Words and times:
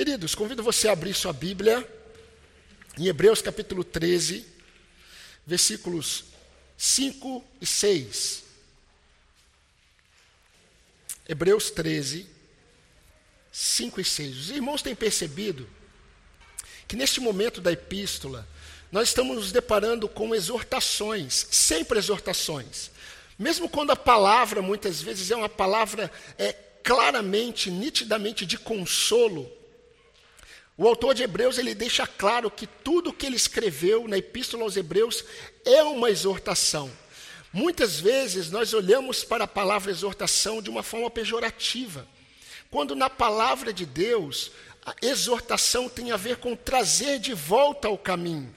Queridos, 0.00 0.34
convido 0.34 0.62
você 0.62 0.88
a 0.88 0.92
abrir 0.92 1.12
sua 1.12 1.30
Bíblia 1.30 1.86
em 2.96 3.06
Hebreus 3.06 3.42
capítulo 3.42 3.84
13, 3.84 4.46
versículos 5.46 6.24
5 6.74 7.44
e 7.60 7.66
6. 7.66 8.44
Hebreus 11.28 11.70
13, 11.70 12.26
5 13.52 14.00
e 14.00 14.04
6. 14.06 14.36
Os 14.38 14.50
irmãos 14.50 14.80
têm 14.80 14.94
percebido 14.94 15.68
que 16.88 16.96
neste 16.96 17.20
momento 17.20 17.60
da 17.60 17.70
epístola, 17.70 18.48
nós 18.90 19.08
estamos 19.08 19.36
nos 19.36 19.52
deparando 19.52 20.08
com 20.08 20.34
exortações, 20.34 21.46
sempre 21.50 21.98
exortações. 21.98 22.90
Mesmo 23.38 23.68
quando 23.68 23.90
a 23.90 23.96
palavra, 23.96 24.62
muitas 24.62 25.02
vezes, 25.02 25.30
é 25.30 25.36
uma 25.36 25.50
palavra 25.50 26.10
é, 26.38 26.54
claramente, 26.82 27.70
nitidamente 27.70 28.46
de 28.46 28.56
consolo, 28.56 29.59
o 30.80 30.88
autor 30.88 31.14
de 31.14 31.22
Hebreus 31.22 31.58
ele 31.58 31.74
deixa 31.74 32.06
claro 32.06 32.50
que 32.50 32.66
tudo 32.66 33.12
que 33.12 33.26
ele 33.26 33.36
escreveu 33.36 34.08
na 34.08 34.16
Epístola 34.16 34.62
aos 34.62 34.78
Hebreus 34.78 35.22
é 35.62 35.82
uma 35.82 36.08
exortação. 36.08 36.90
Muitas 37.52 38.00
vezes 38.00 38.50
nós 38.50 38.72
olhamos 38.72 39.22
para 39.22 39.44
a 39.44 39.46
palavra 39.46 39.90
exortação 39.90 40.62
de 40.62 40.70
uma 40.70 40.82
forma 40.82 41.10
pejorativa, 41.10 42.08
quando 42.70 42.96
na 42.96 43.10
palavra 43.10 43.74
de 43.74 43.84
Deus 43.84 44.52
a 44.82 44.94
exortação 45.02 45.86
tem 45.86 46.12
a 46.12 46.16
ver 46.16 46.38
com 46.38 46.56
trazer 46.56 47.18
de 47.18 47.34
volta 47.34 47.86
ao 47.86 47.98
caminho. 47.98 48.50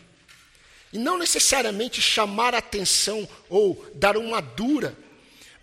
E 0.94 0.98
não 0.98 1.18
necessariamente 1.18 2.02
chamar 2.02 2.56
atenção 2.56 3.28
ou 3.50 3.86
dar 3.96 4.16
uma 4.16 4.40
dura, 4.40 4.98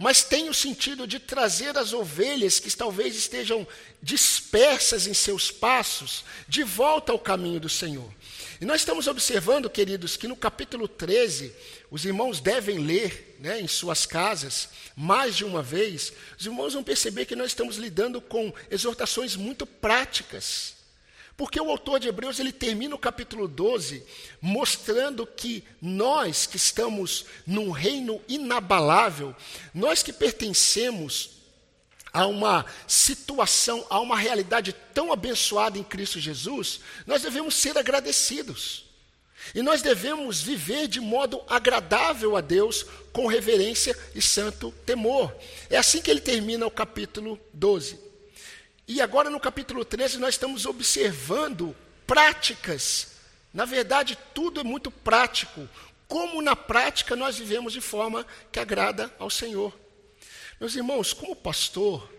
mas 0.00 0.24
tem 0.24 0.48
o 0.48 0.54
sentido 0.54 1.06
de 1.06 1.18
trazer 1.18 1.76
as 1.76 1.92
ovelhas 1.92 2.58
que 2.58 2.74
talvez 2.74 3.14
estejam 3.14 3.68
dispersas 4.02 5.06
em 5.06 5.12
seus 5.12 5.50
passos 5.50 6.24
de 6.48 6.62
volta 6.64 7.12
ao 7.12 7.18
caminho 7.18 7.60
do 7.60 7.68
Senhor. 7.68 8.10
E 8.58 8.64
nós 8.64 8.80
estamos 8.80 9.06
observando, 9.06 9.68
queridos, 9.68 10.16
que 10.16 10.26
no 10.26 10.34
capítulo 10.34 10.88
13, 10.88 11.52
os 11.90 12.06
irmãos 12.06 12.40
devem 12.40 12.78
ler 12.78 13.36
né, 13.40 13.60
em 13.60 13.68
suas 13.68 14.06
casas, 14.06 14.70
mais 14.96 15.36
de 15.36 15.44
uma 15.44 15.62
vez, 15.62 16.14
os 16.38 16.46
irmãos 16.46 16.72
vão 16.72 16.82
perceber 16.82 17.26
que 17.26 17.36
nós 17.36 17.48
estamos 17.48 17.76
lidando 17.76 18.22
com 18.22 18.50
exortações 18.70 19.36
muito 19.36 19.66
práticas. 19.66 20.79
Porque 21.40 21.58
o 21.58 21.70
autor 21.70 21.98
de 21.98 22.06
Hebreus 22.06 22.38
ele 22.38 22.52
termina 22.52 22.94
o 22.94 22.98
capítulo 22.98 23.48
12 23.48 24.04
mostrando 24.42 25.26
que 25.26 25.64
nós 25.80 26.44
que 26.44 26.58
estamos 26.58 27.24
num 27.46 27.70
reino 27.70 28.20
inabalável, 28.28 29.34
nós 29.72 30.02
que 30.02 30.12
pertencemos 30.12 31.30
a 32.12 32.26
uma 32.26 32.66
situação, 32.86 33.86
a 33.88 33.98
uma 34.00 34.18
realidade 34.18 34.74
tão 34.92 35.10
abençoada 35.10 35.78
em 35.78 35.82
Cristo 35.82 36.20
Jesus, 36.20 36.80
nós 37.06 37.22
devemos 37.22 37.54
ser 37.54 37.78
agradecidos. 37.78 38.84
E 39.54 39.62
nós 39.62 39.80
devemos 39.80 40.42
viver 40.42 40.88
de 40.88 41.00
modo 41.00 41.42
agradável 41.48 42.36
a 42.36 42.42
Deus, 42.42 42.84
com 43.14 43.26
reverência 43.26 43.98
e 44.14 44.20
santo 44.20 44.72
temor. 44.84 45.34
É 45.70 45.78
assim 45.78 46.02
que 46.02 46.10
ele 46.10 46.20
termina 46.20 46.66
o 46.66 46.70
capítulo 46.70 47.40
12. 47.54 48.09
E 48.92 49.00
agora 49.00 49.30
no 49.30 49.38
capítulo 49.38 49.84
13 49.84 50.18
nós 50.18 50.34
estamos 50.34 50.66
observando 50.66 51.76
práticas. 52.08 53.12
Na 53.54 53.64
verdade, 53.64 54.18
tudo 54.34 54.58
é 54.58 54.64
muito 54.64 54.90
prático. 54.90 55.68
Como 56.08 56.42
na 56.42 56.56
prática 56.56 57.14
nós 57.14 57.38
vivemos 57.38 57.72
de 57.72 57.80
forma 57.80 58.26
que 58.50 58.58
agrada 58.58 59.14
ao 59.16 59.30
Senhor. 59.30 59.72
Meus 60.58 60.74
irmãos, 60.74 61.12
como 61.12 61.36
pastor, 61.36 62.12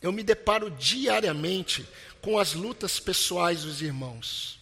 eu 0.00 0.10
me 0.10 0.22
deparo 0.22 0.70
diariamente 0.70 1.86
com 2.22 2.38
as 2.38 2.54
lutas 2.54 2.98
pessoais 2.98 3.64
dos 3.64 3.82
irmãos. 3.82 4.58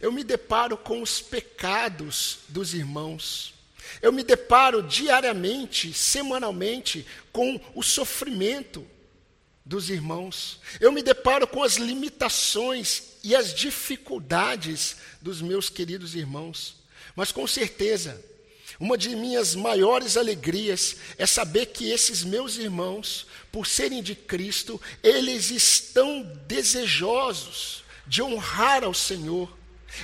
Eu 0.00 0.12
me 0.12 0.22
deparo 0.22 0.76
com 0.78 1.02
os 1.02 1.20
pecados 1.20 2.38
dos 2.46 2.74
irmãos. 2.74 3.54
Eu 4.00 4.12
me 4.12 4.22
deparo 4.22 4.84
diariamente, 4.84 5.92
semanalmente, 5.92 7.04
com 7.32 7.60
o 7.74 7.82
sofrimento 7.82 8.86
dos 9.68 9.90
irmãos. 9.90 10.58
Eu 10.80 10.90
me 10.90 11.02
deparo 11.02 11.46
com 11.46 11.62
as 11.62 11.76
limitações 11.76 13.02
e 13.22 13.36
as 13.36 13.52
dificuldades 13.52 14.96
dos 15.20 15.42
meus 15.42 15.68
queridos 15.68 16.14
irmãos. 16.14 16.76
Mas 17.14 17.30
com 17.30 17.46
certeza, 17.46 18.18
uma 18.80 18.96
de 18.96 19.14
minhas 19.14 19.54
maiores 19.54 20.16
alegrias 20.16 20.96
é 21.18 21.26
saber 21.26 21.66
que 21.66 21.90
esses 21.90 22.24
meus 22.24 22.56
irmãos, 22.56 23.26
por 23.52 23.66
serem 23.66 24.02
de 24.02 24.14
Cristo, 24.14 24.80
eles 25.02 25.50
estão 25.50 26.22
desejosos 26.46 27.84
de 28.06 28.22
honrar 28.22 28.82
ao 28.82 28.94
Senhor. 28.94 29.54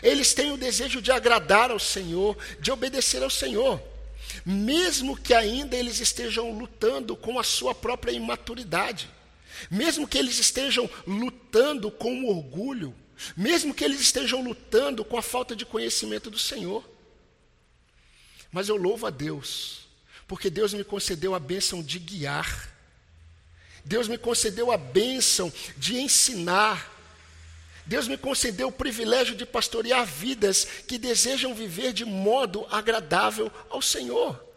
Eles 0.02 0.34
têm 0.34 0.52
o 0.52 0.58
desejo 0.58 1.00
de 1.00 1.10
agradar 1.10 1.70
ao 1.70 1.78
Senhor, 1.78 2.36
de 2.60 2.70
obedecer 2.70 3.22
ao 3.22 3.30
Senhor. 3.30 3.80
Mesmo 4.44 5.16
que 5.16 5.32
ainda 5.32 5.74
eles 5.74 6.00
estejam 6.00 6.52
lutando 6.52 7.16
com 7.16 7.38
a 7.38 7.42
sua 7.42 7.74
própria 7.74 8.12
imaturidade. 8.12 9.13
Mesmo 9.70 10.06
que 10.06 10.18
eles 10.18 10.38
estejam 10.38 10.88
lutando 11.06 11.90
com 11.90 12.22
o 12.22 12.28
orgulho, 12.28 12.94
mesmo 13.36 13.74
que 13.74 13.84
eles 13.84 14.00
estejam 14.00 14.42
lutando 14.42 15.04
com 15.04 15.16
a 15.16 15.22
falta 15.22 15.54
de 15.54 15.64
conhecimento 15.64 16.30
do 16.30 16.38
Senhor. 16.38 16.84
Mas 18.50 18.68
eu 18.68 18.76
louvo 18.76 19.06
a 19.06 19.10
Deus, 19.10 19.88
porque 20.28 20.50
Deus 20.50 20.72
me 20.72 20.84
concedeu 20.84 21.34
a 21.34 21.40
bênção 21.40 21.82
de 21.82 21.98
guiar, 21.98 22.72
Deus 23.84 24.08
me 24.08 24.16
concedeu 24.16 24.70
a 24.70 24.76
bênção 24.76 25.52
de 25.76 25.96
ensinar, 25.96 26.92
Deus 27.86 28.08
me 28.08 28.16
concedeu 28.16 28.68
o 28.68 28.72
privilégio 28.72 29.34
de 29.34 29.44
pastorear 29.44 30.06
vidas 30.06 30.64
que 30.86 30.96
desejam 30.96 31.54
viver 31.54 31.92
de 31.92 32.04
modo 32.04 32.66
agradável 32.70 33.50
ao 33.68 33.82
Senhor. 33.82 34.53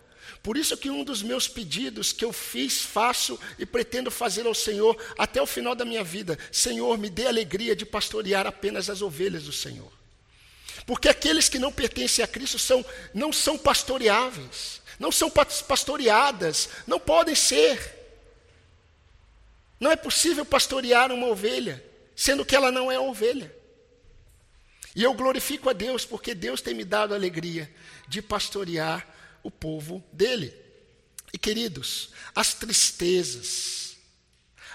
Por 0.48 0.56
isso 0.56 0.78
que 0.78 0.90
um 0.90 1.04
dos 1.04 1.22
meus 1.22 1.46
pedidos 1.46 2.14
que 2.14 2.24
eu 2.24 2.32
fiz, 2.32 2.82
faço 2.82 3.38
e 3.60 3.66
pretendo 3.66 4.10
fazer 4.10 4.48
ao 4.48 4.54
Senhor 4.54 4.98
até 5.18 5.42
o 5.42 5.46
final 5.46 5.76
da 5.76 5.84
minha 5.84 6.06
vida, 6.06 6.40
Senhor, 6.54 6.98
me 6.98 7.10
dê 7.10 7.28
alegria 7.28 7.76
de 7.76 7.86
pastorear 7.86 8.48
apenas 8.48 8.90
as 8.90 9.02
ovelhas 9.02 9.44
do 9.44 9.52
Senhor. 9.52 9.92
Porque 10.86 11.10
aqueles 11.10 11.50
que 11.50 11.60
não 11.60 11.70
pertencem 11.70 12.24
a 12.24 12.28
Cristo 12.30 12.58
são, 12.58 12.86
não 13.14 13.34
são 13.34 13.58
pastoreáveis, 13.58 14.82
não 14.98 15.12
são 15.12 15.30
pastoreadas, 15.30 16.70
não 16.88 16.98
podem 16.98 17.36
ser. 17.36 17.94
Não 19.78 19.92
é 19.92 19.98
possível 19.98 20.46
pastorear 20.46 21.12
uma 21.12 21.28
ovelha, 21.28 21.84
sendo 22.16 22.46
que 22.46 22.56
ela 22.56 22.72
não 22.72 22.90
é 22.90 22.98
ovelha. 22.98 23.54
E 24.96 25.04
eu 25.04 25.14
glorifico 25.14 25.70
a 25.70 25.74
Deus, 25.74 26.06
porque 26.06 26.34
Deus 26.34 26.62
tem 26.62 26.74
me 26.74 26.86
dado 26.86 27.14
a 27.14 27.18
alegria 27.18 27.70
de 28.08 28.22
pastorear 28.22 29.17
o 29.48 29.52
povo 29.52 30.04
dele. 30.12 30.54
E 31.34 31.38
queridos, 31.38 32.10
as 32.36 32.54
tristezas, 32.54 33.98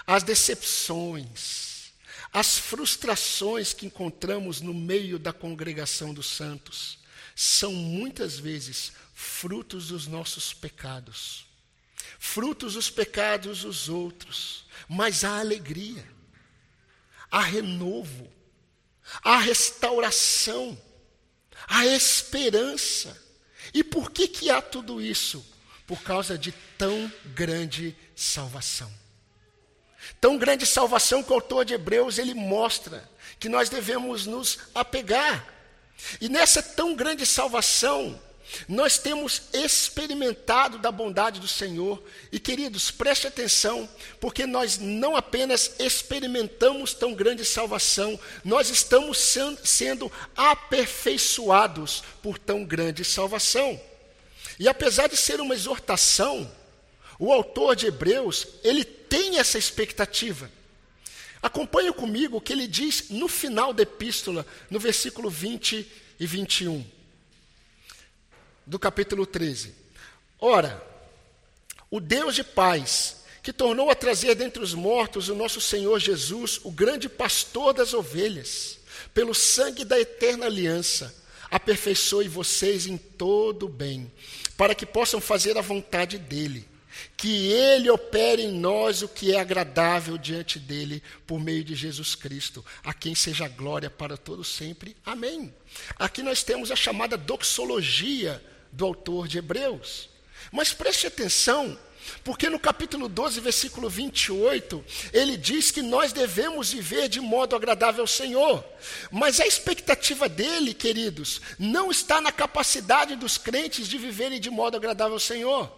as 0.05 0.23
decepções, 0.23 1.93
as 2.31 2.57
frustrações 2.57 3.73
que 3.73 3.85
encontramos 3.85 4.61
no 4.61 4.73
meio 4.73 5.19
da 5.19 5.31
congregação 5.31 6.13
dos 6.13 6.27
santos 6.27 6.97
são 7.35 7.71
muitas 7.71 8.39
vezes 8.39 8.93
frutos 9.13 9.87
dos 9.87 10.07
nossos 10.07 10.53
pecados, 10.53 11.45
frutos 12.19 12.73
dos 12.73 12.89
pecados 12.89 13.61
dos 13.61 13.87
outros, 13.89 14.65
mas 14.87 15.23
há 15.23 15.39
alegria, 15.39 16.07
há 17.29 17.41
renovo, 17.41 18.31
há 19.23 19.37
restauração, 19.37 20.79
há 21.67 21.85
esperança. 21.85 23.22
E 23.73 23.83
por 23.83 24.11
que, 24.11 24.27
que 24.27 24.49
há 24.49 24.61
tudo 24.61 25.01
isso? 25.01 25.45
Por 25.87 26.01
causa 26.01 26.37
de 26.37 26.51
tão 26.77 27.11
grande 27.33 27.95
salvação. 28.15 28.91
Tão 30.19 30.37
grande 30.37 30.65
salvação 30.65 31.23
que 31.23 31.31
o 31.31 31.35
autor 31.35 31.65
de 31.65 31.73
Hebreus 31.73 32.17
ele 32.17 32.33
mostra 32.33 33.09
que 33.39 33.49
nós 33.49 33.69
devemos 33.69 34.25
nos 34.25 34.59
apegar. 34.75 35.47
E 36.19 36.29
nessa 36.29 36.61
tão 36.61 36.95
grande 36.95 37.25
salvação, 37.25 38.19
nós 38.67 38.97
temos 38.97 39.43
experimentado 39.53 40.77
da 40.77 40.91
bondade 40.91 41.39
do 41.39 41.47
Senhor. 41.47 42.01
E 42.31 42.39
queridos, 42.39 42.91
preste 42.91 43.27
atenção, 43.27 43.89
porque 44.19 44.45
nós 44.45 44.77
não 44.77 45.15
apenas 45.15 45.75
experimentamos 45.79 46.93
tão 46.93 47.13
grande 47.13 47.43
salvação, 47.43 48.19
nós 48.43 48.69
estamos 48.69 49.17
sendo 49.63 50.11
aperfeiçoados 50.35 52.03
por 52.21 52.37
tão 52.37 52.63
grande 52.63 53.03
salvação. 53.03 53.79
E 54.59 54.67
apesar 54.67 55.07
de 55.07 55.17
ser 55.17 55.41
uma 55.41 55.55
exortação, 55.55 56.49
o 57.19 57.31
autor 57.31 57.75
de 57.75 57.87
Hebreus, 57.87 58.47
ele 58.63 58.83
tem 58.83 59.39
essa 59.39 59.57
expectativa. 59.57 60.49
Acompanhe 61.41 61.91
comigo 61.91 62.37
o 62.37 62.41
que 62.41 62.53
ele 62.53 62.67
diz 62.67 63.09
no 63.09 63.27
final 63.27 63.73
da 63.73 63.83
epístola, 63.83 64.45
no 64.69 64.79
versículo 64.79 65.29
20 65.29 65.85
e 66.19 66.25
21 66.25 66.85
do 68.65 68.79
capítulo 68.79 69.25
13. 69.25 69.73
Ora, 70.39 70.81
o 71.89 71.99
Deus 71.99 72.35
de 72.35 72.43
paz, 72.43 73.23
que 73.41 73.53
tornou 73.53 73.89
a 73.89 73.95
trazer 73.95 74.35
dentre 74.35 74.63
os 74.63 74.73
mortos 74.73 75.29
o 75.29 75.35
nosso 75.35 75.61
Senhor 75.61 75.99
Jesus, 75.99 76.59
o 76.63 76.71
grande 76.71 77.09
pastor 77.09 77.73
das 77.73 77.93
ovelhas, 77.93 78.79
pelo 79.13 79.33
sangue 79.33 79.83
da 79.83 79.99
eterna 79.99 80.45
aliança, 80.45 81.13
aperfeiçoe 81.51 82.27
vocês 82.27 82.87
em 82.87 82.97
todo 82.97 83.67
o 83.67 83.69
bem, 83.69 84.11
para 84.57 84.73
que 84.73 84.85
possam 84.85 85.21
fazer 85.21 85.57
a 85.57 85.61
vontade 85.61 86.17
dele. 86.17 86.67
Que 87.17 87.51
ele 87.51 87.89
opere 87.89 88.43
em 88.43 88.51
nós 88.51 89.01
o 89.01 89.07
que 89.07 89.33
é 89.33 89.39
agradável 89.39 90.17
diante 90.17 90.57
dele, 90.57 91.01
por 91.25 91.39
meio 91.39 91.63
de 91.63 91.75
Jesus 91.75 92.15
Cristo, 92.15 92.63
a 92.83 92.93
quem 92.93 93.13
seja 93.13 93.47
glória 93.47 93.89
para 93.89 94.15
todos 94.15 94.47
sempre. 94.47 94.95
Amém. 95.05 95.53
Aqui 95.97 96.21
nós 96.21 96.43
temos 96.43 96.71
a 96.71 96.75
chamada 96.75 97.17
doxologia 97.17 98.43
do 98.73 98.85
autor 98.85 99.27
de 99.27 99.37
Hebreus. 99.37 100.09
Mas 100.51 100.73
preste 100.73 101.07
atenção, 101.07 101.77
porque 102.23 102.49
no 102.49 102.59
capítulo 102.59 103.07
12, 103.07 103.39
versículo 103.39 103.89
28, 103.89 104.83
ele 105.13 105.37
diz 105.37 105.71
que 105.71 105.81
nós 105.81 106.11
devemos 106.11 106.71
viver 106.71 107.07
de 107.07 107.21
modo 107.21 107.55
agradável 107.55 108.03
ao 108.03 108.07
Senhor. 108.07 108.63
Mas 109.11 109.39
a 109.39 109.47
expectativa 109.47 110.27
dele, 110.27 110.73
queridos, 110.73 111.41
não 111.57 111.89
está 111.89 112.19
na 112.19 112.31
capacidade 112.31 113.15
dos 113.15 113.37
crentes 113.37 113.87
de 113.87 113.97
viverem 113.97 114.39
de 114.39 114.49
modo 114.49 114.75
agradável 114.75 115.13
ao 115.13 115.19
Senhor. 115.19 115.71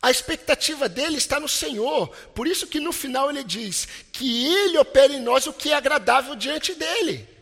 A 0.00 0.10
expectativa 0.10 0.86
dele 0.86 1.16
está 1.16 1.40
no 1.40 1.48
Senhor. 1.48 2.08
Por 2.34 2.46
isso 2.46 2.66
que 2.66 2.78
no 2.78 2.92
final 2.92 3.30
ele 3.30 3.42
diz 3.42 3.88
que 4.12 4.46
ele 4.46 4.76
opera 4.76 5.14
em 5.14 5.20
nós 5.20 5.46
o 5.46 5.52
que 5.52 5.72
é 5.72 5.74
agradável 5.74 6.36
diante 6.36 6.74
dele. 6.74 7.33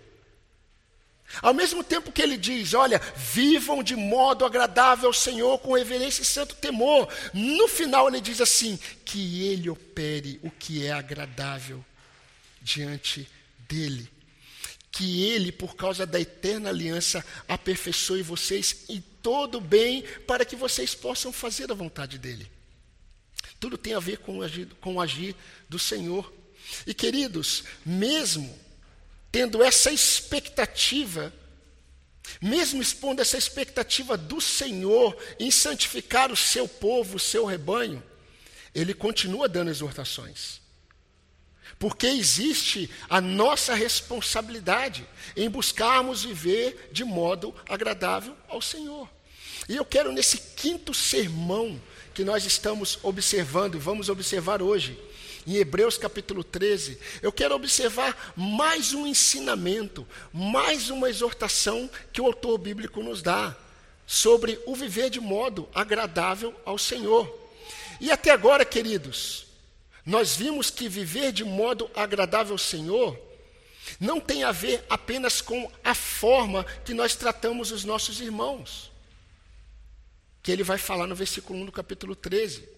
Ao 1.40 1.54
mesmo 1.54 1.82
tempo 1.82 2.12
que 2.12 2.20
ele 2.20 2.36
diz, 2.36 2.74
olha, 2.74 3.00
vivam 3.16 3.82
de 3.82 3.96
modo 3.96 4.44
agradável 4.44 5.06
ao 5.06 5.14
Senhor 5.14 5.58
com 5.58 5.74
reverência 5.74 6.22
e 6.22 6.26
santo 6.26 6.54
temor. 6.56 7.08
No 7.32 7.68
final 7.68 8.08
ele 8.08 8.20
diz 8.20 8.40
assim, 8.40 8.78
que 9.04 9.44
ele 9.46 9.70
opere 9.70 10.38
o 10.42 10.50
que 10.50 10.84
é 10.84 10.92
agradável 10.92 11.82
diante 12.60 13.28
dele. 13.68 14.10
Que 14.90 15.24
ele, 15.30 15.50
por 15.50 15.74
causa 15.74 16.04
da 16.04 16.20
eterna 16.20 16.68
aliança, 16.68 17.24
aperfeiçoe 17.48 18.22
vocês 18.22 18.84
em 18.90 19.02
todo 19.22 19.60
bem 19.60 20.02
para 20.26 20.44
que 20.44 20.54
vocês 20.54 20.94
possam 20.94 21.32
fazer 21.32 21.70
a 21.70 21.74
vontade 21.74 22.18
dele. 22.18 22.50
Tudo 23.58 23.78
tem 23.78 23.94
a 23.94 24.00
ver 24.00 24.18
com 24.18 24.38
o 24.38 24.42
agir, 24.42 24.68
com 24.80 24.96
o 24.96 25.00
agir 25.00 25.34
do 25.68 25.78
Senhor. 25.78 26.30
E 26.86 26.92
queridos, 26.92 27.64
mesmo 27.86 28.61
tendo 29.32 29.62
essa 29.62 29.90
expectativa, 29.90 31.32
mesmo 32.40 32.82
expondo 32.82 33.22
essa 33.22 33.38
expectativa 33.38 34.16
do 34.16 34.42
Senhor 34.42 35.16
em 35.40 35.50
santificar 35.50 36.30
o 36.30 36.36
seu 36.36 36.68
povo, 36.68 37.16
o 37.16 37.20
seu 37.20 37.46
rebanho, 37.46 38.02
ele 38.74 38.92
continua 38.92 39.48
dando 39.48 39.70
exortações. 39.70 40.60
Porque 41.78 42.06
existe 42.06 42.88
a 43.08 43.20
nossa 43.20 43.74
responsabilidade 43.74 45.06
em 45.34 45.48
buscarmos 45.48 46.22
viver 46.22 46.90
de 46.92 47.02
modo 47.02 47.54
agradável 47.66 48.36
ao 48.48 48.60
Senhor. 48.60 49.08
E 49.68 49.76
eu 49.76 49.84
quero, 49.84 50.12
nesse 50.12 50.38
quinto 50.38 50.92
sermão 50.92 51.80
que 52.12 52.22
nós 52.22 52.44
estamos 52.44 52.98
observando, 53.02 53.76
e 53.76 53.80
vamos 53.80 54.08
observar 54.08 54.60
hoje, 54.60 54.98
em 55.46 55.56
Hebreus 55.56 55.98
capítulo 55.98 56.44
13, 56.44 56.98
eu 57.20 57.32
quero 57.32 57.54
observar 57.54 58.32
mais 58.36 58.94
um 58.94 59.06
ensinamento, 59.06 60.06
mais 60.32 60.90
uma 60.90 61.10
exortação 61.10 61.90
que 62.12 62.20
o 62.20 62.26
autor 62.26 62.58
bíblico 62.58 63.02
nos 63.02 63.22
dá 63.22 63.56
sobre 64.06 64.58
o 64.66 64.74
viver 64.74 65.10
de 65.10 65.20
modo 65.20 65.68
agradável 65.74 66.54
ao 66.64 66.78
Senhor. 66.78 67.40
E 68.00 68.10
até 68.10 68.30
agora, 68.30 68.64
queridos, 68.64 69.46
nós 70.04 70.36
vimos 70.36 70.70
que 70.70 70.88
viver 70.88 71.32
de 71.32 71.44
modo 71.44 71.90
agradável 71.94 72.54
ao 72.54 72.58
Senhor 72.58 73.18
não 73.98 74.20
tem 74.20 74.44
a 74.44 74.52
ver 74.52 74.84
apenas 74.88 75.40
com 75.40 75.70
a 75.82 75.94
forma 75.94 76.64
que 76.84 76.94
nós 76.94 77.14
tratamos 77.14 77.72
os 77.72 77.84
nossos 77.84 78.20
irmãos, 78.20 78.90
que 80.42 80.50
ele 80.50 80.62
vai 80.62 80.78
falar 80.78 81.06
no 81.06 81.14
versículo 81.14 81.58
1 81.60 81.66
do 81.66 81.72
capítulo 81.72 82.14
13. 82.14 82.71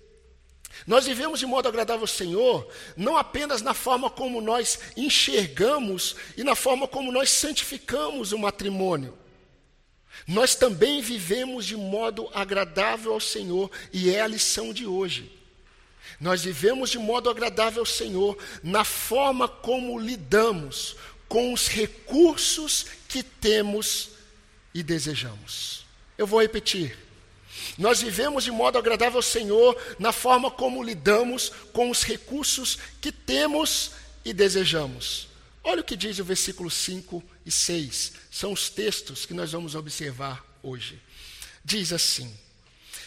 Nós 0.87 1.07
vivemos 1.07 1.39
de 1.39 1.47
modo 1.47 1.69
agradável 1.69 2.03
ao 2.03 2.07
Senhor, 2.07 2.69
não 2.97 3.17
apenas 3.17 3.63
na 3.63 3.75
forma 3.75 4.11
como 4.11 4.41
nós 4.41 4.79
enxergamos 4.97 6.17
e 6.37 6.45
na 6.45 6.55
forma 6.55 6.87
como 6.87 7.13
nós 7.13 7.31
santificamos 7.31 8.33
o 8.33 8.39
matrimônio. 8.39 9.17
Nós 10.27 10.55
também 10.55 11.01
vivemos 11.01 11.67
de 11.67 11.77
modo 11.77 12.29
agradável 12.33 13.13
ao 13.13 13.21
Senhor, 13.21 13.71
e 13.93 14.11
é 14.11 14.21
a 14.21 14.29
lição 14.29 14.73
de 14.73 14.87
hoje. 14.87 15.31
Nós 16.21 16.45
vivemos 16.45 16.91
de 16.91 16.99
modo 16.99 17.29
agradável 17.29 17.81
ao 17.81 17.87
Senhor 17.87 18.39
na 18.63 18.85
forma 18.85 19.49
como 19.49 19.99
lidamos 19.99 20.97
com 21.29 21.53
os 21.53 21.67
recursos 21.69 22.87
que 23.09 23.23
temos 23.23 24.11
e 24.73 24.83
desejamos. 24.83 25.85
Eu 26.17 26.27
vou 26.27 26.41
repetir. 26.41 27.04
Nós 27.79 28.01
vivemos 28.03 28.45
de 28.45 28.51
modo 28.51 28.79
agradável 28.79 29.19
ao 29.19 29.23
Senhor 29.23 29.77
na 29.99 30.13
forma 30.13 30.51
como 30.51 30.83
lidamos 30.83 31.51
com 31.73 31.91
os 31.91 32.03
recursos 32.03 32.79
que 33.01 33.11
temos 33.11 33.93
e 34.25 34.33
desejamos. 34.33 35.29
Olha 35.63 35.81
o 35.81 35.85
que 35.85 35.97
diz 35.97 36.19
o 36.19 36.25
versículo 36.25 36.71
5 36.71 37.23
e 37.45 37.51
6. 37.51 38.13
São 38.31 38.53
os 38.53 38.69
textos 38.69 39.25
que 39.25 39.33
nós 39.33 39.53
vamos 39.53 39.75
observar 39.75 40.45
hoje. 40.63 41.01
Diz 41.65 41.93
assim: 41.93 42.33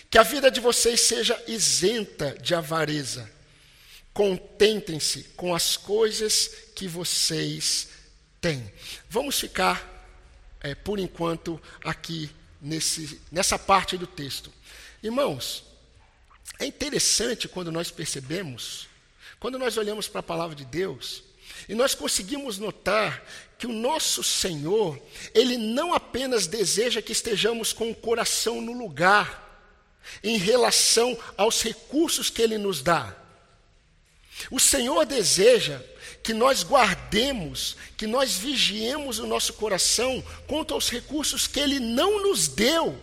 Que 0.09 0.17
a 0.17 0.23
vida 0.23 0.49
de 0.49 0.59
vocês 0.59 1.01
seja 1.01 1.41
isenta 1.47 2.35
de 2.41 2.55
avareza. 2.55 3.31
Contentem-se 4.11 5.23
com 5.35 5.53
as 5.53 5.77
coisas 5.77 6.49
que 6.75 6.87
vocês 6.87 7.89
têm. 8.41 8.71
Vamos 9.07 9.39
ficar, 9.39 10.07
é, 10.59 10.73
por 10.73 10.97
enquanto, 10.97 11.61
aqui 11.83 12.31
nesse, 12.61 13.21
nessa 13.31 13.57
parte 13.57 13.97
do 13.97 14.07
texto. 14.07 14.51
Irmãos, 15.01 15.63
é 16.59 16.65
interessante 16.65 17.47
quando 17.47 17.71
nós 17.71 17.91
percebemos, 17.91 18.87
quando 19.39 19.59
nós 19.59 19.77
olhamos 19.77 20.07
para 20.07 20.19
a 20.19 20.23
palavra 20.23 20.55
de 20.55 20.65
Deus, 20.65 21.23
e 21.67 21.75
nós 21.75 21.93
conseguimos 21.93 22.57
notar 22.57 23.23
que 23.57 23.67
o 23.67 23.73
nosso 23.73 24.23
Senhor, 24.23 24.99
Ele 25.33 25.57
não 25.57 25.93
apenas 25.93 26.47
deseja 26.47 27.01
que 27.01 27.11
estejamos 27.11 27.73
com 27.73 27.89
o 27.91 27.95
coração 27.95 28.61
no 28.61 28.73
lugar, 28.73 29.45
em 30.23 30.37
relação 30.37 31.17
aos 31.35 31.61
recursos 31.61 32.29
que 32.29 32.41
Ele 32.41 32.57
nos 32.57 32.81
dá. 32.81 33.15
O 34.51 34.59
Senhor 34.59 35.05
deseja 35.05 35.81
que 36.27 36.33
nós 36.33 36.61
guardemos, 36.61 37.77
que 37.95 38.05
nós 38.05 38.35
vigiemos 38.35 39.17
o 39.17 39.25
nosso 39.25 39.53
coração 39.53 40.21
quanto 40.45 40.73
aos 40.73 40.89
recursos 40.89 41.47
que 41.47 41.57
Ele 41.57 41.79
não 41.79 42.21
nos 42.21 42.49
deu 42.49 42.99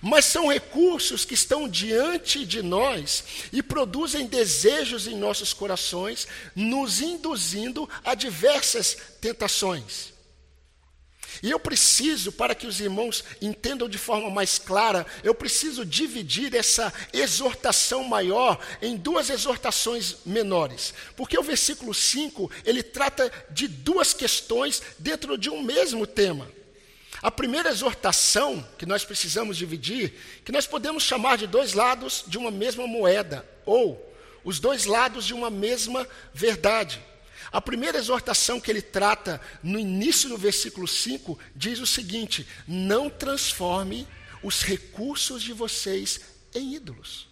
mas 0.00 0.26
são 0.26 0.46
recursos 0.46 1.24
que 1.24 1.34
estão 1.34 1.68
diante 1.68 2.46
de 2.46 2.62
nós 2.62 3.24
e 3.52 3.62
produzem 3.62 4.26
desejos 4.26 5.08
em 5.08 5.16
nossos 5.16 5.52
corações, 5.52 6.28
nos 6.54 7.00
induzindo 7.00 7.90
a 8.04 8.14
diversas 8.14 8.96
tentações. 9.20 10.11
E 11.42 11.50
eu 11.50 11.58
preciso, 11.60 12.32
para 12.32 12.54
que 12.54 12.66
os 12.66 12.80
irmãos 12.80 13.24
entendam 13.40 13.88
de 13.88 13.98
forma 13.98 14.28
mais 14.30 14.58
clara, 14.58 15.06
eu 15.22 15.34
preciso 15.34 15.84
dividir 15.84 16.54
essa 16.54 16.92
exortação 17.12 18.04
maior 18.04 18.58
em 18.80 18.96
duas 18.96 19.30
exortações 19.30 20.16
menores. 20.26 20.92
Porque 21.16 21.38
o 21.38 21.42
versículo 21.42 21.94
5, 21.94 22.50
ele 22.64 22.82
trata 22.82 23.32
de 23.50 23.68
duas 23.68 24.12
questões 24.12 24.82
dentro 24.98 25.38
de 25.38 25.48
um 25.48 25.62
mesmo 25.62 26.06
tema. 26.06 26.48
A 27.22 27.30
primeira 27.30 27.70
exortação 27.70 28.66
que 28.76 28.84
nós 28.84 29.04
precisamos 29.04 29.56
dividir, 29.56 30.12
que 30.44 30.50
nós 30.50 30.66
podemos 30.66 31.04
chamar 31.04 31.38
de 31.38 31.46
dois 31.46 31.72
lados 31.72 32.24
de 32.26 32.36
uma 32.36 32.50
mesma 32.50 32.86
moeda, 32.86 33.48
ou 33.64 34.12
os 34.44 34.58
dois 34.58 34.86
lados 34.86 35.24
de 35.24 35.32
uma 35.32 35.48
mesma 35.48 36.06
verdade. 36.34 37.00
A 37.52 37.60
primeira 37.60 37.98
exortação 37.98 38.58
que 38.58 38.70
ele 38.70 38.80
trata 38.80 39.40
no 39.62 39.78
início 39.78 40.28
do 40.28 40.38
versículo 40.38 40.88
5 40.88 41.38
diz 41.54 41.80
o 41.80 41.86
seguinte: 41.86 42.46
não 42.66 43.10
transforme 43.10 44.08
os 44.42 44.62
recursos 44.62 45.42
de 45.42 45.52
vocês 45.52 46.20
em 46.54 46.74
ídolos. 46.74 47.28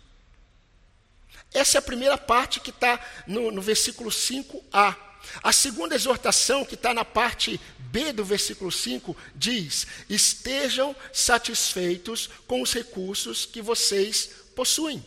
Essa 1.52 1.78
é 1.78 1.80
a 1.80 1.82
primeira 1.82 2.16
parte 2.16 2.60
que 2.60 2.70
está 2.70 3.00
no, 3.26 3.50
no 3.50 3.62
versículo 3.62 4.10
5a. 4.10 4.96
A 5.42 5.52
segunda 5.52 5.94
exortação, 5.94 6.64
que 6.64 6.74
está 6.74 6.94
na 6.94 7.04
parte 7.04 7.60
B 7.78 8.12
do 8.12 8.24
versículo 8.24 8.70
5, 8.70 9.16
diz: 9.34 9.86
Estejam 10.08 10.94
satisfeitos 11.12 12.28
com 12.46 12.62
os 12.62 12.72
recursos 12.72 13.46
que 13.46 13.60
vocês 13.60 14.30
possuem. 14.54 15.04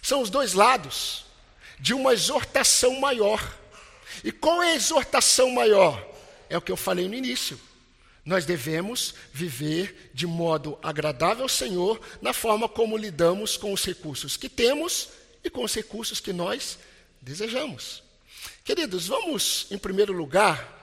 São 0.00 0.20
os 0.20 0.30
dois 0.30 0.52
lados 0.52 1.24
de 1.78 1.92
uma 1.94 2.12
exortação 2.12 3.00
maior. 3.00 3.58
E 4.24 4.30
qual 4.30 4.62
é 4.62 4.72
a 4.72 4.74
exortação 4.74 5.50
maior? 5.50 6.06
É 6.48 6.56
o 6.56 6.62
que 6.62 6.70
eu 6.70 6.76
falei 6.76 7.08
no 7.08 7.14
início. 7.14 7.58
Nós 8.24 8.44
devemos 8.44 9.14
viver 9.32 10.10
de 10.14 10.26
modo 10.26 10.78
agradável 10.82 11.42
ao 11.42 11.48
Senhor 11.48 12.00
na 12.20 12.32
forma 12.32 12.68
como 12.68 12.96
lidamos 12.96 13.56
com 13.56 13.72
os 13.72 13.84
recursos 13.84 14.36
que 14.36 14.48
temos 14.48 15.08
e 15.42 15.50
com 15.50 15.64
os 15.64 15.74
recursos 15.74 16.20
que 16.20 16.32
nós 16.32 16.78
desejamos. 17.20 18.02
Queridos, 18.64 19.08
vamos, 19.08 19.66
em 19.70 19.78
primeiro 19.78 20.12
lugar, 20.12 20.80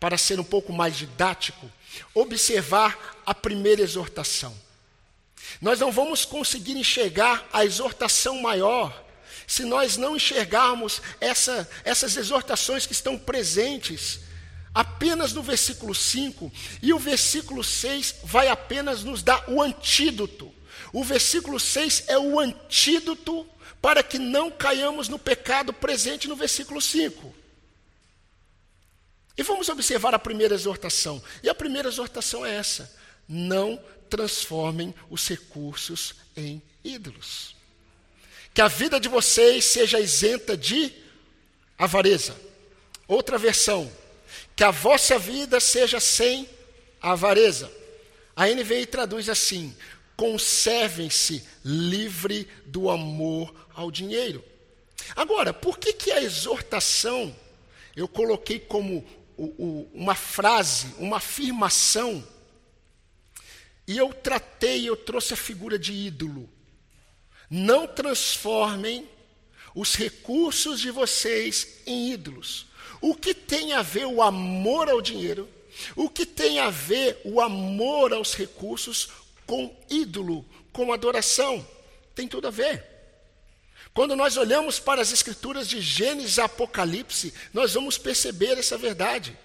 para 0.00 0.18
ser 0.18 0.40
um 0.40 0.44
pouco 0.44 0.72
mais 0.72 0.96
didático, 0.96 1.70
observar 2.12 3.22
a 3.24 3.32
primeira 3.32 3.82
exortação. 3.82 4.54
Nós 5.60 5.78
não 5.78 5.92
vamos 5.92 6.24
conseguir 6.24 6.76
enxergar 6.76 7.48
a 7.52 7.64
exortação 7.64 8.42
maior 8.42 9.05
se 9.46 9.64
nós 9.64 9.96
não 9.96 10.16
enxergarmos 10.16 11.00
essa, 11.20 11.68
essas 11.84 12.16
exortações 12.16 12.86
que 12.86 12.92
estão 12.92 13.16
presentes 13.18 14.20
apenas 14.74 15.32
no 15.32 15.42
versículo 15.42 15.94
5, 15.94 16.52
e 16.82 16.92
o 16.92 16.98
versículo 16.98 17.64
6 17.64 18.16
vai 18.24 18.48
apenas 18.48 19.02
nos 19.02 19.22
dar 19.22 19.48
o 19.48 19.62
antídoto. 19.62 20.52
O 20.92 21.02
versículo 21.02 21.58
6 21.58 22.04
é 22.08 22.18
o 22.18 22.38
antídoto 22.38 23.46
para 23.80 24.02
que 24.02 24.18
não 24.18 24.50
caiamos 24.50 25.08
no 25.08 25.18
pecado 25.18 25.72
presente 25.72 26.28
no 26.28 26.36
versículo 26.36 26.80
5. 26.82 27.34
E 29.38 29.42
vamos 29.42 29.68
observar 29.70 30.14
a 30.14 30.18
primeira 30.18 30.54
exortação. 30.54 31.22
E 31.42 31.48
a 31.48 31.54
primeira 31.54 31.88
exortação 31.88 32.44
é 32.44 32.54
essa: 32.56 32.94
não 33.26 33.82
transformem 34.10 34.94
os 35.10 35.26
recursos 35.26 36.14
em 36.36 36.62
ídolos. 36.84 37.55
Que 38.56 38.62
a 38.62 38.68
vida 38.68 38.98
de 38.98 39.06
vocês 39.06 39.66
seja 39.66 40.00
isenta 40.00 40.56
de 40.56 40.90
avareza. 41.76 42.34
Outra 43.06 43.36
versão, 43.36 43.92
que 44.56 44.64
a 44.64 44.70
vossa 44.70 45.18
vida 45.18 45.60
seja 45.60 46.00
sem 46.00 46.48
avareza. 46.98 47.70
A 48.34 48.46
NVI 48.46 48.86
traduz 48.86 49.28
assim: 49.28 49.76
conservem-se 50.16 51.46
livre 51.62 52.48
do 52.64 52.88
amor 52.88 53.54
ao 53.74 53.90
dinheiro. 53.90 54.42
Agora, 55.14 55.52
por 55.52 55.78
que, 55.78 55.92
que 55.92 56.10
a 56.10 56.22
exortação 56.22 57.36
eu 57.94 58.08
coloquei 58.08 58.58
como 58.58 59.04
o, 59.36 59.44
o, 59.44 59.90
uma 59.92 60.14
frase, 60.14 60.94
uma 60.98 61.18
afirmação, 61.18 62.26
e 63.86 63.98
eu 63.98 64.14
tratei, 64.14 64.88
eu 64.88 64.96
trouxe 64.96 65.34
a 65.34 65.36
figura 65.36 65.78
de 65.78 65.92
ídolo? 65.92 66.55
Não 67.50 67.86
transformem 67.86 69.08
os 69.74 69.94
recursos 69.94 70.80
de 70.80 70.90
vocês 70.90 71.80
em 71.86 72.10
ídolos. 72.10 72.66
O 73.00 73.14
que 73.14 73.34
tem 73.34 73.72
a 73.72 73.82
ver 73.82 74.06
o 74.06 74.22
amor 74.22 74.88
ao 74.88 75.02
dinheiro? 75.02 75.48
O 75.94 76.08
que 76.08 76.24
tem 76.24 76.58
a 76.58 76.70
ver 76.70 77.20
o 77.24 77.40
amor 77.40 78.12
aos 78.12 78.34
recursos 78.34 79.10
com 79.46 79.74
ídolo, 79.90 80.44
com 80.72 80.92
adoração? 80.92 81.66
Tem 82.14 82.26
tudo 82.26 82.48
a 82.48 82.50
ver. 82.50 82.84
Quando 83.92 84.16
nós 84.16 84.36
olhamos 84.36 84.78
para 84.78 85.00
as 85.00 85.12
escrituras 85.12 85.68
de 85.68 85.80
Gênesis 85.80 86.36
e 86.36 86.40
Apocalipse, 86.40 87.32
nós 87.52 87.74
vamos 87.74 87.96
perceber 87.96 88.58
essa 88.58 88.76
verdade. 88.76 89.36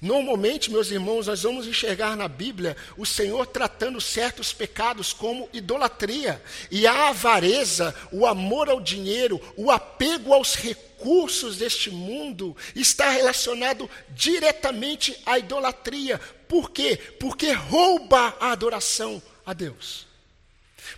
Normalmente, 0.00 0.70
meus 0.70 0.90
irmãos, 0.90 1.26
nós 1.26 1.42
vamos 1.42 1.66
enxergar 1.66 2.16
na 2.16 2.28
Bíblia 2.28 2.76
o 2.96 3.06
Senhor 3.06 3.46
tratando 3.46 4.00
certos 4.00 4.52
pecados 4.52 5.12
como 5.12 5.48
idolatria. 5.52 6.42
E 6.70 6.86
a 6.86 7.08
avareza, 7.08 7.94
o 8.12 8.26
amor 8.26 8.68
ao 8.68 8.80
dinheiro, 8.80 9.40
o 9.56 9.70
apego 9.70 10.34
aos 10.34 10.54
recursos 10.54 11.56
deste 11.56 11.90
mundo 11.90 12.56
está 12.74 13.10
relacionado 13.10 13.88
diretamente 14.10 15.16
à 15.24 15.38
idolatria. 15.38 16.20
Por 16.46 16.70
quê? 16.70 16.96
Porque 17.18 17.52
rouba 17.52 18.36
a 18.38 18.52
adoração 18.52 19.22
a 19.44 19.52
Deus. 19.52 20.06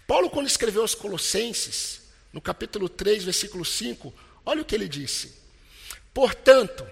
Paulo, 0.07 0.29
quando 0.29 0.47
escreveu 0.47 0.83
aos 0.83 0.95
Colossenses, 0.95 2.03
no 2.33 2.41
capítulo 2.41 2.89
3, 2.89 3.25
versículo 3.25 3.65
5, 3.65 4.13
olha 4.45 4.63
o 4.63 4.65
que 4.65 4.75
ele 4.75 4.89
disse. 4.89 5.39
Portanto, 6.13 6.85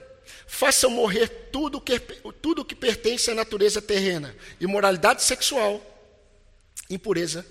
façam 0.47 0.91
morrer 0.91 1.29
tudo 1.51 1.81
que, 1.81 1.99
tudo 2.41 2.65
que 2.65 2.75
pertence 2.75 3.31
à 3.31 3.35
natureza 3.35 3.83
terrena: 3.83 4.35
imoralidade 4.61 5.23
sexual, 5.23 5.81
impureza, 6.89 7.45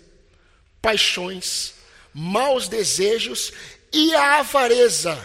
paixões, 0.82 1.74
maus 2.14 2.68
desejos 2.68 3.52
e 3.92 4.14
a 4.16 4.40
avareza, 4.40 5.16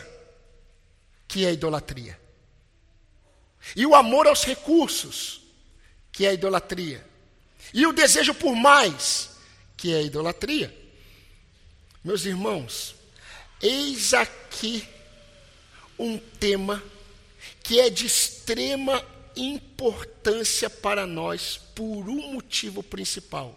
que 1.29 1.45
é 1.45 1.49
a 1.49 1.53
idolatria. 1.53 2.19
E 3.77 3.87
o 3.87 3.95
amor 3.95 4.27
aos 4.27 4.45
recursos, 4.45 5.43
que 6.11 6.27
é 6.27 6.31
a 6.31 6.35
idolatria. 6.35 7.07
E 7.73 7.87
o 7.87 7.93
desejo 7.93 8.35
por 8.35 8.57
mais, 8.57 9.31
que 9.77 9.95
é 9.95 9.99
a 9.99 10.03
idolatria. 10.03 10.75
Meus 12.03 12.25
irmãos, 12.25 12.97
eis 13.61 14.15
aqui 14.15 14.89
um 15.99 16.19
tema 16.19 16.83
que 17.71 17.79
é 17.79 17.89
de 17.89 18.05
extrema 18.05 19.01
importância 19.37 20.69
para 20.69 21.07
nós 21.07 21.57
por 21.73 22.09
um 22.09 22.33
motivo 22.33 22.83
principal. 22.83 23.57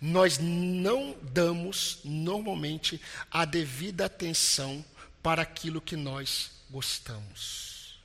Nós 0.00 0.38
não 0.38 1.14
damos 1.22 2.00
normalmente 2.02 3.00
a 3.30 3.44
devida 3.44 4.06
atenção 4.06 4.84
para 5.22 5.42
aquilo 5.42 5.80
que 5.80 5.94
nós 5.94 6.50
gostamos. 6.68 8.00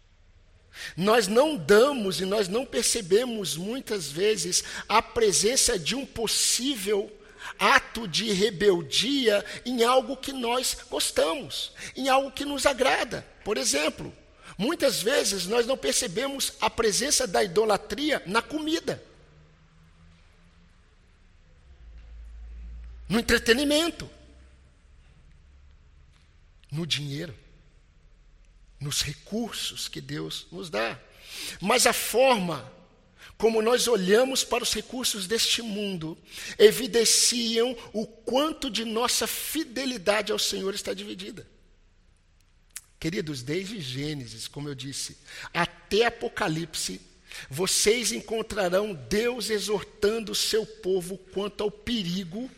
Nós 0.96 1.28
não 1.28 1.58
damos 1.58 2.22
e 2.22 2.25
nós 2.25 2.48
não 2.48 2.63
percebemos 2.63 3.58
muitas 3.58 4.12
vezes 4.12 4.63
a 4.88 5.01
presença 5.01 5.80
de 5.80 5.96
um 5.96 6.06
possível 6.06 7.12
ato 7.58 8.08
de 8.08 8.32
rebeldia 8.32 9.44
em 9.66 9.84
algo 9.84 10.16
que 10.16 10.32
nós 10.32 10.78
gostamos, 10.88 11.72
em 11.96 12.10
algo 12.10 12.30
que 12.30 12.46
nos 12.46 12.68
agrada. 12.68 13.25
Por 13.44 13.58
exemplo, 13.58 14.13
Muitas 14.60 15.01
vezes 15.01 15.46
nós 15.46 15.66
não 15.66 15.78
percebemos 15.78 16.51
a 16.60 16.70
presença 16.70 17.25
da 17.25 17.42
idolatria 17.42 18.22
na 18.25 18.42
comida, 18.42 19.01
no 23.08 23.18
entretenimento, 23.18 24.10
no 26.70 26.86
dinheiro, 26.86 27.34
nos 28.82 29.01
recursos 29.01 29.88
que 29.88 30.01
Deus 30.01 30.46
nos 30.51 30.70
dá. 30.70 31.00
Mas 31.62 31.88
a 31.88 31.94
forma 31.94 32.70
como 33.38 33.62
nós 33.62 33.88
olhamos 33.88 34.44
para 34.44 34.62
os 34.62 34.74
recursos 34.74 35.25
deste 35.25 35.62
mundo 35.62 36.18
evidenciam 36.58 37.78
o 37.94 38.06
quanto 38.06 38.70
de 38.70 38.84
nossa 38.84 39.25
fidelidade 39.25 40.34
ao 40.34 40.38
Senhor 40.38 40.75
está 40.75 40.94
dividida. 40.94 41.48
Queridos, 43.00 43.41
desde 43.41 43.79
Gênesis, 43.79 44.48
como 44.48 44.68
eu 44.68 44.75
disse, 44.75 45.18
até 45.53 46.06
Apocalipse, 46.06 47.00
vocês 47.50 48.12
encontrarão 48.12 48.94
Deus 48.94 49.50
exortando 49.50 50.32
o 50.32 50.36
seu 50.36 50.65
povo 50.65 51.18
quanto 51.18 51.63
ao 51.63 51.72
perigo 51.72 52.50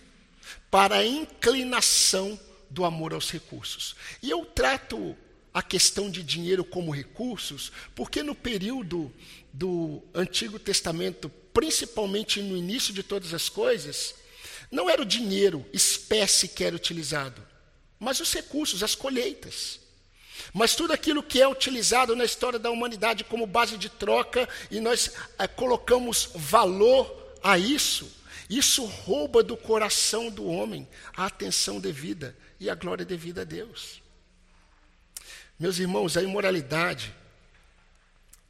para 0.72 0.98
a 0.98 1.06
inclinação 1.06 2.40
do 2.70 2.86
amor 2.86 3.14
aos 3.14 3.30
recursos. 3.30 3.96
E 4.22 4.30
eu 4.30 4.46
trato 4.46 5.16
a 5.54 5.62
questão 5.62 6.10
de 6.10 6.24
dinheiro 6.24 6.64
como 6.64 6.96
recursos, 6.96 7.72
porque 7.94 8.24
no 8.24 8.34
período 8.34 9.14
do 9.52 10.02
Antigo 10.14 10.58
Testamento, 10.58 11.30
principalmente 11.54 12.42
no 12.42 12.56
início 12.56 12.94
de 12.94 13.04
todas 13.04 13.34
as 13.34 13.50
coisas, 13.50 14.16
não 14.72 14.90
era 14.90 15.02
o 15.02 15.06
dinheiro, 15.06 15.66
espécie 15.74 16.48
que 16.48 16.64
era 16.64 16.76
utilizado, 16.76 17.46
mas 18.00 18.20
os 18.22 18.34
recursos, 18.34 18.82
as 18.82 18.96
colheitas. 18.96 19.82
Mas 20.54 20.76
tudo 20.76 20.94
aquilo 20.94 21.24
que 21.24 21.42
é 21.42 21.48
utilizado 21.48 22.16
na 22.16 22.26
história 22.26 22.60
da 22.60 22.72
humanidade 22.72 23.24
como 23.24 23.46
base 23.46 23.78
de 23.78 23.90
troca 23.90 24.48
e 24.70 24.80
nós 24.80 25.12
é, 25.38 25.48
colocamos 25.48 26.30
valor 26.36 27.38
a 27.44 27.58
isso, 27.58 28.12
isso 28.50 28.86
rouba 28.86 29.42
do 29.42 29.56
coração 29.56 30.30
do 30.30 30.46
homem 30.46 30.88
a 31.16 31.26
atenção 31.26 31.80
devida 31.80 32.36
e 32.60 32.70
a 32.70 32.76
glória 32.76 33.06
devida 33.06 33.42
a 33.42 33.46
Deus. 33.46 34.02
Meus 35.58 35.80
irmãos, 35.80 36.18
a 36.18 36.24
imoralidade, 36.24 37.14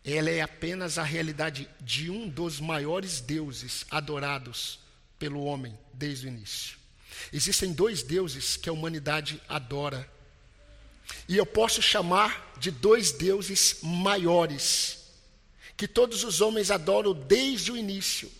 ela 0.03 0.29
é 0.29 0.41
apenas 0.41 0.97
a 0.97 1.03
realidade 1.03 1.69
de 1.79 2.09
um 2.09 2.27
dos 2.27 2.59
maiores 2.59 3.21
deuses 3.21 3.85
adorados 3.91 4.79
pelo 5.19 5.43
homem 5.43 5.77
desde 5.93 6.25
o 6.25 6.29
início. 6.29 6.77
Existem 7.31 7.71
dois 7.73 8.01
deuses 8.01 8.57
que 8.57 8.69
a 8.69 8.73
humanidade 8.73 9.41
adora 9.47 10.09
e 11.27 11.37
eu 11.37 11.45
posso 11.45 11.81
chamar 11.81 12.53
de 12.57 12.71
dois 12.71 13.11
deuses 13.11 13.77
maiores, 13.81 14.99
que 15.75 15.87
todos 15.87 16.23
os 16.23 16.41
homens 16.41 16.69
adoram 16.69 17.13
desde 17.13 17.71
o 17.71 17.77
início. 17.77 18.31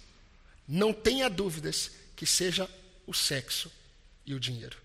Não 0.68 0.94
tenha 0.94 1.30
dúvidas 1.30 1.92
que 2.16 2.26
seja 2.26 2.70
o 3.08 3.14
sexo 3.14 3.72
e 4.26 4.34
o 4.34 4.40
dinheiro. 4.40 4.78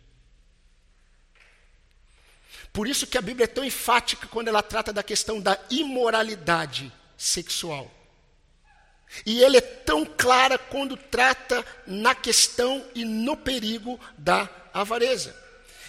Por 2.72 2.88
isso 2.88 3.06
que 3.06 3.18
a 3.18 3.22
Bíblia 3.22 3.44
é 3.44 3.48
tão 3.48 3.64
enfática 3.64 4.26
quando 4.26 4.48
ela 4.48 4.62
trata 4.62 4.92
da 4.92 5.02
questão 5.02 5.40
da 5.40 5.58
imoralidade 5.70 6.92
sexual. 7.16 7.90
E 9.24 9.42
ele 9.42 9.56
é 9.56 9.60
tão 9.60 10.04
clara 10.04 10.58
quando 10.58 10.96
trata 10.96 11.64
na 11.86 12.14
questão 12.14 12.84
e 12.94 13.04
no 13.04 13.36
perigo 13.36 13.98
da 14.18 14.48
avareza. 14.74 15.45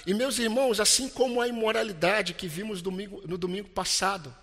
E 0.08 0.14
meus 0.14 0.40
irmãos, 0.40 0.80
assim 0.80 1.10
como 1.10 1.42
a 1.42 1.50
imoralidade 1.50 2.34
que 2.34 2.48
vimos 2.48 2.82
domingo, 2.82 3.22
no 3.28 3.38
domingo 3.38 3.68
passado, 3.68 4.34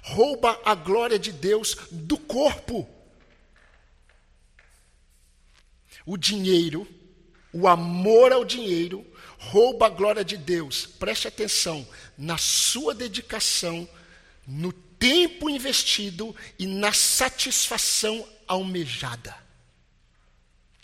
rouba 0.00 0.60
a 0.64 0.76
glória 0.76 1.18
de 1.18 1.32
Deus 1.32 1.76
do 1.90 2.16
corpo. 2.16 2.88
O 6.06 6.16
dinheiro, 6.16 6.86
o 7.52 7.66
amor 7.66 8.32
ao 8.32 8.44
dinheiro, 8.44 9.04
rouba 9.38 9.86
a 9.86 9.90
glória 9.90 10.24
de 10.24 10.36
Deus. 10.36 10.86
Preste 10.86 11.26
atenção 11.26 11.84
na 12.16 12.38
sua 12.38 12.94
dedicação, 12.94 13.88
no 14.46 14.72
tempo 14.72 15.50
investido 15.50 16.34
e 16.56 16.64
na 16.64 16.92
satisfação 16.92 18.24
almejada. 18.46 19.36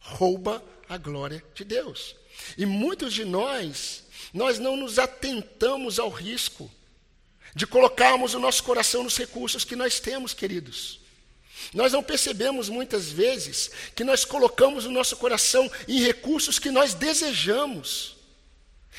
Rouba 0.00 0.60
a 0.88 0.98
glória 0.98 1.42
de 1.54 1.62
Deus. 1.64 2.16
E 2.58 2.66
muitos 2.66 3.14
de 3.14 3.24
nós, 3.24 4.03
nós 4.34 4.58
não 4.58 4.76
nos 4.76 4.98
atentamos 4.98 6.00
ao 6.00 6.10
risco 6.10 6.68
de 7.54 7.68
colocarmos 7.68 8.34
o 8.34 8.40
nosso 8.40 8.64
coração 8.64 9.04
nos 9.04 9.16
recursos 9.16 9.64
que 9.64 9.76
nós 9.76 10.00
temos, 10.00 10.34
queridos. 10.34 10.98
Nós 11.72 11.92
não 11.92 12.02
percebemos 12.02 12.68
muitas 12.68 13.08
vezes 13.10 13.70
que 13.94 14.02
nós 14.02 14.24
colocamos 14.24 14.86
o 14.86 14.90
nosso 14.90 15.16
coração 15.16 15.70
em 15.86 16.02
recursos 16.02 16.58
que 16.58 16.72
nós 16.72 16.94
desejamos, 16.94 18.16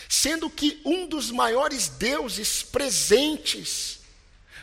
sendo 0.07 0.49
que 0.49 0.79
um 0.85 1.05
dos 1.05 1.29
maiores 1.31 1.89
deuses 1.89 2.63
presentes 2.63 3.99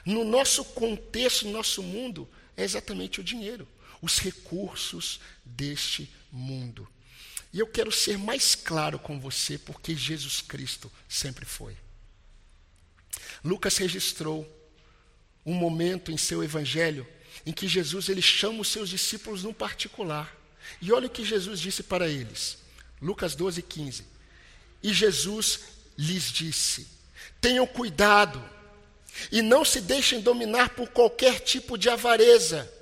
no 0.06 0.24
nosso 0.24 0.64
contexto, 0.64 1.44
no 1.44 1.52
nosso 1.52 1.82
mundo, 1.82 2.26
é 2.56 2.64
exatamente 2.64 3.20
o 3.20 3.24
dinheiro, 3.24 3.68
os 4.00 4.18
recursos 4.18 5.20
deste 5.44 6.10
mundo. 6.30 6.88
E 7.52 7.58
eu 7.58 7.66
quero 7.66 7.92
ser 7.92 8.16
mais 8.16 8.54
claro 8.54 8.98
com 8.98 9.20
você, 9.20 9.58
porque 9.58 9.94
Jesus 9.94 10.40
Cristo 10.40 10.90
sempre 11.08 11.44
foi. 11.44 11.76
Lucas 13.44 13.76
registrou 13.76 14.48
um 15.44 15.54
momento 15.54 16.10
em 16.10 16.16
seu 16.16 16.42
evangelho 16.42 17.06
em 17.44 17.52
que 17.52 17.66
Jesus 17.66 18.08
ele 18.08 18.22
chama 18.22 18.60
os 18.60 18.68
seus 18.68 18.88
discípulos 18.88 19.42
no 19.42 19.52
particular. 19.52 20.34
E 20.80 20.92
olha 20.92 21.06
o 21.06 21.10
que 21.10 21.24
Jesus 21.24 21.60
disse 21.60 21.82
para 21.82 22.08
eles. 22.08 22.58
Lucas 23.00 23.34
12, 23.34 23.62
15. 23.62 24.06
E 24.82 24.92
Jesus 24.92 25.60
lhes 25.98 26.30
disse: 26.30 26.86
Tenham 27.40 27.66
cuidado 27.66 28.42
e 29.30 29.42
não 29.42 29.64
se 29.64 29.80
deixem 29.80 30.20
dominar 30.20 30.70
por 30.70 30.88
qualquer 30.88 31.40
tipo 31.40 31.76
de 31.76 31.90
avareza, 31.90 32.72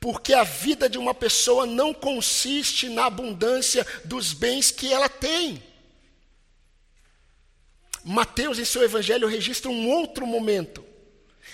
porque 0.00 0.32
a 0.32 0.44
vida 0.44 0.88
de 0.88 0.98
uma 0.98 1.14
pessoa 1.14 1.66
não 1.66 1.92
consiste 1.92 2.88
na 2.88 3.06
abundância 3.06 3.86
dos 4.04 4.32
bens 4.32 4.70
que 4.70 4.92
ela 4.92 5.08
tem. 5.08 5.62
Mateus, 8.04 8.58
em 8.58 8.64
seu 8.64 8.82
evangelho, 8.82 9.28
registra 9.28 9.70
um 9.70 9.88
outro 9.88 10.26
momento, 10.26 10.84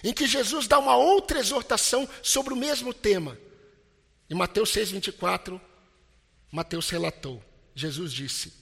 em 0.02 0.12
que 0.12 0.26
Jesus 0.26 0.66
dá 0.66 0.78
uma 0.78 0.96
outra 0.96 1.38
exortação 1.38 2.08
sobre 2.22 2.52
o 2.52 2.56
mesmo 2.56 2.92
tema. 2.92 3.38
Em 4.28 4.34
Mateus 4.34 4.70
6,24, 4.72 5.60
Mateus 6.50 6.90
relatou: 6.90 7.42
Jesus 7.74 8.12
disse: 8.12 8.52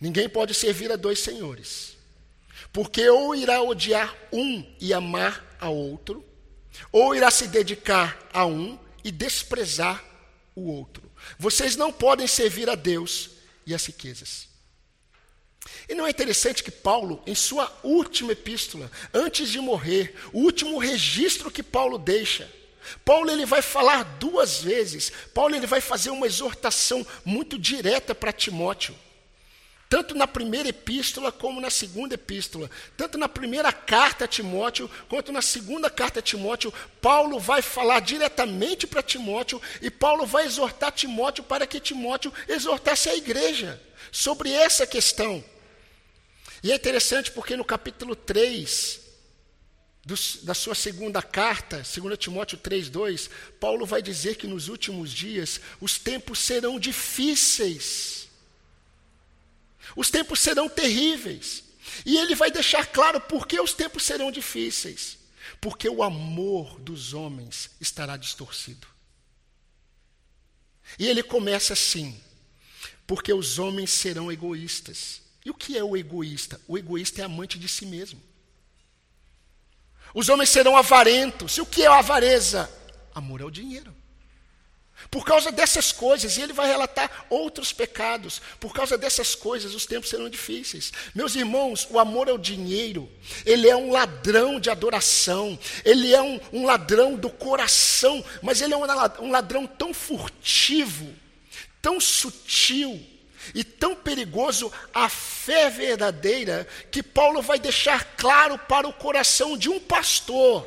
Ninguém 0.00 0.28
pode 0.28 0.54
servir 0.54 0.90
a 0.90 0.96
dois 0.96 1.20
senhores 1.20 1.96
porque 2.72 3.08
ou 3.08 3.34
irá 3.34 3.62
odiar 3.62 4.14
um 4.32 4.64
e 4.80 4.92
amar 4.92 5.56
a 5.58 5.68
outro, 5.68 6.24
ou 6.92 7.14
irá 7.14 7.30
se 7.30 7.48
dedicar 7.48 8.18
a 8.32 8.44
um 8.44 8.78
e 9.06 9.12
desprezar 9.12 10.04
o 10.52 10.62
outro. 10.62 11.08
Vocês 11.38 11.76
não 11.76 11.92
podem 11.92 12.26
servir 12.26 12.68
a 12.68 12.74
Deus 12.74 13.30
e 13.64 13.72
as 13.72 13.86
riquezas. 13.86 14.48
E 15.88 15.94
não 15.94 16.04
é 16.04 16.10
interessante 16.10 16.60
que 16.60 16.72
Paulo, 16.72 17.22
em 17.24 17.34
sua 17.34 17.72
última 17.84 18.32
epístola, 18.32 18.90
antes 19.14 19.48
de 19.48 19.60
morrer, 19.60 20.12
o 20.32 20.40
último 20.40 20.78
registro 20.78 21.52
que 21.52 21.62
Paulo 21.62 21.98
deixa, 21.98 22.52
Paulo 23.04 23.30
ele 23.30 23.46
vai 23.46 23.62
falar 23.62 24.02
duas 24.18 24.60
vezes. 24.60 25.12
Paulo 25.32 25.54
ele 25.54 25.68
vai 25.68 25.80
fazer 25.80 26.10
uma 26.10 26.26
exortação 26.26 27.06
muito 27.24 27.56
direta 27.56 28.12
para 28.12 28.32
Timóteo. 28.32 28.94
Tanto 29.88 30.14
na 30.14 30.26
primeira 30.26 30.68
epístola 30.68 31.30
como 31.30 31.60
na 31.60 31.70
segunda 31.70 32.14
epístola. 32.14 32.68
Tanto 32.96 33.16
na 33.16 33.28
primeira 33.28 33.72
carta 33.72 34.24
a 34.24 34.28
Timóteo, 34.28 34.90
quanto 35.08 35.30
na 35.30 35.40
segunda 35.40 35.88
carta 35.88 36.18
a 36.18 36.22
Timóteo, 36.22 36.74
Paulo 37.00 37.38
vai 37.38 37.62
falar 37.62 38.00
diretamente 38.00 38.86
para 38.86 39.02
Timóteo 39.02 39.62
e 39.80 39.88
Paulo 39.88 40.26
vai 40.26 40.44
exortar 40.44 40.90
Timóteo 40.90 41.44
para 41.44 41.66
que 41.66 41.78
Timóteo 41.78 42.32
exortasse 42.48 43.08
a 43.08 43.14
igreja 43.14 43.80
sobre 44.10 44.50
essa 44.50 44.86
questão. 44.86 45.42
E 46.62 46.72
é 46.72 46.74
interessante 46.74 47.30
porque 47.30 47.56
no 47.56 47.64
capítulo 47.64 48.16
3 48.16 49.00
do, 50.04 50.14
da 50.42 50.54
sua 50.54 50.74
segunda 50.74 51.22
carta, 51.22 51.76
2 51.76 52.18
Timóteo 52.18 52.58
3,2, 52.58 53.30
Paulo 53.60 53.86
vai 53.86 54.02
dizer 54.02 54.36
que 54.36 54.48
nos 54.48 54.68
últimos 54.68 55.12
dias 55.12 55.60
os 55.80 55.96
tempos 55.98 56.40
serão 56.40 56.78
difíceis. 56.78 58.25
Os 59.94 60.10
tempos 60.10 60.40
serão 60.40 60.68
terríveis. 60.68 61.64
E 62.04 62.16
ele 62.16 62.34
vai 62.34 62.50
deixar 62.50 62.86
claro 62.86 63.20
por 63.20 63.46
que 63.46 63.60
os 63.60 63.72
tempos 63.72 64.02
serão 64.02 64.32
difíceis. 64.32 65.18
Porque 65.60 65.88
o 65.88 66.02
amor 66.02 66.80
dos 66.80 67.14
homens 67.14 67.70
estará 67.80 68.16
distorcido. 68.16 68.86
E 70.98 71.06
ele 71.06 71.22
começa 71.22 71.72
assim: 71.72 72.20
porque 73.06 73.32
os 73.32 73.58
homens 73.58 73.90
serão 73.90 74.30
egoístas. 74.30 75.22
E 75.44 75.50
o 75.50 75.54
que 75.54 75.78
é 75.78 75.84
o 75.84 75.96
egoísta? 75.96 76.60
O 76.66 76.76
egoísta 76.76 77.22
é 77.22 77.24
amante 77.24 77.58
de 77.58 77.68
si 77.68 77.86
mesmo. 77.86 78.20
Os 80.12 80.28
homens 80.28 80.50
serão 80.50 80.76
avarentos. 80.76 81.56
E 81.56 81.60
o 81.60 81.66
que 81.66 81.82
é 81.82 81.86
a 81.86 81.98
avareza? 81.98 82.70
Amor 83.14 83.42
ao 83.42 83.50
dinheiro. 83.50 83.95
Por 85.10 85.24
causa 85.24 85.52
dessas 85.52 85.92
coisas, 85.92 86.36
e 86.36 86.42
ele 86.42 86.52
vai 86.52 86.66
relatar 86.66 87.26
outros 87.30 87.72
pecados. 87.72 88.40
Por 88.58 88.72
causa 88.72 88.98
dessas 88.98 89.34
coisas, 89.34 89.74
os 89.74 89.86
tempos 89.86 90.10
serão 90.10 90.28
difíceis. 90.28 90.92
Meus 91.14 91.34
irmãos, 91.34 91.86
o 91.90 91.98
amor 91.98 92.28
ao 92.28 92.38
dinheiro, 92.38 93.10
ele 93.44 93.68
é 93.68 93.76
um 93.76 93.92
ladrão 93.92 94.58
de 94.58 94.70
adoração, 94.70 95.58
ele 95.84 96.14
é 96.14 96.20
um, 96.20 96.40
um 96.52 96.66
ladrão 96.66 97.14
do 97.14 97.30
coração, 97.30 98.24
mas 98.42 98.60
ele 98.60 98.74
é 98.74 98.76
um 98.76 99.30
ladrão 99.30 99.66
tão 99.66 99.94
furtivo, 99.94 101.14
tão 101.80 102.00
sutil 102.00 103.00
e 103.54 103.62
tão 103.62 103.94
perigoso 103.94 104.72
a 104.92 105.08
fé 105.08 105.70
verdadeira, 105.70 106.66
que 106.90 107.02
Paulo 107.02 107.40
vai 107.40 107.60
deixar 107.60 108.16
claro 108.16 108.58
para 108.58 108.88
o 108.88 108.92
coração 108.92 109.56
de 109.56 109.68
um 109.68 109.78
pastor, 109.78 110.66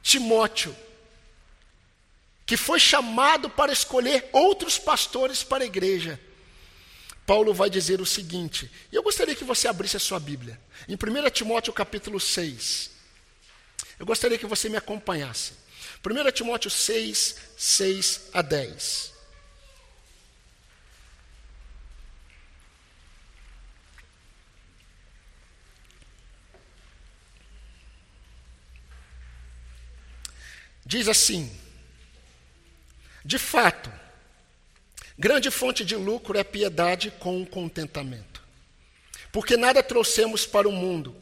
Timóteo 0.00 0.74
que 2.48 2.56
foi 2.56 2.80
chamado 2.80 3.50
para 3.50 3.70
escolher 3.70 4.30
outros 4.32 4.78
pastores 4.78 5.44
para 5.44 5.64
a 5.64 5.66
igreja. 5.66 6.18
Paulo 7.26 7.52
vai 7.52 7.68
dizer 7.68 8.00
o 8.00 8.06
seguinte, 8.06 8.70
e 8.90 8.96
eu 8.96 9.02
gostaria 9.02 9.34
que 9.34 9.44
você 9.44 9.68
abrisse 9.68 9.98
a 9.98 10.00
sua 10.00 10.18
Bíblia, 10.18 10.58
em 10.88 10.94
1 10.94 11.28
Timóteo 11.28 11.74
capítulo 11.74 12.18
6. 12.18 12.90
Eu 13.98 14.06
gostaria 14.06 14.38
que 14.38 14.46
você 14.46 14.70
me 14.70 14.78
acompanhasse. 14.78 15.52
1 16.02 16.32
Timóteo 16.32 16.70
6, 16.70 17.36
6 17.54 18.20
a 18.32 18.40
10. 18.40 19.12
Diz 30.86 31.08
assim: 31.08 31.67
de 33.24 33.38
fato, 33.38 33.92
grande 35.18 35.50
fonte 35.50 35.84
de 35.84 35.96
lucro 35.96 36.38
é 36.38 36.44
piedade 36.44 37.10
com 37.18 37.44
contentamento. 37.44 38.42
Porque 39.32 39.56
nada 39.56 39.82
trouxemos 39.82 40.46
para 40.46 40.68
o 40.68 40.72
mundo, 40.72 41.14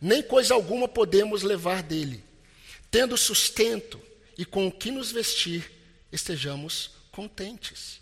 nem 0.00 0.22
coisa 0.22 0.54
alguma 0.54 0.86
podemos 0.86 1.42
levar 1.42 1.82
dele. 1.82 2.22
Tendo 2.90 3.16
sustento 3.16 4.00
e 4.36 4.44
com 4.44 4.66
o 4.66 4.72
que 4.72 4.90
nos 4.90 5.10
vestir, 5.10 5.70
estejamos 6.12 6.90
contentes. 7.10 8.00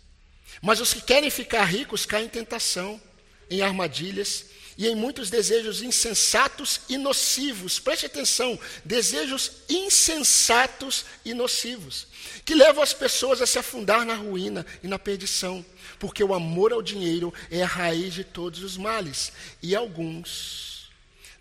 Mas 0.61 0.79
os 0.79 0.93
que 0.93 1.01
querem 1.01 1.29
ficar 1.29 1.63
ricos 1.65 2.05
caem 2.05 2.25
em 2.25 2.29
tentação, 2.29 3.01
em 3.49 3.61
armadilhas 3.61 4.45
e 4.77 4.87
em 4.87 4.95
muitos 4.95 5.29
desejos 5.29 5.81
insensatos 5.81 6.81
e 6.89 6.97
nocivos. 6.97 7.79
Preste 7.79 8.05
atenção, 8.05 8.59
desejos 8.83 9.51
insensatos 9.69 11.05
e 11.23 11.33
nocivos, 11.33 12.07
que 12.43 12.55
levam 12.55 12.83
as 12.83 12.93
pessoas 12.93 13.41
a 13.41 13.47
se 13.47 13.57
afundar 13.57 14.05
na 14.05 14.15
ruína 14.15 14.65
e 14.83 14.87
na 14.87 14.99
perdição, 14.99 15.65
porque 15.97 16.23
o 16.23 16.33
amor 16.33 16.73
ao 16.73 16.81
dinheiro 16.81 17.33
é 17.49 17.63
a 17.63 17.67
raiz 17.67 18.13
de 18.13 18.23
todos 18.23 18.63
os 18.63 18.77
males. 18.77 19.31
E 19.61 19.75
alguns, 19.75 20.89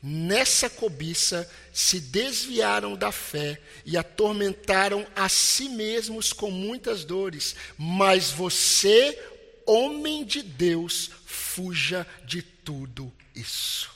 nessa 0.00 0.70
cobiça 0.70 1.50
se 1.72 1.98
desviaram 1.98 2.94
da 2.94 3.10
fé 3.10 3.60
e 3.84 3.96
atormentaram 3.96 5.04
a 5.16 5.28
si 5.28 5.68
mesmos 5.68 6.32
com 6.32 6.52
muitas 6.52 7.04
dores. 7.04 7.56
Mas 7.76 8.30
você, 8.30 9.20
homem 9.66 10.24
de 10.24 10.40
Deus, 10.40 11.10
fuja 11.26 12.06
de 12.24 12.40
tudo 12.40 13.12
isso. 13.34 13.90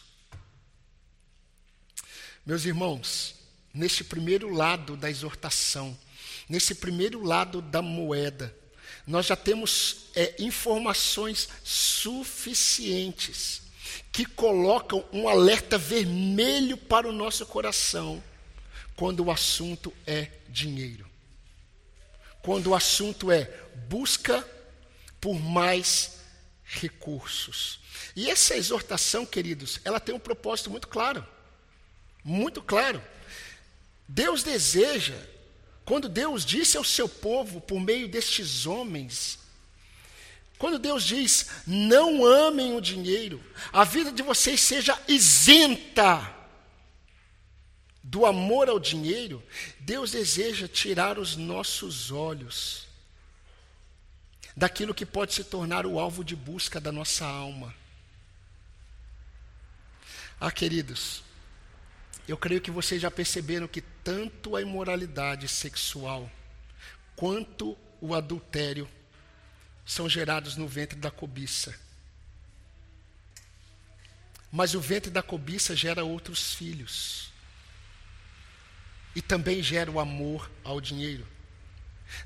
Meus 2.44 2.64
irmãos, 2.64 3.34
nesse 3.74 4.04
primeiro 4.04 4.52
lado 4.52 4.96
da 4.96 5.10
exortação, 5.10 5.96
nesse 6.48 6.74
primeiro 6.74 7.22
lado 7.22 7.60
da 7.60 7.82
moeda, 7.82 8.54
nós 9.06 9.26
já 9.26 9.36
temos 9.36 10.06
é, 10.14 10.34
informações 10.38 11.48
suficientes 11.62 13.62
que 14.12 14.24
colocam 14.24 15.04
um 15.12 15.28
alerta 15.28 15.78
vermelho 15.78 16.76
para 16.76 17.08
o 17.08 17.12
nosso 17.12 17.44
coração 17.46 18.22
quando 18.96 19.24
o 19.24 19.30
assunto 19.30 19.92
é 20.06 20.30
dinheiro. 20.48 21.06
Quando 22.42 22.68
o 22.68 22.74
assunto 22.74 23.30
é 23.30 23.44
busca 23.88 24.46
por 25.20 25.40
mais 25.40 26.17
recursos. 26.68 27.80
E 28.14 28.30
essa 28.30 28.56
exortação, 28.56 29.24
queridos, 29.24 29.80
ela 29.84 29.98
tem 29.98 30.14
um 30.14 30.20
propósito 30.20 30.70
muito 30.70 30.86
claro. 30.86 31.26
Muito 32.22 32.60
claro. 32.62 33.02
Deus 34.06 34.42
deseja, 34.42 35.16
quando 35.84 36.08
Deus 36.08 36.44
disse 36.44 36.76
ao 36.76 36.84
seu 36.84 37.08
povo, 37.08 37.60
por 37.60 37.80
meio 37.80 38.06
destes 38.06 38.66
homens, 38.66 39.38
quando 40.58 40.78
Deus 40.78 41.04
diz: 41.04 41.48
não 41.66 42.24
amem 42.24 42.76
o 42.76 42.80
dinheiro, 42.80 43.42
a 43.72 43.84
vida 43.84 44.12
de 44.12 44.22
vocês 44.22 44.60
seja 44.60 45.00
isenta 45.08 46.36
do 48.02 48.26
amor 48.26 48.68
ao 48.68 48.78
dinheiro, 48.78 49.42
Deus 49.80 50.10
deseja 50.10 50.66
tirar 50.66 51.18
os 51.18 51.36
nossos 51.36 52.10
olhos 52.10 52.87
daquilo 54.58 54.92
que 54.92 55.06
pode 55.06 55.34
se 55.34 55.44
tornar 55.44 55.86
o 55.86 56.00
alvo 56.00 56.24
de 56.24 56.34
busca 56.34 56.80
da 56.80 56.90
nossa 56.90 57.24
alma. 57.24 57.72
Ah, 60.40 60.50
queridos, 60.50 61.22
eu 62.26 62.36
creio 62.36 62.60
que 62.60 62.70
vocês 62.70 63.00
já 63.00 63.08
perceberam 63.08 63.68
que 63.68 63.80
tanto 63.80 64.56
a 64.56 64.60
imoralidade 64.60 65.46
sexual 65.46 66.28
quanto 67.14 67.78
o 68.00 68.16
adultério 68.16 68.88
são 69.86 70.08
gerados 70.08 70.56
no 70.56 70.66
ventre 70.66 70.98
da 70.98 71.10
cobiça. 71.10 71.78
Mas 74.50 74.74
o 74.74 74.80
ventre 74.80 75.08
da 75.08 75.22
cobiça 75.22 75.76
gera 75.76 76.04
outros 76.04 76.54
filhos. 76.54 77.30
E 79.14 79.22
também 79.22 79.62
gera 79.62 79.88
o 79.88 80.00
amor 80.00 80.50
ao 80.64 80.80
dinheiro. 80.80 81.37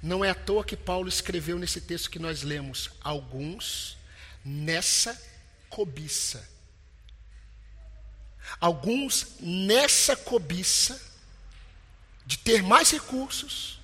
Não 0.03 0.25
é 0.25 0.31
à 0.31 0.35
toa 0.35 0.65
que 0.65 0.77
Paulo 0.77 1.09
escreveu 1.09 1.59
nesse 1.59 1.81
texto 1.81 2.11
que 2.11 2.19
nós 2.19 2.43
lemos: 2.43 2.91
alguns 3.01 3.97
nessa 4.45 5.21
cobiça. 5.69 6.51
Alguns 8.61 9.37
nessa 9.41 10.17
cobiça 10.17 11.01
de 12.27 12.39
ter 12.39 12.63
mais 12.63 12.91
recursos, 12.91 13.81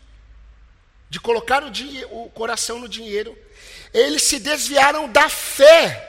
de 1.08 1.18
colocar 1.18 1.62
o, 1.64 1.70
o 2.10 2.30
coração 2.30 2.78
no 2.78 2.88
dinheiro, 2.88 3.36
eles 3.92 4.22
se 4.22 4.38
desviaram 4.38 5.10
da 5.10 5.28
fé 5.28 6.04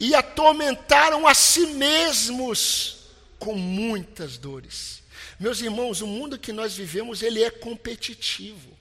e 0.00 0.14
atormentaram 0.14 1.26
a 1.26 1.34
si 1.34 1.66
mesmos 1.68 2.96
com 3.38 3.54
muitas 3.54 4.36
dores. 4.36 5.02
Meus 5.38 5.60
irmãos, 5.60 6.00
o 6.00 6.06
mundo 6.06 6.38
que 6.38 6.52
nós 6.52 6.76
vivemos, 6.76 7.22
ele 7.22 7.42
é 7.42 7.50
competitivo. 7.50 8.76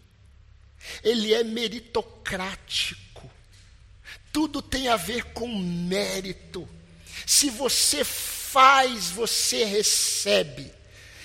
Ele 1.03 1.33
é 1.33 1.43
meritocrático. 1.43 3.29
Tudo 4.31 4.61
tem 4.61 4.87
a 4.87 4.95
ver 4.95 5.23
com 5.33 5.47
mérito. 5.47 6.67
Se 7.25 7.49
você 7.49 8.03
faz, 8.03 9.09
você 9.09 9.63
recebe. 9.65 10.71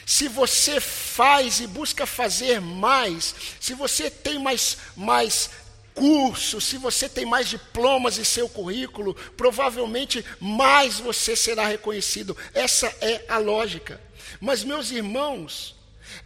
Se 0.06 0.26
você 0.26 0.80
faz 0.80 1.60
e 1.60 1.66
busca 1.68 2.04
fazer 2.04 2.60
mais, 2.60 3.34
se 3.60 3.74
você 3.74 4.10
tem 4.10 4.38
mais, 4.38 4.78
mais 4.96 5.50
curso, 5.94 6.60
se 6.60 6.76
você 6.78 7.08
tem 7.08 7.24
mais 7.24 7.48
diplomas 7.48 8.18
em 8.18 8.24
seu 8.24 8.48
currículo, 8.48 9.14
provavelmente 9.36 10.24
mais 10.40 10.98
você 10.98 11.36
será 11.36 11.66
reconhecido. 11.66 12.36
Essa 12.54 12.86
é 13.00 13.24
a 13.28 13.38
lógica. 13.38 14.00
Mas, 14.38 14.62
meus 14.62 14.90
irmãos, 14.90 15.74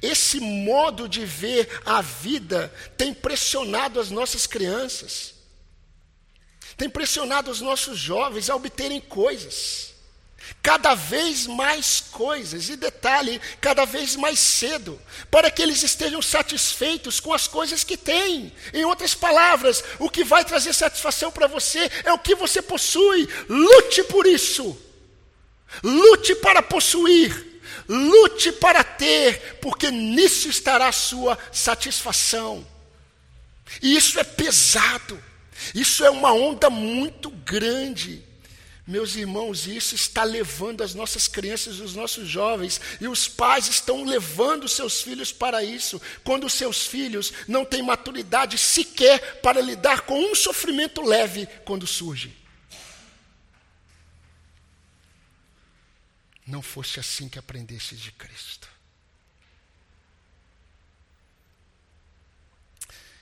esse 0.02 0.40
modo 0.40 1.08
de 1.08 1.24
ver 1.24 1.80
a 1.84 2.02
vida 2.02 2.72
tem 2.96 3.14
pressionado 3.14 4.00
as 4.00 4.10
nossas 4.10 4.46
crianças, 4.46 5.34
tem 6.76 6.90
pressionado 6.90 7.50
os 7.50 7.60
nossos 7.60 7.98
jovens 7.98 8.50
a 8.50 8.56
obterem 8.56 9.00
coisas 9.00 9.94
cada 10.62 10.94
vez 10.94 11.46
mais 11.46 12.00
coisas, 12.10 12.68
e 12.68 12.76
detalhe, 12.76 13.40
cada 13.60 13.84
vez 13.84 14.16
mais 14.16 14.38
cedo, 14.38 15.00
para 15.30 15.50
que 15.50 15.62
eles 15.62 15.82
estejam 15.82 16.20
satisfeitos 16.20 17.20
com 17.20 17.32
as 17.32 17.46
coisas 17.46 17.84
que 17.84 17.96
têm. 17.96 18.52
Em 18.72 18.84
outras 18.84 19.14
palavras, 19.14 19.82
o 19.98 20.10
que 20.10 20.24
vai 20.24 20.44
trazer 20.44 20.72
satisfação 20.72 21.30
para 21.30 21.46
você 21.46 21.90
é 22.04 22.12
o 22.12 22.18
que 22.18 22.34
você 22.34 22.60
possui. 22.60 23.28
Lute 23.48 24.04
por 24.04 24.26
isso. 24.26 24.76
Lute 25.82 26.34
para 26.36 26.62
possuir. 26.62 27.53
Lute 27.88 28.52
para 28.52 28.82
ter, 28.82 29.58
porque 29.60 29.90
nisso 29.90 30.48
estará 30.48 30.88
a 30.88 30.92
sua 30.92 31.38
satisfação. 31.52 32.66
E 33.82 33.96
isso 33.96 34.18
é 34.18 34.24
pesado. 34.24 35.22
Isso 35.74 36.04
é 36.04 36.10
uma 36.10 36.32
onda 36.32 36.68
muito 36.68 37.30
grande. 37.30 38.22
Meus 38.86 39.16
irmãos, 39.16 39.66
isso 39.66 39.94
está 39.94 40.24
levando 40.24 40.82
as 40.82 40.94
nossas 40.94 41.26
crianças, 41.26 41.80
os 41.80 41.94
nossos 41.94 42.28
jovens, 42.28 42.78
e 43.00 43.08
os 43.08 43.26
pais 43.26 43.66
estão 43.66 44.04
levando 44.04 44.68
seus 44.68 45.00
filhos 45.00 45.32
para 45.32 45.64
isso, 45.64 46.00
quando 46.22 46.50
seus 46.50 46.86
filhos 46.86 47.32
não 47.48 47.64
têm 47.64 47.82
maturidade 47.82 48.58
sequer 48.58 49.40
para 49.40 49.60
lidar 49.62 50.02
com 50.02 50.20
um 50.20 50.34
sofrimento 50.34 51.00
leve 51.00 51.48
quando 51.64 51.86
surge. 51.86 52.43
Não 56.46 56.62
fosse 56.62 57.00
assim 57.00 57.28
que 57.28 57.38
aprendesse 57.38 57.96
de 57.96 58.12
Cristo. 58.12 58.68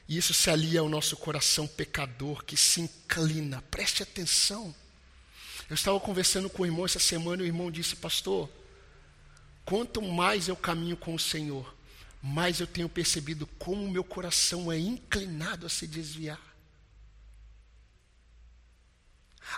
E 0.09 0.17
isso 0.17 0.35
se 0.35 0.51
alia 0.51 0.81
ao 0.81 0.89
nosso 0.89 1.17
coração 1.17 1.67
pecador 1.67 2.45
que 2.45 2.57
se 2.57 2.81
inclina, 2.81 3.63
preste 3.71 4.03
atenção 4.03 4.75
eu 5.73 5.75
estava 5.75 5.99
conversando 5.99 6.51
com 6.51 6.65
o 6.65 6.67
irmão 6.67 6.85
essa 6.85 6.99
semana 6.99 7.43
e 7.43 7.47
o 7.47 7.49
irmão 7.49 7.71
disse: 7.71 7.97
Pastor, 7.97 8.47
quanto 9.65 10.03
mais 10.03 10.47
eu 10.47 10.55
caminho 10.55 10.99
com 10.99 11.15
o 11.15 11.19
Senhor, 11.19 11.75
mais 12.23 12.61
eu 12.61 12.67
tenho 12.67 12.91
percebido 12.91 13.47
como 13.59 13.83
o 13.83 13.91
meu 13.91 14.05
coração 14.05 14.71
é 14.71 14.79
inclinado 14.79 15.65
a 15.65 15.71
se 15.71 15.87
desviar. 15.87 16.39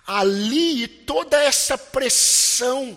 Ali 0.07 0.87
toda 0.87 1.37
essa 1.37 1.77
pressão 1.77 2.97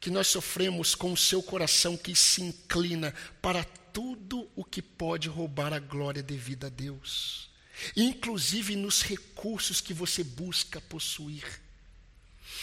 que 0.00 0.10
nós 0.10 0.28
sofremos 0.28 0.94
com 0.94 1.12
o 1.12 1.16
seu 1.16 1.42
coração 1.42 1.96
que 1.96 2.14
se 2.14 2.42
inclina 2.42 3.12
para 3.42 3.64
tudo 3.64 4.48
o 4.54 4.64
que 4.64 4.80
pode 4.80 5.28
roubar 5.28 5.72
a 5.72 5.78
glória 5.78 6.22
devida 6.22 6.68
a 6.68 6.70
Deus 6.70 7.48
inclusive 7.96 8.76
nos 8.76 9.02
recursos 9.02 9.80
que 9.80 9.94
você 9.94 10.22
busca 10.22 10.80
possuir. 10.80 11.44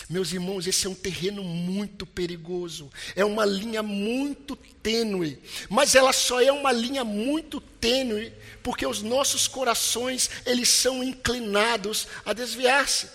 Meus 0.09 0.33
irmãos, 0.33 0.67
esse 0.67 0.85
é 0.85 0.89
um 0.89 0.95
terreno 0.95 1.43
muito 1.43 2.05
perigoso, 2.05 2.91
é 3.15 3.23
uma 3.23 3.45
linha 3.45 3.81
muito 3.81 4.55
tênue, 4.55 5.39
mas 5.69 5.95
ela 5.95 6.11
só 6.11 6.41
é 6.41 6.51
uma 6.51 6.71
linha 6.71 7.03
muito 7.03 7.61
tênue 7.61 8.33
porque 8.61 8.85
os 8.85 9.01
nossos 9.01 9.47
corações, 9.47 10.29
eles 10.45 10.69
são 10.69 11.03
inclinados 11.03 12.07
a 12.25 12.33
desviar-se. 12.33 13.07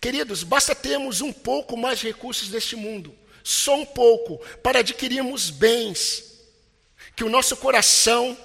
Queridos, 0.00 0.44
basta 0.44 0.74
termos 0.74 1.20
um 1.20 1.32
pouco 1.32 1.76
mais 1.76 1.98
de 1.98 2.06
recursos 2.06 2.48
deste 2.48 2.76
mundo, 2.76 3.16
só 3.42 3.74
um 3.74 3.86
pouco, 3.86 4.38
para 4.58 4.78
adquirirmos 4.78 5.50
bens, 5.50 6.24
que 7.16 7.24
o 7.24 7.28
nosso 7.28 7.56
coração, 7.56 8.36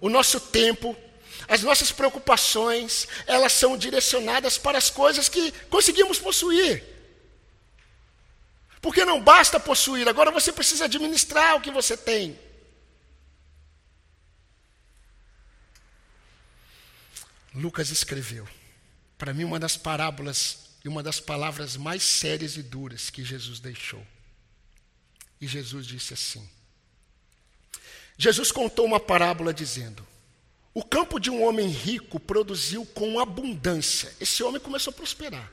o 0.00 0.08
nosso 0.08 0.40
tempo, 0.40 0.96
as 1.46 1.62
nossas 1.62 1.92
preocupações, 1.92 3.06
elas 3.26 3.52
são 3.52 3.76
direcionadas 3.76 4.56
para 4.56 4.78
as 4.78 4.88
coisas 4.88 5.28
que 5.28 5.52
conseguimos 5.68 6.18
possuir. 6.18 6.82
Porque 8.80 9.04
não 9.04 9.20
basta 9.20 9.60
possuir, 9.60 10.08
agora 10.08 10.30
você 10.30 10.50
precisa 10.50 10.86
administrar 10.86 11.56
o 11.56 11.60
que 11.60 11.70
você 11.70 11.94
tem. 11.94 12.38
Lucas 17.54 17.90
escreveu, 17.90 18.48
para 19.18 19.34
mim, 19.34 19.44
uma 19.44 19.58
das 19.58 19.76
parábolas 19.76 20.69
e 20.84 20.88
uma 20.88 21.02
das 21.02 21.20
palavras 21.20 21.76
mais 21.76 22.02
sérias 22.02 22.56
e 22.56 22.62
duras 22.62 23.10
que 23.10 23.24
Jesus 23.24 23.60
deixou. 23.60 24.04
E 25.40 25.46
Jesus 25.46 25.86
disse 25.86 26.14
assim: 26.14 26.48
Jesus 28.16 28.52
contou 28.52 28.84
uma 28.84 29.00
parábola 29.00 29.52
dizendo: 29.52 30.06
O 30.74 30.84
campo 30.84 31.18
de 31.18 31.30
um 31.30 31.42
homem 31.42 31.68
rico 31.68 32.20
produziu 32.20 32.84
com 32.86 33.18
abundância. 33.18 34.14
Esse 34.20 34.42
homem 34.42 34.60
começou 34.60 34.90
a 34.90 34.94
prosperar. 34.94 35.50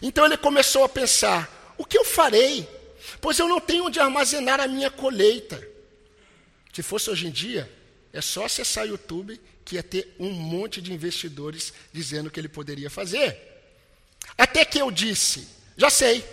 Então 0.00 0.24
ele 0.24 0.36
começou 0.36 0.84
a 0.84 0.88
pensar: 0.88 1.74
O 1.76 1.84
que 1.84 1.98
eu 1.98 2.04
farei? 2.04 2.68
Pois 3.20 3.38
eu 3.38 3.48
não 3.48 3.60
tenho 3.60 3.86
onde 3.86 3.98
armazenar 3.98 4.60
a 4.60 4.68
minha 4.68 4.90
colheita. 4.90 5.60
Se 6.72 6.82
fosse 6.82 7.10
hoje 7.10 7.26
em 7.26 7.30
dia, 7.30 7.70
é 8.12 8.20
só 8.20 8.44
acessar 8.44 8.84
o 8.84 8.88
YouTube 8.88 9.40
que 9.64 9.74
ia 9.76 9.82
ter 9.82 10.14
um 10.18 10.30
monte 10.30 10.80
de 10.80 10.92
investidores 10.92 11.72
dizendo 11.92 12.30
que 12.30 12.40
ele 12.40 12.48
poderia 12.48 12.88
fazer. 12.88 13.51
Até 14.36 14.64
que 14.64 14.78
eu 14.78 14.90
disse: 14.90 15.48
Já 15.76 15.90
sei. 15.90 16.24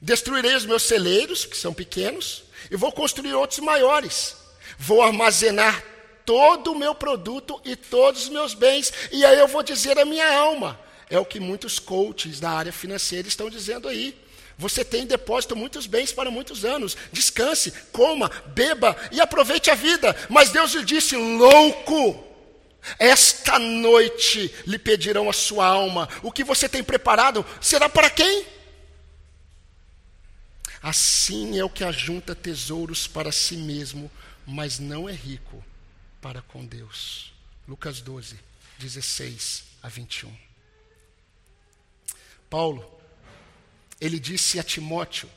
Destruirei 0.00 0.54
os 0.54 0.66
meus 0.66 0.82
celeiros, 0.82 1.46
que 1.46 1.56
são 1.56 1.72
pequenos, 1.72 2.44
e 2.70 2.76
vou 2.76 2.92
construir 2.92 3.32
outros 3.32 3.60
maiores. 3.60 4.36
Vou 4.78 5.00
armazenar 5.02 5.82
todo 6.26 6.72
o 6.72 6.78
meu 6.78 6.94
produto 6.94 7.60
e 7.64 7.76
todos 7.76 8.24
os 8.24 8.28
meus 8.28 8.54
bens, 8.54 8.92
e 9.12 9.24
aí 9.24 9.38
eu 9.38 9.48
vou 9.48 9.62
dizer 9.62 9.98
a 9.98 10.04
minha 10.04 10.30
alma. 10.36 10.78
É 11.08 11.18
o 11.18 11.24
que 11.24 11.38
muitos 11.38 11.78
coaches 11.78 12.40
da 12.40 12.50
área 12.50 12.72
financeira 12.72 13.28
estão 13.28 13.48
dizendo 13.48 13.88
aí. 13.88 14.18
Você 14.56 14.84
tem 14.84 15.02
em 15.02 15.06
depósito 15.06 15.56
muitos 15.56 15.86
bens 15.86 16.12
para 16.12 16.30
muitos 16.30 16.64
anos. 16.64 16.96
Descanse, 17.12 17.72
coma, 17.92 18.30
beba 18.46 18.96
e 19.10 19.20
aproveite 19.20 19.70
a 19.70 19.74
vida. 19.74 20.16
Mas 20.28 20.50
Deus 20.50 20.72
lhe 20.72 20.84
disse: 20.84 21.16
louco, 21.16 22.24
esta 22.98 23.58
noite 23.58 24.52
lhe 24.66 24.78
pedirão 24.78 25.28
a 25.28 25.32
sua 25.32 25.66
alma. 25.66 26.08
O 26.22 26.30
que 26.30 26.44
você 26.44 26.68
tem 26.68 26.82
preparado 26.82 27.44
será 27.60 27.88
para 27.88 28.10
quem? 28.10 28.46
Assim 30.82 31.58
é 31.58 31.64
o 31.64 31.70
que 31.70 31.82
ajunta 31.82 32.34
tesouros 32.34 33.06
para 33.06 33.32
si 33.32 33.56
mesmo, 33.56 34.10
mas 34.46 34.78
não 34.78 35.08
é 35.08 35.12
rico 35.12 35.64
para 36.20 36.42
com 36.42 36.64
Deus. 36.64 37.32
Lucas 37.66 38.02
12, 38.02 38.38
16 38.78 39.64
a 39.82 39.88
21. 39.88 40.30
Paulo, 42.50 43.00
ele 43.98 44.20
disse 44.20 44.60
a 44.60 44.62
Timóteo, 44.62 45.28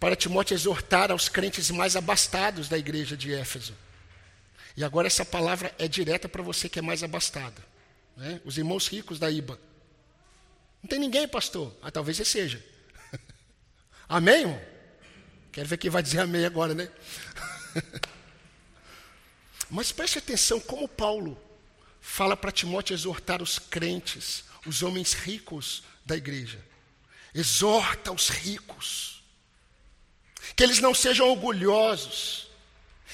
para 0.00 0.16
Timóteo 0.16 0.54
exortar 0.54 1.12
aos 1.12 1.28
crentes 1.28 1.70
mais 1.70 1.94
abastados 1.94 2.68
da 2.68 2.76
igreja 2.76 3.16
de 3.16 3.32
Éfeso. 3.32 3.74
E 4.80 4.84
agora 4.84 5.06
essa 5.06 5.26
palavra 5.26 5.74
é 5.78 5.86
direta 5.86 6.26
para 6.26 6.42
você 6.42 6.66
que 6.66 6.78
é 6.78 6.82
mais 6.82 7.02
abastado. 7.02 7.62
Né? 8.16 8.40
Os 8.46 8.56
irmãos 8.56 8.88
ricos 8.88 9.18
da 9.18 9.30
IBA. 9.30 9.60
Não 10.82 10.88
tem 10.88 10.98
ninguém, 10.98 11.28
pastor. 11.28 11.76
Ah, 11.82 11.90
talvez 11.90 12.16
você 12.16 12.24
seja. 12.24 12.64
Amém, 14.08 14.40
irmão? 14.40 14.62
Quero 15.52 15.68
ver 15.68 15.76
quem 15.76 15.90
vai 15.90 16.02
dizer 16.02 16.20
amém 16.20 16.46
agora, 16.46 16.72
né? 16.72 16.90
Mas 19.68 19.92
preste 19.92 20.16
atenção 20.16 20.58
como 20.58 20.88
Paulo 20.88 21.38
fala 22.00 22.34
para 22.34 22.50
Timóteo 22.50 22.94
exortar 22.94 23.42
os 23.42 23.58
crentes, 23.58 24.44
os 24.64 24.82
homens 24.82 25.12
ricos 25.12 25.82
da 26.06 26.16
igreja. 26.16 26.58
Exorta 27.34 28.12
os 28.12 28.30
ricos, 28.30 29.22
que 30.56 30.62
eles 30.62 30.80
não 30.80 30.94
sejam 30.94 31.28
orgulhosos, 31.28 32.49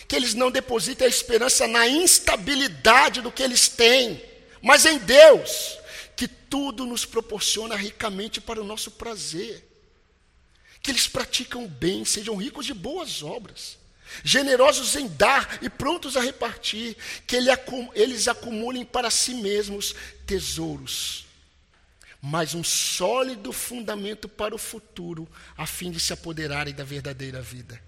que 0.08 0.14
eles 0.14 0.34
não 0.34 0.50
depositem 0.50 1.06
a 1.06 1.10
esperança 1.10 1.66
na 1.66 1.86
instabilidade 1.88 3.20
do 3.20 3.32
que 3.32 3.42
eles 3.42 3.68
têm, 3.68 4.22
mas 4.62 4.84
em 4.84 4.98
Deus, 4.98 5.78
que 6.16 6.28
tudo 6.28 6.86
nos 6.86 7.04
proporciona 7.04 7.76
ricamente 7.76 8.40
para 8.40 8.60
o 8.60 8.64
nosso 8.64 8.90
prazer 8.90 9.66
que 10.86 10.92
eles 10.92 11.08
praticam 11.08 11.66
bem, 11.66 12.04
sejam 12.04 12.36
ricos 12.36 12.64
de 12.64 12.72
boas 12.72 13.20
obras, 13.20 13.76
generosos 14.22 14.94
em 14.94 15.08
dar 15.08 15.58
e 15.60 15.68
prontos 15.68 16.16
a 16.16 16.20
repartir, 16.20 16.96
que 17.26 17.34
eles 17.96 18.28
acumulem 18.28 18.84
para 18.84 19.10
si 19.10 19.34
mesmos 19.34 19.96
tesouros, 20.24 21.26
mas 22.22 22.54
um 22.54 22.62
sólido 22.62 23.52
fundamento 23.52 24.28
para 24.28 24.54
o 24.54 24.58
futuro, 24.58 25.28
a 25.56 25.66
fim 25.66 25.90
de 25.90 25.98
se 25.98 26.12
apoderarem 26.12 26.72
da 26.72 26.84
verdadeira 26.84 27.42
vida. 27.42 27.82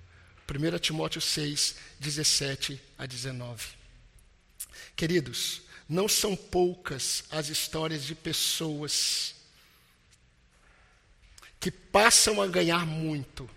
1 0.48 0.78
Timóteo 0.78 1.20
6, 1.20 1.74
17 2.00 2.80
a 2.96 3.04
19. 3.04 3.66
Queridos, 4.96 5.60
não 5.86 6.08
são 6.08 6.34
poucas 6.34 7.24
as 7.30 7.50
histórias 7.50 8.02
de 8.02 8.14
pessoas 8.14 9.34
que 11.60 11.70
passam 11.70 12.40
a 12.40 12.46
ganhar 12.46 12.86
muito 12.86 13.48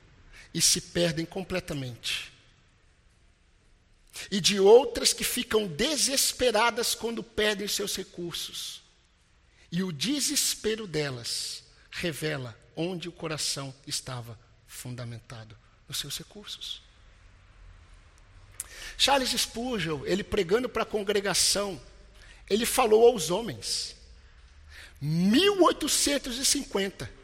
e 0.54 0.62
se 0.62 0.82
perdem 0.82 1.26
completamente. 1.26 2.30
E 4.30 4.42
de 4.42 4.60
outras 4.60 5.14
que 5.14 5.24
ficam 5.24 5.68
desesperadas 5.68 6.94
quando 6.94 7.24
perdem 7.24 7.70
seus 7.70 7.96
recursos. 7.96 8.82
E 9.72 9.82
o 9.82 9.94
desespero 9.94 10.86
delas 10.86 11.64
revela 11.90 12.58
onde 12.76 13.08
o 13.08 13.14
coração 13.14 13.74
estava 13.88 14.38
fundamentado 14.68 15.61
nos 15.92 16.00
seus 16.00 16.18
recursos. 16.18 16.82
Charles 18.98 19.30
Spurgeon, 19.30 20.04
ele 20.06 20.24
pregando 20.24 20.70
para 20.70 20.84
a 20.84 20.86
congregação, 20.86 21.82
ele 22.50 22.66
falou 22.66 23.08
aos 23.08 23.30
homens. 23.30 23.96
1850 25.02 27.22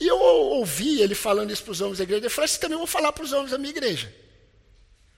e 0.00 0.06
eu 0.06 0.18
ouvi 0.18 1.00
ele 1.00 1.14
falando 1.14 1.50
isso 1.50 1.64
para 1.64 1.72
os 1.72 1.80
homens 1.80 1.98
da 1.98 2.04
igreja. 2.04 2.26
Eu 2.26 2.30
falei 2.30 2.44
assim: 2.44 2.60
também 2.60 2.78
vou 2.78 2.86
falar 2.86 3.12
para 3.12 3.24
os 3.24 3.32
homens 3.32 3.50
da 3.50 3.58
minha 3.58 3.70
igreja. 3.70 4.14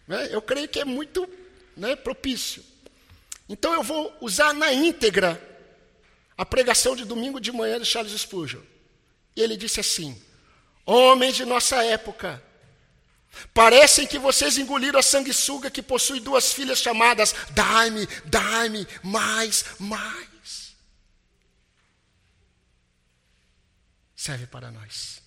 Né? 0.06 0.28
Eu 0.30 0.40
creio 0.40 0.68
que 0.68 0.80
é 0.80 0.84
muito 0.84 1.28
né, 1.76 1.94
propício. 1.94 2.64
Então 3.48 3.74
eu 3.74 3.82
vou 3.82 4.16
usar 4.20 4.54
na 4.54 4.72
íntegra 4.72 5.40
a 6.36 6.46
pregação 6.46 6.96
de 6.96 7.04
domingo 7.04 7.40
de 7.40 7.52
manhã 7.52 7.78
de 7.78 7.84
Charles 7.84 8.18
Spurgeon. 8.18 8.62
E 9.36 9.42
ele 9.42 9.56
disse 9.56 9.80
assim: 9.80 10.20
Homens 10.84 11.36
de 11.36 11.44
nossa 11.44 11.84
época, 11.84 12.42
parecem 13.54 14.06
que 14.06 14.18
vocês 14.18 14.58
engoliram 14.58 14.98
a 14.98 15.02
sanguessuga 15.02 15.70
que 15.70 15.82
possui 15.82 16.20
duas 16.20 16.52
filhas 16.52 16.80
chamadas 16.80 17.34
Dai-me, 17.50 18.06
dai-me, 18.26 18.86
mais, 19.02 19.64
mais. 19.78 20.30
serve 24.20 24.46
para 24.46 24.70
nós. 24.70 25.22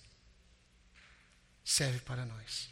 Serve 1.64 1.98
para 2.00 2.24
nós. 2.24 2.70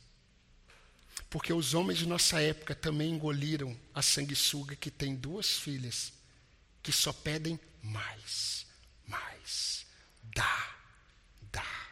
Porque 1.29 1.53
os 1.53 1.75
homens 1.75 1.99
de 1.99 2.07
nossa 2.07 2.41
época 2.41 2.77
também 2.77 3.11
engoliram 3.11 3.77
a 3.93 4.01
sanguessuga 4.03 4.77
que 4.77 4.91
tem 4.91 5.17
duas 5.17 5.59
filhas 5.59 6.13
que 6.81 6.93
só 6.93 7.13
pedem 7.13 7.59
mais, 7.83 8.67
mais. 9.05 9.85
Dá, 10.23 10.77
dá. 11.51 11.92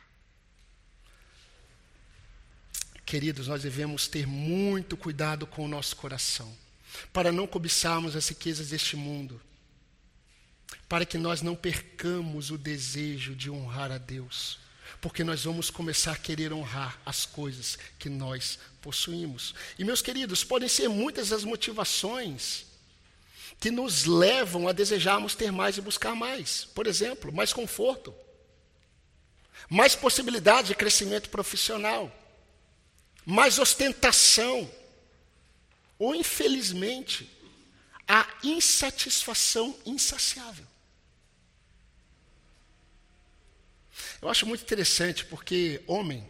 Queridos, 3.11 3.49
nós 3.49 3.65
devemos 3.65 4.07
ter 4.07 4.25
muito 4.25 4.97
cuidado 4.97 5.45
com 5.45 5.65
o 5.65 5.69
nosso 5.69 5.97
coração, 5.97 6.57
para 7.13 7.33
não 7.33 7.45
cobiçarmos 7.45 8.15
as 8.15 8.29
riquezas 8.29 8.69
deste 8.69 8.95
mundo, 8.95 9.43
para 10.89 11.05
que 11.05 11.19
nós 11.19 11.43
não 11.43 11.57
percamos 11.57 12.53
o 12.53 12.57
desejo 12.57 13.35
de 13.35 13.51
honrar 13.51 13.91
a 13.91 13.99
Deus, 13.99 14.61
porque 15.01 15.25
nós 15.25 15.43
vamos 15.43 15.71
começar 15.71 16.13
a 16.13 16.17
querer 16.17 16.53
honrar 16.53 17.01
as 17.05 17.27
coisas 17.27 17.77
que 17.99 18.09
nós 18.09 18.61
possuímos. 18.81 19.57
E, 19.77 19.83
meus 19.83 20.01
queridos, 20.01 20.45
podem 20.45 20.69
ser 20.69 20.89
muitas 20.89 21.33
as 21.33 21.43
motivações 21.43 22.65
que 23.59 23.73
nos 23.73 24.05
levam 24.05 24.69
a 24.69 24.73
desejarmos 24.73 25.35
ter 25.35 25.51
mais 25.51 25.77
e 25.77 25.81
buscar 25.81 26.15
mais. 26.15 26.65
Por 26.77 26.87
exemplo, 26.87 27.33
mais 27.33 27.53
conforto, 27.53 28.15
mais 29.69 29.97
possibilidade 29.97 30.69
de 30.69 30.75
crescimento 30.77 31.29
profissional, 31.29 32.17
mais 33.25 33.59
ostentação, 33.59 34.71
ou, 35.99 36.15
infelizmente, 36.15 37.31
a 38.09 38.27
insatisfação 38.43 39.77
insaciável. 39.85 40.67
Eu 44.21 44.29
acho 44.29 44.47
muito 44.47 44.63
interessante 44.63 45.25
porque 45.25 45.83
homem, 45.87 46.27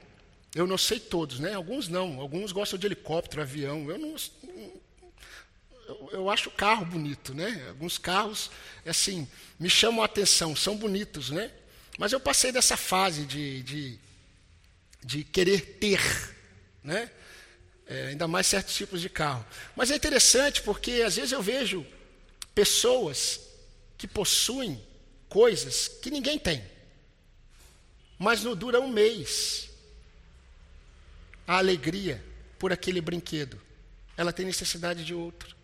eu 0.55 0.67
não 0.67 0.79
sei 0.79 1.01
todos, 1.01 1.39
né? 1.39 1.55
Alguns 1.55 1.89
não, 1.89 2.21
alguns 2.21 2.53
gostam 2.53 2.79
de 2.79 2.87
helicóptero, 2.87 3.43
avião. 3.43 3.91
Eu 3.91 3.99
não 3.99 4.17
eu, 5.91 6.11
eu 6.13 6.31
acho 6.31 6.51
carro 6.51 6.85
bonito, 6.85 7.35
né? 7.35 7.67
Alguns 7.69 7.99
carros 7.99 8.51
assim 8.87 9.27
me 9.59 9.69
chamam 9.69 10.03
a 10.03 10.07
atenção, 10.07 10.55
são 10.55 10.77
bonitos, 10.77 11.31
né? 11.31 11.51
Mas 11.99 12.13
eu 12.13 12.21
passei 12.21 12.53
dessa 12.53 12.77
fase 12.77 13.25
de, 13.27 13.63
de, 13.63 13.99
de 15.05 15.25
querer 15.25 15.79
ter, 15.79 16.01
né? 16.83 17.11
É, 17.87 18.09
ainda 18.09 18.29
mais 18.29 18.47
certos 18.47 18.75
tipos 18.75 19.01
de 19.01 19.09
carro. 19.09 19.45
Mas 19.75 19.91
é 19.91 19.97
interessante 19.97 20.63
porque 20.63 21.03
às 21.05 21.17
vezes 21.17 21.33
eu 21.33 21.43
vejo 21.43 21.85
pessoas 22.55 23.41
que 23.99 24.07
possuem 24.07 24.81
coisas 25.29 25.89
que 25.89 26.11
ninguém 26.11 26.39
tem, 26.39 26.65
mas 28.19 28.43
não 28.43 28.55
dura 28.55 28.81
um 28.81 28.89
mês. 28.89 29.69
A 31.47 31.59
alegria 31.59 32.23
por 32.59 32.73
aquele 32.73 33.01
brinquedo, 33.01 33.61
ela 34.17 34.33
tem 34.33 34.47
necessidade 34.47 35.05
de 35.05 35.15
outro. 35.15 35.57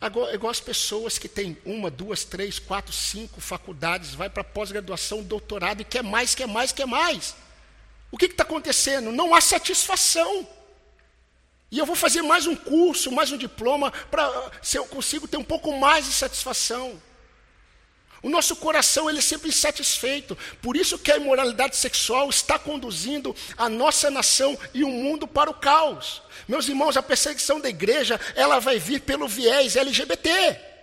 Agora, 0.00 0.34
igual 0.34 0.50
as 0.50 0.60
pessoas 0.60 1.18
que 1.18 1.28
têm 1.28 1.56
uma, 1.64 1.90
duas, 1.90 2.24
três, 2.24 2.58
quatro, 2.58 2.92
cinco 2.92 3.40
faculdades, 3.40 4.14
vai 4.14 4.28
para 4.28 4.44
pós-graduação, 4.44 5.22
doutorado 5.22 5.80
e 5.80 5.84
quer 5.84 6.02
mais, 6.02 6.34
quer 6.34 6.46
mais, 6.46 6.72
quer 6.72 6.86
mais. 6.86 7.34
O 8.10 8.16
que 8.16 8.26
está 8.26 8.42
acontecendo? 8.42 9.10
Não 9.10 9.34
há 9.34 9.40
satisfação. 9.40 10.46
E 11.70 11.78
eu 11.78 11.86
vou 11.86 11.96
fazer 11.96 12.22
mais 12.22 12.46
um 12.46 12.54
curso, 12.54 13.10
mais 13.10 13.32
um 13.32 13.36
diploma, 13.36 13.90
para 14.10 14.50
se 14.62 14.76
eu 14.76 14.86
consigo 14.86 15.26
ter 15.26 15.36
um 15.36 15.44
pouco 15.44 15.76
mais 15.76 16.04
de 16.06 16.12
satisfação. 16.12 17.00
O 18.22 18.30
nosso 18.30 18.56
coração 18.56 19.10
ele 19.10 19.18
é 19.18 19.22
sempre 19.22 19.48
insatisfeito. 19.48 20.38
Por 20.62 20.76
isso 20.76 20.98
que 20.98 21.12
a 21.12 21.16
imoralidade 21.16 21.76
sexual 21.76 22.30
está 22.30 22.58
conduzindo 22.58 23.36
a 23.56 23.68
nossa 23.68 24.10
nação 24.10 24.58
e 24.72 24.82
o 24.82 24.88
mundo 24.88 25.26
para 25.26 25.50
o 25.50 25.54
caos. 25.54 26.22
Meus 26.48 26.68
irmãos, 26.68 26.96
a 26.96 27.02
perseguição 27.02 27.60
da 27.60 27.68
igreja, 27.68 28.18
ela 28.34 28.60
vai 28.60 28.78
vir 28.78 29.00
pelo 29.00 29.28
viés 29.28 29.76
LGBT. 29.76 30.73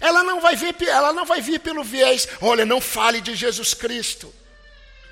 Ela 0.00 0.22
não 0.22 0.40
vai 0.40 0.56
vir, 0.56 0.74
ela 0.88 1.12
não 1.12 1.24
vai 1.24 1.40
vir 1.40 1.60
pelo 1.60 1.84
viés, 1.84 2.28
olha, 2.40 2.64
não 2.64 2.80
fale 2.80 3.20
de 3.20 3.34
Jesus 3.34 3.74
Cristo. 3.74 4.34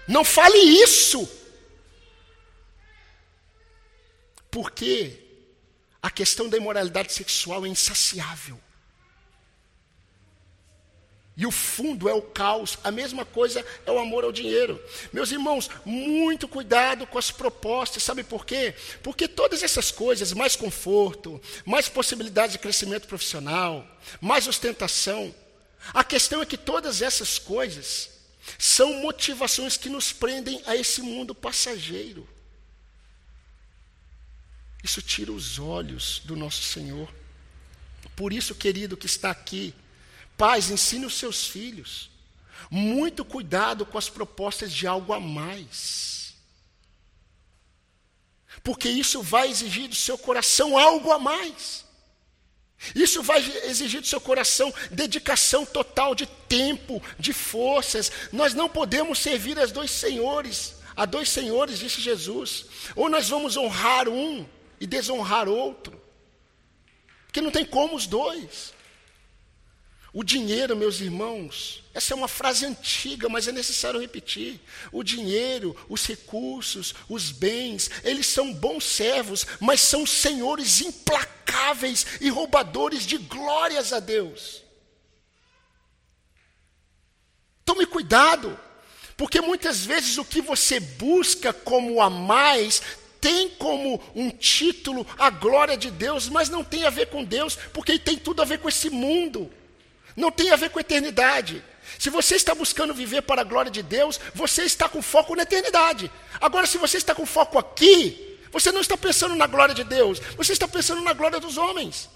Não 0.07 0.25
fale 0.25 0.59
isso. 0.59 1.29
Porque 4.51 5.19
a 6.03 6.11
questão 6.11 6.49
da 6.49 6.57
imoralidade 6.57 7.13
sexual 7.13 7.65
é 7.65 7.69
insaciável. 7.69 8.61
E 11.43 11.47
o 11.47 11.51
fundo 11.51 12.09
é 12.09 12.15
o 12.15 12.23
caos. 12.23 12.79
A 12.85 12.93
mesma 12.93 13.25
coisa 13.25 13.67
é 13.85 13.91
o 13.91 13.99
amor 13.99 14.23
ao 14.23 14.31
dinheiro. 14.31 14.81
Meus 15.13 15.33
irmãos, 15.33 15.69
muito 15.85 16.47
cuidado 16.47 17.05
com 17.05 17.19
as 17.19 17.33
propostas. 17.33 18.05
Sabe 18.05 18.23
por 18.23 18.47
quê? 18.47 18.77
Porque 19.03 19.27
todas 19.27 19.61
essas 19.61 19.91
coisas, 19.91 20.33
mais 20.33 20.55
conforto, 20.55 21.43
mais 21.65 21.89
possibilidade 21.89 22.53
de 22.53 22.59
crescimento 22.61 23.09
profissional, 23.09 23.85
mais 24.21 24.47
ostentação. 24.47 25.35
A 25.93 26.05
questão 26.05 26.41
é 26.43 26.47
que 26.47 26.57
todas 26.57 27.03
essas 27.03 27.41
coisas 27.41 28.11
são 28.57 29.01
motivações 29.01 29.77
que 29.77 29.89
nos 29.89 30.13
prendem 30.13 30.63
a 30.65 30.77
esse 30.77 31.03
mundo 31.03 31.35
passageiro. 31.35 32.25
Isso 34.81 35.03
tira 35.03 35.33
os 35.33 35.59
olhos 35.59 36.23
do 36.25 36.37
nosso 36.37 36.63
Senhor. 36.63 37.13
Por 38.15 38.33
isso, 38.33 38.55
querido 38.55 38.97
que 38.97 39.07
está 39.07 39.33
aqui, 39.33 39.75
Pais, 40.37 40.71
ensine 40.71 41.07
os 41.07 41.15
seus 41.15 41.47
filhos. 41.47 42.11
Muito 42.71 43.25
cuidado 43.25 43.85
com 43.85 43.99
as 43.99 44.09
propostas 44.09 44.73
de 44.73 44.87
algo 44.87 45.13
a 45.13 45.21
mais. 45.21 46.35
Porque 48.63 48.89
isso 48.89 49.23
vai 49.23 49.49
exigir 49.49 49.89
do 49.89 49.95
seu 49.95 50.17
coração 50.17 50.79
algo 50.79 51.11
a 51.11 51.19
mais. 51.19 51.85
Isso 52.95 53.23
vai 53.23 53.41
exigir 53.65 54.01
do 54.01 54.07
seu 54.07 54.21
coração 54.21 54.73
dedicação 54.91 55.65
total 55.65 56.15
de 56.15 56.27
tempo, 56.27 57.03
de 57.19 57.33
forças. 57.33 58.11
Nós 58.33 58.55
não 58.55 58.69
podemos 58.69 59.19
servir 59.19 59.59
a 59.59 59.67
dois 59.67 59.91
senhores. 59.91 60.75
A 60.97 61.07
dois 61.07 61.29
senhores, 61.29 61.79
disse 61.79 62.01
Jesus. 62.01 62.67
Ou 62.97 63.09
nós 63.09 63.29
vamos 63.29 63.57
honrar 63.57 64.09
um 64.09 64.47
e 64.81 64.87
desonrar 64.87 65.49
outro. 65.49 66.01
Porque 67.27 67.41
não 67.41 67.51
tem 67.51 67.65
como 67.65 67.97
os 67.97 68.07
dois. 68.07 68.75
O 70.15 70.23
dinheiro, 70.23 70.77
meus 70.77 71.01
irmãos, 71.01 71.83
essa 71.95 72.13
é 72.13 72.17
uma 72.17 72.29
frase 72.29 72.67
antiga, 72.67 73.31
mas 73.31 73.49
é 73.49 73.53
necessário 73.53 73.99
repetir. 73.99 74.61
O 74.93 75.03
dinheiro, 75.03 75.75
os 75.89 76.07
recursos, 76.07 76.95
os 77.09 77.31
bens, 77.31 77.91
eles 78.05 78.27
são 78.27 78.53
bons 78.53 78.85
servos, 78.85 79.47
mas 79.59 79.81
são 79.81 80.05
senhores 80.05 80.83
implacáveis 80.83 82.07
e 82.21 82.29
roubadores 82.29 83.07
de 83.07 83.17
glórias 83.17 83.91
a 83.91 84.01
Deus. 84.01 84.63
Tome 87.65 87.87
cuidado, 87.87 88.59
porque 89.17 89.41
muitas 89.41 89.83
vezes 89.87 90.19
o 90.19 90.25
que 90.27 90.43
você 90.43 90.79
busca 90.79 91.55
como 91.55 92.03
a 92.03 92.11
mais 92.11 92.83
tem 93.19 93.49
como 93.49 94.03
um 94.15 94.29
título 94.29 95.07
a 95.17 95.31
glória 95.31 95.77
de 95.77 95.91
Deus, 95.91 96.29
mas 96.29 96.51
não 96.51 96.63
tem 96.63 96.85
a 96.85 96.91
ver 96.91 97.07
com 97.07 97.25
Deus, 97.25 97.57
porque 97.73 97.99
tem 97.99 98.19
tudo 98.19 98.43
a 98.43 98.45
ver 98.45 98.59
com 98.59 98.69
esse 98.69 98.91
mundo. 98.91 99.51
Não 100.17 100.31
tem 100.31 100.51
a 100.51 100.57
ver 100.57 100.71
com 100.71 100.79
a 100.79 100.83
eternidade. 100.83 101.63
Se 101.99 102.11
você 102.11 102.37
está 102.37 102.55
buscando 102.55 102.95
viver 102.95 103.23
para 103.23 103.41
a 103.43 103.45
glória 103.45 103.71
de 103.71 103.83
Deus, 103.83 104.19
você 104.35 104.63
está 104.63 104.89
com 104.89 105.03
foco 105.03 105.35
na 105.35 105.43
eternidade. 105.43 106.11
Agora, 106.41 106.67
se 106.67 106.79
você 106.79 106.97
está 106.97 107.15
com 107.15 107.27
foco 107.27 107.59
aqui, 107.59 108.39
você 108.51 108.71
não 108.71 108.81
está 108.81 108.97
pensando 108.97 109.35
na 109.35 109.47
glória 109.47 109.75
de 109.75 109.85
Deus, 109.85 110.19
você 110.37 110.53
está 110.53 110.69
pensando 110.69 111.01
na 111.03 111.13
glória 111.13 111.41
dos 111.41 111.57
homens. 111.57 112.09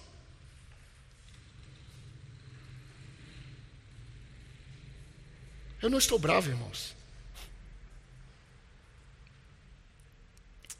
Eu 5.80 5.90
não 5.90 5.98
estou 5.98 6.18
bravo, 6.18 6.48
irmãos. 6.50 6.94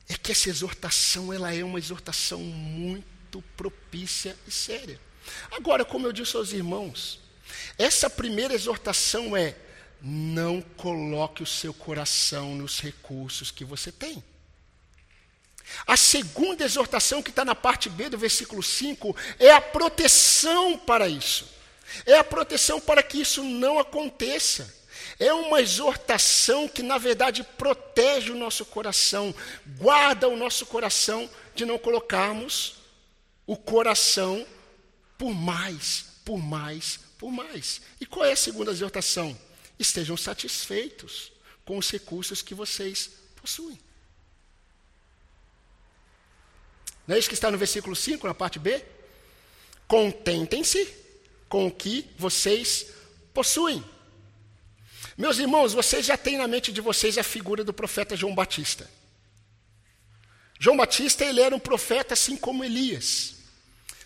É 0.09 0.17
que 0.17 0.33
essa 0.33 0.49
exortação, 0.49 1.33
ela 1.33 1.55
é 1.55 1.65
uma 1.65 1.79
exortação 1.79 2.41
muito 2.41 3.43
propícia 3.57 4.37
e 4.47 4.51
séria. 4.51 5.01
Agora, 5.51 5.85
como 5.85 6.07
eu 6.07 6.12
disse 6.12 6.37
aos 6.37 6.53
irmãos, 6.53 7.21
essa 7.79 8.09
primeira 8.09 8.55
exortação 8.55 9.37
é: 9.37 9.57
não 10.01 10.61
coloque 10.61 11.43
o 11.43 11.47
seu 11.47 11.73
coração 11.73 12.55
nos 12.55 12.81
recursos 12.81 13.51
que 13.51 13.65
você 13.65 13.91
tem. 13.91 14.23
A 15.87 15.97
segunda 15.97 16.65
exortação, 16.65 17.23
que 17.23 17.31
está 17.31 17.45
na 17.45 17.55
parte 17.55 17.89
B 17.89 18.09
do 18.09 18.19
versículo 18.19 18.62
5, 18.62 19.17
é 19.39 19.51
a 19.51 19.61
proteção 19.61 20.79
para 20.79 21.09
isso. 21.09 21.49
É 22.05 22.19
a 22.19 22.25
proteção 22.25 22.81
para 22.81 23.03
que 23.03 23.21
isso 23.21 23.43
não 23.43 23.79
aconteça. 23.79 24.75
É 25.19 25.33
uma 25.33 25.61
exortação 25.61 26.69
que, 26.69 26.83
na 26.83 26.99
verdade, 26.99 27.43
protege 27.57 28.31
o 28.31 28.37
nosso 28.37 28.65
coração, 28.65 29.35
guarda 29.79 30.29
o 30.29 30.37
nosso 30.37 30.67
coração 30.67 31.29
de 31.55 31.65
não 31.65 31.79
colocarmos 31.79 32.75
o 33.47 33.57
coração 33.57 34.47
por 35.19 35.35
mais, 35.35 36.07
por 36.25 36.39
mais, 36.39 36.99
por 37.19 37.31
mais. 37.31 37.81
E 38.01 38.07
qual 38.07 38.25
é 38.25 38.33
a 38.33 38.37
segunda 38.37 38.71
exortação? 38.71 39.39
Estejam 39.79 40.17
satisfeitos 40.17 41.33
com 41.65 41.79
os 41.79 41.91
recursos 41.91 42.43
que 42.43 42.55
vocês 42.55 43.11
possuem. 43.41 43.79
Não 47.07 47.15
é 47.15 47.19
isso 47.19 47.29
que 47.29 47.35
está 47.35 47.51
no 47.51 47.59
versículo 47.59 47.95
5, 47.95 48.27
na 48.27 48.35
parte 48.35 48.59
B? 48.59 48.85
Contentem-se 49.87 50.93
com 51.49 51.67
o 51.67 51.71
que 51.71 52.11
vocês 52.19 52.87
possuem. 53.33 53.85
Meus 55.17 55.39
irmãos, 55.39 55.73
vocês 55.73 56.05
já 56.05 56.17
têm 56.17 56.37
na 56.37 56.49
mente 56.49 56.73
de 56.73 56.81
vocês 56.81 57.17
a 57.17 57.23
figura 57.23 57.63
do 57.63 57.73
profeta 57.73 58.17
João 58.17 58.35
Batista. 58.35 58.91
João 60.59 60.77
Batista, 60.77 61.25
ele 61.25 61.41
era 61.41 61.55
um 61.55 61.61
profeta 61.61 62.15
assim 62.15 62.37
como 62.37 62.65
Elias. 62.65 63.36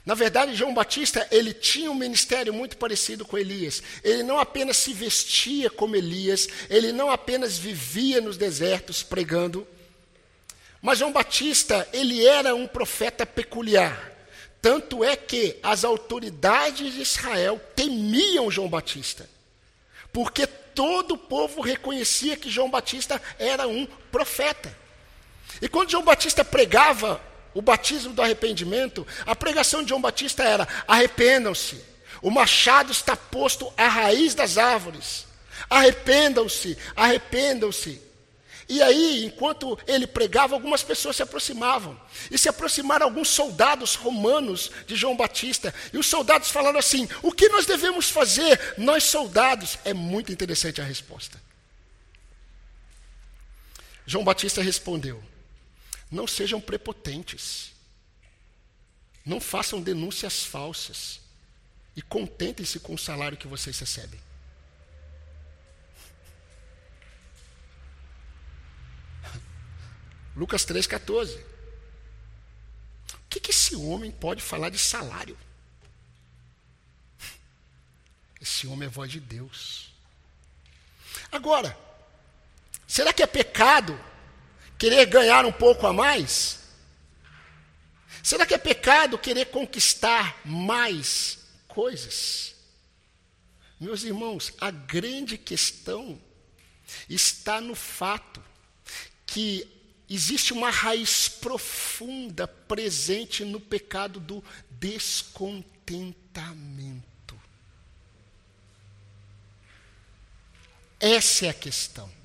Na 0.04 0.14
verdade, 0.14 0.54
João 0.54 0.72
Batista, 0.72 1.26
ele 1.30 1.52
tinha 1.52 1.90
um 1.90 1.94
ministério 1.94 2.52
muito 2.52 2.76
parecido 2.76 3.24
com 3.24 3.36
Elias. 3.36 3.82
Ele 4.02 4.22
não 4.22 4.38
apenas 4.38 4.78
se 4.78 4.92
vestia 4.92 5.68
como 5.68 5.94
Elias, 5.94 6.48
ele 6.68 6.90
não 6.90 7.10
apenas 7.10 7.58
vivia 7.58 8.20
nos 8.20 8.36
desertos 8.36 9.02
pregando, 9.02 9.66
mas 10.82 10.98
João 10.98 11.12
Batista, 11.12 11.86
ele 11.92 12.26
era 12.26 12.54
um 12.54 12.66
profeta 12.66 13.26
peculiar. 13.26 14.10
Tanto 14.62 15.04
é 15.04 15.16
que 15.16 15.58
as 15.62 15.84
autoridades 15.84 16.94
de 16.94 17.02
Israel 17.02 17.60
temiam 17.74 18.50
João 18.50 18.68
Batista, 18.68 19.28
porque 20.12 20.46
todo 20.46 21.12
o 21.14 21.18
povo 21.18 21.60
reconhecia 21.60 22.36
que 22.36 22.50
João 22.50 22.70
Batista 22.70 23.20
era 23.38 23.68
um 23.68 23.86
profeta. 24.10 24.74
E 25.60 25.68
quando 25.68 25.90
João 25.90 26.04
Batista 26.04 26.44
pregava 26.44 27.20
o 27.54 27.62
batismo 27.62 28.12
do 28.12 28.22
arrependimento, 28.22 29.06
a 29.26 29.34
pregação 29.34 29.82
de 29.82 29.88
João 29.88 30.00
Batista 30.00 30.42
era: 30.42 30.68
arrependam-se, 30.86 31.82
o 32.22 32.30
machado 32.30 32.92
está 32.92 33.16
posto 33.16 33.72
à 33.76 33.88
raiz 33.88 34.34
das 34.34 34.58
árvores. 34.58 35.26
Arrependam-se, 35.68 36.76
arrependam-se. 36.96 38.00
E 38.68 38.80
aí, 38.80 39.24
enquanto 39.24 39.76
ele 39.84 40.06
pregava, 40.06 40.54
algumas 40.54 40.82
pessoas 40.82 41.16
se 41.16 41.22
aproximavam. 41.22 42.00
E 42.30 42.38
se 42.38 42.48
aproximaram 42.48 43.06
alguns 43.06 43.28
soldados 43.28 43.96
romanos 43.96 44.70
de 44.86 44.94
João 44.94 45.16
Batista. 45.16 45.74
E 45.92 45.98
os 45.98 46.06
soldados 46.06 46.50
falaram 46.50 46.78
assim: 46.78 47.08
O 47.20 47.32
que 47.32 47.48
nós 47.48 47.66
devemos 47.66 48.08
fazer, 48.10 48.74
nós 48.78 49.02
soldados? 49.04 49.76
É 49.84 49.92
muito 49.92 50.32
interessante 50.32 50.80
a 50.80 50.84
resposta. 50.84 51.40
João 54.06 54.24
Batista 54.24 54.62
respondeu: 54.62 55.20
não 56.10 56.26
sejam 56.26 56.60
prepotentes. 56.60 57.72
Não 59.24 59.40
façam 59.40 59.80
denúncias 59.80 60.44
falsas. 60.44 61.20
E 61.94 62.02
contentem-se 62.02 62.80
com 62.80 62.94
o 62.94 62.98
salário 62.98 63.38
que 63.38 63.46
vocês 63.46 63.78
recebem. 63.78 64.18
Lucas 70.34 70.66
3,14. 70.66 71.38
O 73.14 73.18
que, 73.28 73.38
que 73.38 73.50
esse 73.52 73.76
homem 73.76 74.10
pode 74.10 74.42
falar 74.42 74.70
de 74.70 74.78
salário? 74.78 75.38
Esse 78.40 78.66
homem 78.66 78.88
é 78.88 78.90
voz 78.90 79.12
de 79.12 79.20
Deus. 79.20 79.92
Agora, 81.30 81.78
será 82.88 83.12
que 83.12 83.22
é 83.22 83.26
pecado 83.26 83.96
querer 84.80 85.06
ganhar 85.06 85.44
um 85.44 85.52
pouco 85.52 85.86
a 85.86 85.92
mais? 85.92 86.58
Será 88.22 88.46
que 88.46 88.54
é 88.54 88.58
pecado 88.58 89.18
querer 89.18 89.44
conquistar 89.46 90.40
mais 90.42 91.38
coisas? 91.68 92.54
Meus 93.78 94.04
irmãos, 94.04 94.54
a 94.58 94.70
grande 94.70 95.36
questão 95.36 96.18
está 97.10 97.60
no 97.60 97.74
fato 97.74 98.42
que 99.26 99.68
existe 100.08 100.54
uma 100.54 100.70
raiz 100.70 101.28
profunda 101.28 102.48
presente 102.48 103.44
no 103.44 103.60
pecado 103.60 104.18
do 104.18 104.42
descontentamento. 104.70 107.38
Essa 110.98 111.44
é 111.46 111.50
a 111.50 111.54
questão. 111.54 112.19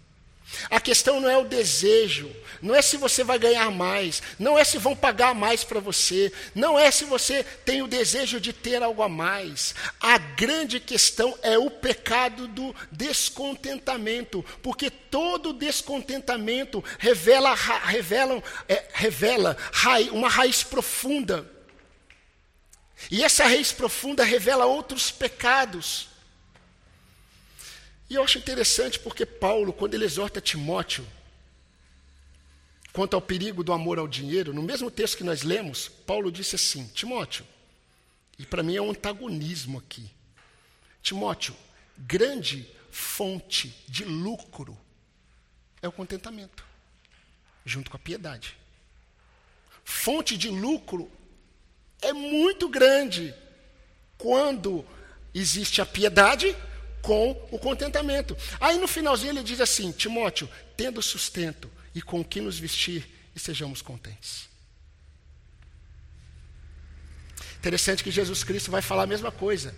A 0.69 0.79
questão 0.79 1.19
não 1.19 1.29
é 1.29 1.37
o 1.37 1.45
desejo, 1.45 2.31
não 2.61 2.73
é 2.73 2.81
se 2.81 2.97
você 2.97 3.23
vai 3.23 3.37
ganhar 3.37 3.69
mais, 3.71 4.21
não 4.39 4.57
é 4.57 4.63
se 4.63 4.77
vão 4.77 4.95
pagar 4.95 5.35
mais 5.35 5.63
para 5.63 5.79
você, 5.79 6.31
não 6.53 6.77
é 6.77 6.89
se 6.91 7.05
você 7.05 7.43
tem 7.43 7.81
o 7.81 7.87
desejo 7.87 8.39
de 8.39 8.51
ter 8.51 8.81
algo 8.81 9.01
a 9.01 9.09
mais. 9.09 9.75
A 9.99 10.17
grande 10.17 10.79
questão 10.79 11.37
é 11.41 11.57
o 11.57 11.69
pecado 11.69 12.47
do 12.47 12.75
descontentamento, 12.91 14.43
porque 14.61 14.89
todo 14.89 15.53
descontentamento 15.53 16.83
revela, 16.99 17.53
revela, 17.53 18.43
é, 18.67 18.85
revela 18.93 19.57
uma 20.11 20.29
raiz 20.29 20.63
profunda. 20.63 21.49
E 23.11 23.23
essa 23.23 23.43
raiz 23.43 23.71
profunda 23.71 24.23
revela 24.23 24.65
outros 24.65 25.11
pecados. 25.11 26.14
E 28.15 28.17
eu 28.17 28.23
acho 28.23 28.37
interessante 28.37 28.97
porque 28.97 29.25
Paulo, 29.25 29.73
quando 29.73 29.93
ele 29.93 30.05
exorta 30.05 30.39
Timóteo 30.39 31.05
quanto 32.93 33.13
ao 33.13 33.21
perigo 33.21 33.61
do 33.61 33.73
amor 33.73 33.99
ao 33.99 34.07
dinheiro, 34.07 34.53
no 34.53 34.63
mesmo 34.63 34.89
texto 34.89 35.17
que 35.17 35.23
nós 35.25 35.43
lemos, 35.43 35.89
Paulo 35.89 36.31
disse 36.31 36.55
assim: 36.55 36.87
Timóteo, 36.93 37.45
e 38.39 38.45
para 38.45 38.63
mim 38.63 38.77
é 38.77 38.81
um 38.81 38.91
antagonismo 38.91 39.79
aqui. 39.79 40.09
Timóteo, 41.03 41.53
grande 41.97 42.65
fonte 42.89 43.75
de 43.85 44.05
lucro 44.05 44.77
é 45.81 45.87
o 45.89 45.91
contentamento, 45.91 46.63
junto 47.65 47.91
com 47.91 47.97
a 47.97 47.99
piedade. 47.99 48.55
Fonte 49.83 50.37
de 50.37 50.47
lucro 50.47 51.11
é 52.01 52.13
muito 52.13 52.69
grande 52.69 53.35
quando 54.17 54.85
existe 55.33 55.81
a 55.81 55.85
piedade 55.85 56.55
com 57.05 57.31
o 57.51 57.59
contentamento. 57.59 58.35
Aí 58.59 58.77
no 58.77 58.87
finalzinho 58.87 59.31
ele 59.31 59.43
diz 59.43 59.61
assim: 59.61 59.91
Timóteo, 59.91 60.49
tendo 60.75 61.01
sustento 61.01 61.71
e 61.93 62.01
com 62.01 62.19
o 62.19 62.25
que 62.25 62.41
nos 62.41 62.57
vestir, 62.57 63.07
e 63.35 63.39
sejamos 63.39 63.81
contentes. 63.81 64.49
Interessante 67.57 68.03
que 68.03 68.11
Jesus 68.11 68.43
Cristo 68.43 68.71
vai 68.71 68.81
falar 68.81 69.03
a 69.03 69.07
mesma 69.07 69.31
coisa 69.31 69.75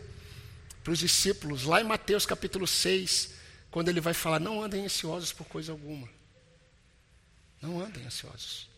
para 0.83 0.93
os 0.93 0.99
discípulos, 0.99 1.63
lá 1.63 1.81
em 1.81 1.83
Mateus 1.83 2.25
capítulo 2.25 2.65
6, 2.65 3.31
quando 3.69 3.89
ele 3.89 3.99
vai 4.01 4.13
falar: 4.13 4.39
Não 4.39 4.63
andem 4.63 4.85
ansiosos 4.85 5.33
por 5.33 5.45
coisa 5.47 5.71
alguma. 5.71 6.07
Não 7.61 7.81
andem 7.81 8.05
ansiosos. 8.05 8.69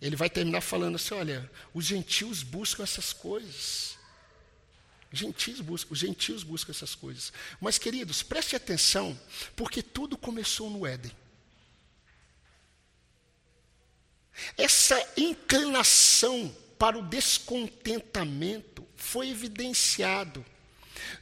Ele 0.00 0.14
vai 0.14 0.30
terminar 0.30 0.60
falando 0.60 0.96
assim: 0.96 1.14
Olha, 1.14 1.50
os 1.74 1.84
gentios 1.84 2.42
buscam 2.42 2.84
essas 2.84 3.12
coisas. 3.12 3.97
Gentios 5.12 5.60
buscam, 5.60 5.92
os 5.92 5.98
gentios 5.98 6.42
buscam 6.42 6.70
essas 6.70 6.94
coisas. 6.94 7.32
Mas, 7.60 7.78
queridos, 7.78 8.22
preste 8.22 8.54
atenção, 8.54 9.18
porque 9.56 9.82
tudo 9.82 10.18
começou 10.18 10.68
no 10.68 10.86
Éden. 10.86 11.12
Essa 14.56 14.96
inclinação 15.16 16.54
para 16.78 16.98
o 16.98 17.02
descontentamento 17.02 18.86
foi 18.96 19.30
evidenciado 19.30 20.44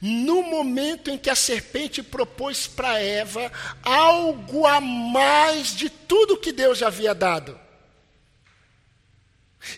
no 0.01 0.43
momento 0.43 1.09
em 1.09 1.17
que 1.17 1.29
a 1.29 1.35
serpente 1.35 2.03
propôs 2.03 2.67
para 2.67 2.99
Eva 2.99 3.51
algo 3.81 4.65
a 4.65 4.79
mais 4.81 5.75
de 5.75 5.89
tudo 5.89 6.37
que 6.37 6.51
Deus 6.51 6.77
já 6.77 6.87
havia 6.87 7.15
dado. 7.15 7.59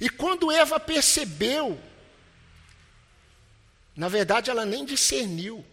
E 0.02 0.10
quando 0.10 0.52
Eva 0.52 0.80
percebeu 0.80 1.80
na 4.00 4.08
verdade, 4.08 4.50
ela 4.50 4.66
nem 4.66 4.86
discerniu 4.86 5.66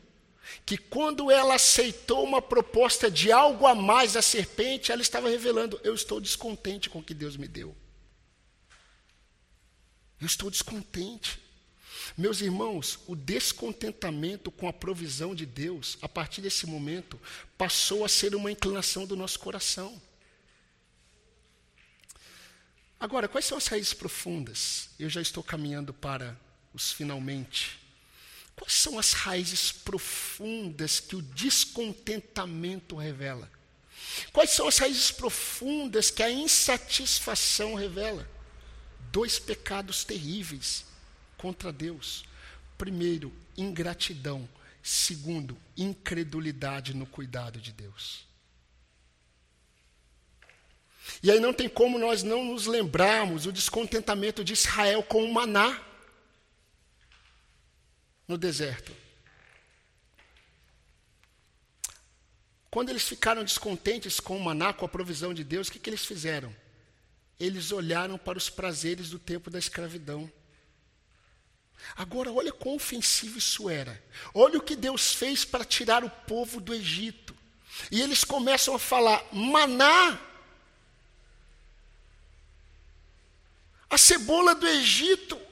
que 0.65 0.77
quando 0.77 1.31
ela 1.31 1.55
aceitou 1.55 2.25
uma 2.25 2.43
proposta 2.43 3.09
de 3.09 3.31
algo 3.31 3.69
a 3.69 3.75
mais 3.75 4.15
da 4.15 4.21
serpente, 4.21 4.91
ela 4.91 5.01
estava 5.01 5.29
revelando: 5.31 5.81
eu 5.85 5.95
estou 5.95 6.21
descontente 6.21 6.91
com 6.91 6.99
o 6.99 7.03
que 7.05 7.15
Deus 7.15 7.37
me 7.37 7.47
deu. 7.47 7.73
Eu 10.21 10.27
estou 10.27 10.51
descontente. 10.51 11.41
Meus 12.19 12.41
irmãos, 12.41 12.99
o 13.07 13.15
descontentamento 13.15 14.51
com 14.51 14.67
a 14.67 14.73
provisão 14.73 15.33
de 15.33 15.47
Deus, 15.47 15.97
a 16.03 16.09
partir 16.09 16.41
desse 16.41 16.67
momento, 16.67 17.21
passou 17.57 18.05
a 18.05 18.09
ser 18.09 18.35
uma 18.35 18.51
inclinação 18.51 19.07
do 19.07 19.15
nosso 19.15 19.39
coração. 19.39 20.03
Agora, 22.99 23.29
quais 23.29 23.45
são 23.45 23.57
as 23.57 23.69
raízes 23.69 23.95
profundas? 23.95 24.91
Eu 24.99 25.09
já 25.09 25.21
estou 25.21 25.45
caminhando 25.45 25.95
para 25.95 26.37
os 26.75 26.91
finalmente. 26.91 27.86
Quais 28.57 28.73
são 28.73 28.99
as 28.99 29.13
raízes 29.13 29.71
profundas 29.71 30.99
que 30.99 31.15
o 31.15 31.23
descontentamento 31.23 32.97
revela? 32.97 33.51
Quais 34.33 34.51
são 34.51 34.67
as 34.67 34.79
raízes 34.79 35.11
profundas 35.11 36.11
que 36.11 36.23
a 36.23 36.31
insatisfação 36.31 37.75
revela? 37.75 38.29
Dois 39.13 39.39
pecados 39.39 40.05
terríveis 40.05 40.85
contra 41.37 41.71
Deus. 41.71 42.25
Primeiro, 42.79 43.33
ingratidão. 43.57 44.49
Segundo, 44.83 45.59
incredulidade 45.77 46.95
no 46.95 47.07
cuidado 47.07 47.61
de 47.61 47.73
Deus. 47.73 48.25
E 51.23 51.31
aí 51.31 51.41
não 51.41 51.53
tem 51.53 51.69
como 51.69 51.99
nós 51.99 52.23
não 52.23 52.45
nos 52.45 52.67
lembrarmos 52.67 53.47
o 53.47 53.53
descontentamento 53.53 54.45
de 54.45 54.53
Israel 54.53 55.03
com 55.03 55.25
o 55.25 55.33
maná 55.33 55.86
no 58.27 58.37
deserto. 58.37 58.93
Quando 62.71 62.91
eles 62.91 63.09
ficaram 63.09 63.43
descontentes 63.43 64.21
com 64.21 64.37
o 64.37 64.45
maná, 64.45 64.73
com 64.73 64.85
a 64.85 64.89
provisão 64.89 65.33
de 65.33 65.43
Deus, 65.43 65.69
o 65.69 65.73
que, 65.73 65.79
que 65.79 65.89
eles 65.89 66.05
fizeram? 66.05 66.55
Eles 67.41 67.73
olharam 67.73 68.19
para 68.19 68.37
os 68.37 68.51
prazeres 68.51 69.09
do 69.09 69.19
tempo 69.19 69.51
da 69.51 69.59
escravidão. 69.59 70.31
Agora, 71.95 72.33
olha 72.33 72.53
quão 72.53 72.75
ofensivo 72.75 73.39
isso 73.39 73.71
era. 73.71 74.03
Olha 74.35 74.59
o 74.59 74.63
que 74.63 74.77
Deus 74.77 75.15
fez 75.15 75.45
para 75.45 75.65
tirar 75.65 76.05
o 76.05 76.11
povo 76.11 76.61
do 76.61 76.75
Egito. 76.75 77.35
E 77.91 78.01
eles 78.01 78.25
começam 78.25 78.75
a 78.75 78.79
falar: 78.79 79.25
maná. 79.33 80.19
A 83.89 83.97
cebola 83.97 84.55
do 84.55 84.67
Egito. 84.67 85.46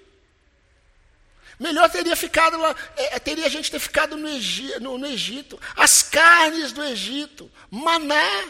Melhor 1.59 1.89
teria 1.91 2.17
ficado 2.17 2.57
lá, 2.57 2.75
é, 2.97 3.17
é, 3.17 3.19
teria 3.19 3.47
a 3.47 3.49
gente 3.49 3.71
ter 3.71 3.79
ficado 3.79 4.17
no, 4.17 4.29
Egito, 4.29 4.81
no, 4.81 4.99
no 4.99 5.07
Egito. 5.07 5.61
As 5.77 6.03
carnes 6.03 6.73
do 6.73 6.83
Egito, 6.83 7.51
maná, 7.71 8.49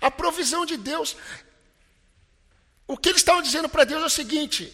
a 0.00 0.10
provisão 0.10 0.64
de 0.64 0.76
Deus. 0.76 1.16
O 2.86 2.96
que 2.96 3.10
eles 3.10 3.20
estavam 3.20 3.42
dizendo 3.42 3.68
para 3.68 3.84
Deus 3.84 4.02
é 4.02 4.06
o 4.06 4.10
seguinte: 4.10 4.72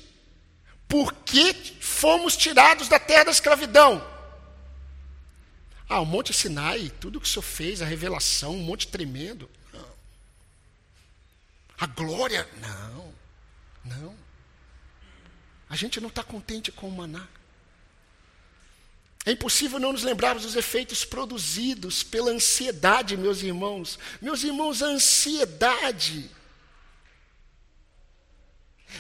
por 0.89 1.13
que 1.13 1.53
fomos 1.81 2.37
tirados 2.37 2.89
da 2.89 2.99
terra 2.99 3.25
da 3.25 3.31
escravidão? 3.33 4.15
Ah, 5.89 6.01
o 6.01 6.07
Monte 6.07 6.33
Sinai, 6.33 6.91
tudo 7.01 7.21
que 7.21 7.27
o 7.27 7.29
Senhor 7.29 7.43
fez, 7.43 7.83
a 7.83 7.85
revelação, 7.85 8.55
um 8.55 8.63
monte 8.63 8.89
tremendo. 8.89 9.51
Não. 9.73 9.89
A 11.79 11.87
glória, 11.87 12.49
não, 12.61 13.15
não. 13.85 14.24
A 15.75 15.77
gente 15.77 16.01
não 16.01 16.09
está 16.09 16.23
contente 16.23 16.71
com 16.71 16.87
o 16.87 16.93
maná. 16.93 17.27
É 19.27 19.33
impossível 19.33 19.81
não 19.81 19.93
nos 19.93 20.05
lembrarmos 20.05 20.45
dos 20.45 20.55
efeitos 20.55 21.05
produzidos 21.05 22.05
pela 22.05 22.31
ansiedade, 22.31 23.17
meus 23.17 23.43
irmãos. 23.43 23.99
Meus 24.23 24.45
irmãos, 24.45 24.85
a 24.85 24.87
ansiedade. 24.87 26.31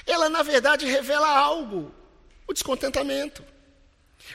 ela 0.04 0.28
na 0.28 0.42
verdade 0.42 0.84
revela 0.84 1.28
algo: 1.28 1.94
o 2.44 2.52
descontentamento. 2.52 3.44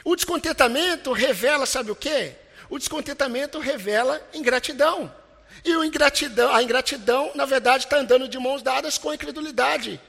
O 0.02 0.16
descontentamento 0.16 1.12
revela, 1.12 1.66
sabe 1.66 1.90
o 1.90 1.96
quê? 1.96 2.36
O 2.70 2.78
descontentamento 2.78 3.58
revela 3.58 4.26
ingratidão. 4.32 5.14
E 5.62 5.72
ingratidão, 5.72 6.54
a 6.54 6.62
ingratidão, 6.62 7.32
na 7.34 7.44
verdade, 7.44 7.84
está 7.84 7.98
andando 7.98 8.26
de 8.26 8.38
mãos 8.38 8.62
dadas 8.62 8.96
com 8.96 9.10
a 9.10 9.14
incredulidade 9.14 10.00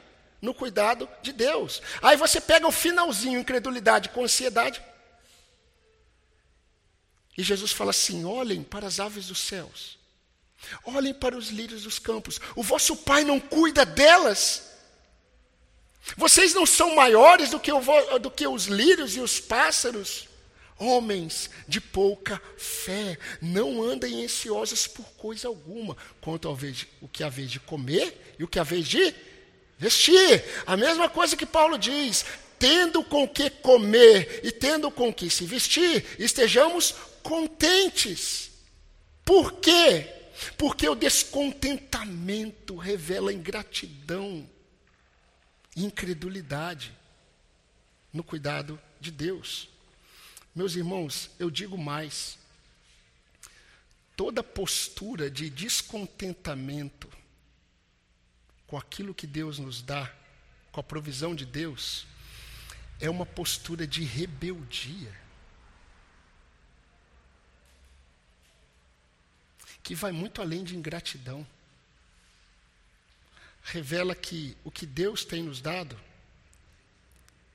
no 0.42 0.54
cuidado 0.54 1.08
de 1.22 1.32
Deus. 1.32 1.82
Aí 2.02 2.18
você 2.18 2.42
pega 2.42 2.68
o 2.68 2.72
finalzinho, 2.72 3.40
incredulidade 3.40 4.10
com 4.10 4.24
ansiedade. 4.24 4.82
E 7.38 7.44
Jesus 7.44 7.72
fala 7.72 7.92
assim: 7.92 8.26
olhem 8.26 8.64
para 8.64 8.88
as 8.88 9.00
aves 9.00 9.28
dos 9.28 9.40
céus, 9.40 9.98
olhem 10.84 11.14
para 11.14 11.38
os 11.38 11.50
lírios 11.50 11.84
dos 11.84 12.00
campos, 12.00 12.40
o 12.56 12.64
vosso 12.64 12.96
Pai 12.98 13.24
não 13.24 13.40
cuida 13.40 13.86
delas. 13.86 14.70
Vocês 16.18 16.54
não 16.54 16.66
são 16.66 16.96
maiores 16.96 17.52
do 17.52 17.60
que, 17.60 17.72
o, 17.72 17.80
do 18.20 18.32
que 18.32 18.48
os 18.48 18.66
lírios 18.66 19.16
e 19.16 19.20
os 19.20 19.40
pássaros? 19.40 20.28
Homens 20.80 21.48
de 21.68 21.80
pouca 21.80 22.42
fé, 22.58 23.20
não 23.40 23.84
andem 23.84 24.26
ansiosos 24.26 24.88
por 24.88 25.06
coisa 25.12 25.48
alguma, 25.48 25.96
quanto 26.20 26.48
ao 26.48 26.56
vez 26.56 26.88
o 27.00 27.08
que 27.08 27.24
há 27.24 27.30
vez 27.30 27.52
de 27.52 27.60
comer 27.60 28.36
e 28.40 28.44
o 28.44 28.48
que 28.48 28.58
há 28.58 28.64
vez 28.64 28.88
de 28.88 29.14
vestir. 29.82 30.46
A 30.68 30.78
mesma 30.78 31.10
coisa 31.10 31.36
que 31.36 31.46
Paulo 31.46 31.78
diz: 31.78 32.24
tendo 32.60 33.04
com 33.04 33.28
que 33.28 33.50
comer 33.50 34.42
e 34.44 34.52
tendo 34.52 34.92
com 34.92 35.12
que 35.12 35.28
se 35.30 35.44
vestir, 35.46 36.06
estejamos 36.20 36.94
contentes. 37.24 38.52
Por 39.26 39.54
quê? 39.54 40.08
Porque 40.58 40.88
o 40.88 40.96
descontentamento 40.96 42.76
revela 42.76 43.34
ingratidão 43.34 44.48
incredulidade 45.76 46.92
no 48.12 48.24
cuidado 48.24 48.80
de 49.00 49.10
Deus. 49.10 49.70
Meus 50.54 50.76
irmãos, 50.76 51.32
eu 51.40 51.50
digo 51.50 51.78
mais. 51.78 52.38
Toda 54.18 54.44
postura 54.44 55.32
de 55.32 55.50
descontentamento 55.50 57.10
com 58.72 58.78
aquilo 58.78 59.14
que 59.14 59.28
Deus 59.28 59.60
nos 59.60 59.82
dá, 59.82 60.10
com 60.72 60.80
a 60.80 60.84
provisão 60.84 61.36
de 61.36 61.46
Deus, 61.46 62.08
é 63.02 63.10
uma 63.10 63.26
postura 63.26 63.86
de 63.86 64.02
rebeldia. 64.02 65.14
Que 69.84 69.94
vai 69.94 70.14
muito 70.14 70.42
além 70.42 70.64
de 70.64 70.78
ingratidão 70.78 71.46
revela 73.62 74.16
que 74.16 74.56
o 74.64 74.72
que 74.72 74.86
Deus 74.86 75.26
tem 75.26 75.44
nos 75.44 75.60
dado 75.60 76.00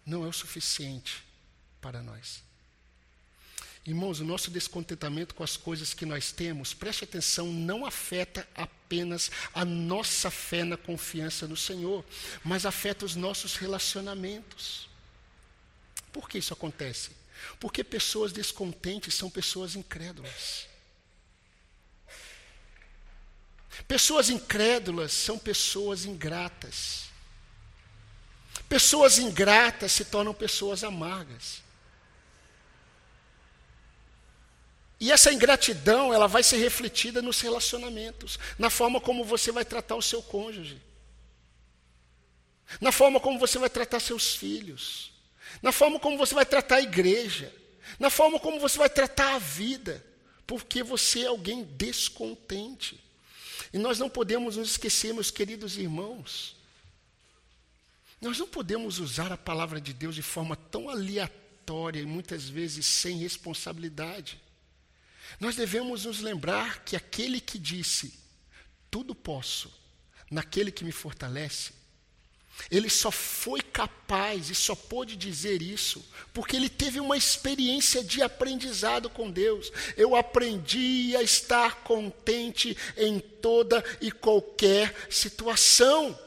não 0.05 0.23
é 0.23 0.29
o 0.29 0.33
suficiente 0.35 1.25
para 1.81 2.03
nós. 2.03 2.45
Irmãos, 3.87 4.19
o 4.19 4.25
nosso 4.25 4.51
descontentamento 4.51 5.33
com 5.33 5.45
as 5.45 5.57
coisas 5.57 5.95
que 5.95 6.05
nós 6.05 6.33
temos, 6.33 6.75
preste 6.75 7.05
atenção, 7.05 7.47
não 7.53 7.87
afeta 7.87 8.47
apenas 8.57 9.31
a 9.55 9.65
nossa 9.65 10.29
fé 10.29 10.65
na 10.65 10.77
confiança 10.77 11.47
no 11.47 11.57
Senhor, 11.57 12.05
mas 12.43 12.67
afeta 12.67 13.05
os 13.05 13.15
nossos 13.15 13.55
relacionamentos. 13.55 14.89
Por 16.13 16.29
que 16.29 16.39
isso 16.39 16.53
acontece? 16.53 17.11
Porque 17.61 17.85
pessoas 17.85 18.33
descontentes 18.33 19.15
são 19.15 19.31
pessoas 19.31 19.77
incrédulas. 19.77 20.67
Pessoas 23.87 24.31
incrédulas 24.31 25.13
são 25.13 25.39
pessoas 25.39 26.05
ingratas. 26.05 27.05
Pessoas 28.69 29.19
ingratas 29.19 29.93
se 29.93 30.07
tornam 30.07 30.35
pessoas 30.35 30.83
amargas. 30.83 31.66
E 34.99 35.13
essa 35.13 35.33
ingratidão, 35.33 36.13
ela 36.13 36.27
vai 36.27 36.43
ser 36.43 36.57
refletida 36.57 37.21
nos 37.21 37.41
relacionamentos, 37.41 38.39
na 38.59 38.71
forma 38.71 39.01
como 39.01 39.25
você 39.25 39.53
vai 39.53 39.65
tratar 39.65 39.95
o 39.95 40.03
seu 40.03 40.23
cônjuge, 40.23 40.81
na 42.81 42.91
forma 42.91 43.21
como 43.21 43.39
você 43.39 43.59
vai 43.59 43.69
tratar 43.69 44.01
seus 44.01 44.35
filhos, 44.35 45.13
na 45.63 45.71
forma 45.71 46.01
como 46.01 46.17
você 46.17 46.35
vai 46.35 46.47
tratar 46.47 46.77
a 46.77 46.83
igreja, 46.83 47.55
na 47.99 48.11
forma 48.11 48.41
como 48.41 48.59
você 48.59 48.79
vai 48.79 48.89
tratar 48.89 49.35
a 49.35 49.39
vida, 49.39 50.05
porque 50.47 50.83
você 50.83 51.23
é 51.23 51.27
alguém 51.27 51.65
descontente. 51.65 53.03
E 53.73 53.79
nós 53.79 53.99
não 53.99 54.09
podemos 54.09 54.57
nos 54.57 54.71
esquecer, 54.71 55.13
meus 55.13 55.31
queridos 55.31 55.77
irmãos, 55.77 56.57
nós 58.21 58.39
não 58.39 58.49
podemos 58.49 58.99
usar 58.99 59.31
a 59.31 59.37
palavra 59.37 59.81
de 59.81 59.93
Deus 59.93 60.15
de 60.15 60.23
forma 60.23 60.57
tão 60.57 60.89
aleatória 60.89 62.01
e 62.01 62.07
muitas 62.07 62.49
vezes 62.49 62.87
sem 62.87 63.19
responsabilidade. 63.19 64.41
Nós 65.41 65.57
devemos 65.57 66.05
nos 66.05 66.21
lembrar 66.21 66.85
que 66.85 66.97
aquele 66.97 67.41
que 67.41 67.59
disse: 67.59 68.15
Tudo 68.91 69.15
posso 69.15 69.73
naquele 70.31 70.73
que 70.73 70.85
me 70.85 70.93
fortalece, 70.93 71.73
ele 72.71 72.89
só 72.89 73.11
foi 73.11 73.61
capaz 73.61 74.51
e 74.51 74.55
só 74.55 74.75
pôde 74.75 75.15
dizer 75.15 75.61
isso 75.61 76.05
porque 76.33 76.57
ele 76.57 76.69
teve 76.69 76.99
uma 76.99 77.17
experiência 77.17 78.03
de 78.03 78.23
aprendizado 78.23 79.09
com 79.11 79.31
Deus. 79.31 79.71
Eu 79.97 80.17
aprendi 80.17 81.15
a 81.17 81.23
estar 81.23 81.83
contente 81.83 82.77
em 82.97 83.21
toda 83.21 83.85
e 84.01 84.11
qualquer 84.11 84.95
situação, 85.11 86.19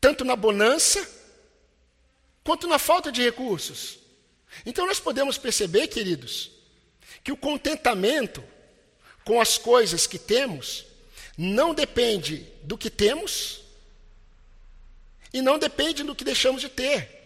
tanto 0.00 0.24
na 0.24 0.36
bonança 0.36 1.08
quanto 2.44 2.66
na 2.68 2.78
falta 2.78 3.10
de 3.10 3.22
recursos. 3.22 3.98
Então 4.64 4.86
nós 4.86 5.00
podemos 5.00 5.38
perceber, 5.38 5.88
queridos, 5.88 6.50
que 7.22 7.32
o 7.32 7.36
contentamento 7.36 8.42
com 9.24 9.40
as 9.40 9.58
coisas 9.58 10.06
que 10.06 10.18
temos 10.18 10.86
não 11.36 11.74
depende 11.74 12.46
do 12.62 12.76
que 12.76 12.90
temos 12.90 13.62
e 15.32 15.40
não 15.40 15.58
depende 15.58 16.02
do 16.02 16.14
que 16.14 16.24
deixamos 16.24 16.60
de 16.60 16.68
ter. 16.68 17.20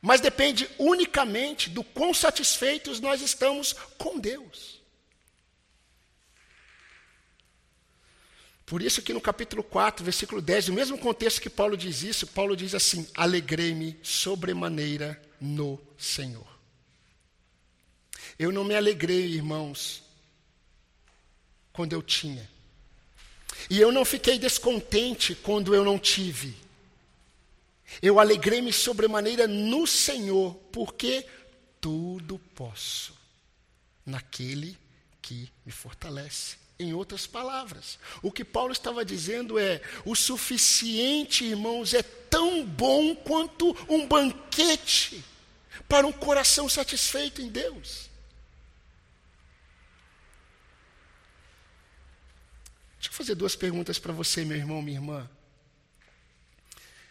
Mas 0.00 0.20
depende 0.20 0.68
unicamente 0.78 1.70
do 1.70 1.84
quão 1.84 2.12
satisfeitos 2.12 2.98
nós 2.98 3.22
estamos 3.22 3.72
com 3.96 4.18
Deus. 4.18 4.82
Por 8.66 8.82
isso 8.82 9.02
que 9.02 9.12
no 9.12 9.20
capítulo 9.20 9.62
4, 9.62 10.04
versículo 10.04 10.40
10, 10.40 10.68
no 10.68 10.74
mesmo 10.74 10.98
contexto 10.98 11.40
que 11.40 11.50
Paulo 11.50 11.76
diz 11.76 12.02
isso, 12.02 12.26
Paulo 12.26 12.56
diz 12.56 12.74
assim: 12.74 13.06
Alegrei-me 13.14 13.98
sobremaneira 14.02 15.22
no 15.40 15.78
Senhor. 15.96 16.51
Eu 18.42 18.50
não 18.50 18.64
me 18.64 18.74
alegrei, 18.74 19.24
irmãos, 19.26 20.02
quando 21.72 21.92
eu 21.92 22.02
tinha. 22.02 22.50
E 23.70 23.80
eu 23.80 23.92
não 23.92 24.04
fiquei 24.04 24.36
descontente 24.36 25.36
quando 25.36 25.72
eu 25.76 25.84
não 25.84 25.96
tive. 25.96 26.56
Eu 28.02 28.18
alegrei-me 28.18 28.72
sobremaneira 28.72 29.46
no 29.46 29.86
Senhor, 29.86 30.56
porque 30.72 31.24
tudo 31.80 32.36
posso 32.52 33.14
naquele 34.04 34.76
que 35.20 35.48
me 35.64 35.70
fortalece. 35.70 36.56
Em 36.80 36.92
outras 36.92 37.28
palavras, 37.28 37.96
o 38.24 38.32
que 38.32 38.44
Paulo 38.44 38.72
estava 38.72 39.04
dizendo 39.04 39.56
é: 39.56 39.80
o 40.04 40.16
suficiente, 40.16 41.44
irmãos, 41.44 41.94
é 41.94 42.02
tão 42.02 42.66
bom 42.66 43.14
quanto 43.14 43.70
um 43.88 44.04
banquete 44.04 45.24
para 45.88 46.08
um 46.08 46.12
coração 46.12 46.68
satisfeito 46.68 47.40
em 47.40 47.48
Deus. 47.48 48.10
Deixa 53.02 53.14
eu 53.14 53.16
fazer 53.16 53.34
duas 53.34 53.56
perguntas 53.56 53.98
para 53.98 54.12
você, 54.12 54.44
meu 54.44 54.56
irmão, 54.56 54.80
minha 54.80 54.96
irmã. 54.96 55.28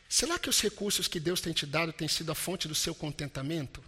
Será 0.07 0.39
que 0.39 0.49
os 0.49 0.61
recursos 0.61 1.05
que 1.05 1.19
Deus 1.19 1.41
tem 1.41 1.51
te 1.51 1.65
dado 1.65 1.91
têm 1.91 2.07
sido 2.07 2.31
a 2.31 2.35
fonte 2.35 2.65
do 2.65 2.73
seu 2.73 2.95
contentamento? 2.95 3.83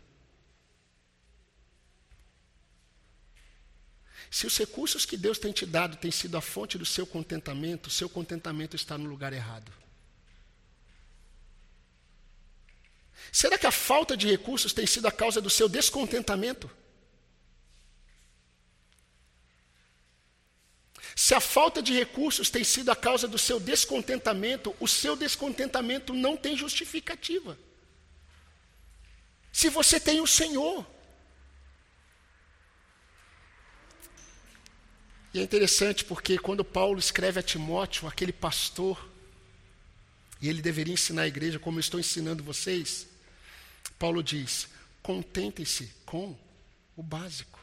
Se 4.30 4.46
os 4.46 4.58
recursos 4.58 5.06
que 5.06 5.16
Deus 5.16 5.40
tem 5.40 5.54
te 5.54 5.66
dado 5.66 5.96
têm 5.96 6.12
sido 6.12 6.36
a 6.36 6.42
fonte 6.42 6.78
do 6.78 6.86
seu 6.86 7.08
contentamento, 7.08 7.90
seu 7.90 8.10
contentamento 8.10 8.76
está 8.76 8.98
no 8.98 9.10
lugar 9.10 9.32
errado. 9.32 9.72
Será 13.32 13.58
que 13.58 13.66
a 13.66 13.72
falta 13.72 14.18
de 14.18 14.28
recursos 14.28 14.74
tem 14.74 14.86
sido 14.86 15.08
a 15.08 15.12
causa 15.12 15.40
do 15.40 15.50
seu 15.50 15.70
descontentamento? 15.70 16.70
Se 21.16 21.36
a 21.36 21.40
falta 21.40 21.82
de 21.82 21.94
recursos 21.94 22.50
tem 22.50 22.64
sido 22.64 22.90
a 22.90 22.96
causa 22.96 23.28
do 23.28 23.38
seu 23.38 23.60
descontentamento, 23.60 24.76
o 24.80 24.88
seu 24.88 25.16
descontentamento 25.16 26.14
não 26.14 26.36
tem 26.36 26.58
justificativa. 26.58 27.58
Se 29.52 29.70
você 29.70 30.00
tem 30.00 30.20
o 30.20 30.28
Senhor. 30.28 30.86
E 35.34 35.40
é 35.40 35.44
interessante 35.44 36.04
porque 36.04 36.38
quando 36.38 36.66
Paulo 36.66 37.00
escreve 37.00 37.40
a 37.40 37.44
Timóteo, 37.44 38.08
aquele 38.08 38.34
pastor, 38.34 39.10
e 40.42 40.50
ele 40.50 40.62
deveria 40.62 40.94
ensinar 40.94 41.24
a 41.24 41.28
igreja 41.28 41.60
como 41.60 41.78
eu 41.78 41.82
estou 41.82 42.00
ensinando 42.00 42.44
vocês, 42.44 43.08
Paulo 44.00 44.24
diz: 44.24 44.68
contentem-se 45.04 45.94
com 46.06 46.36
o 46.98 47.04
básico. 47.04 47.60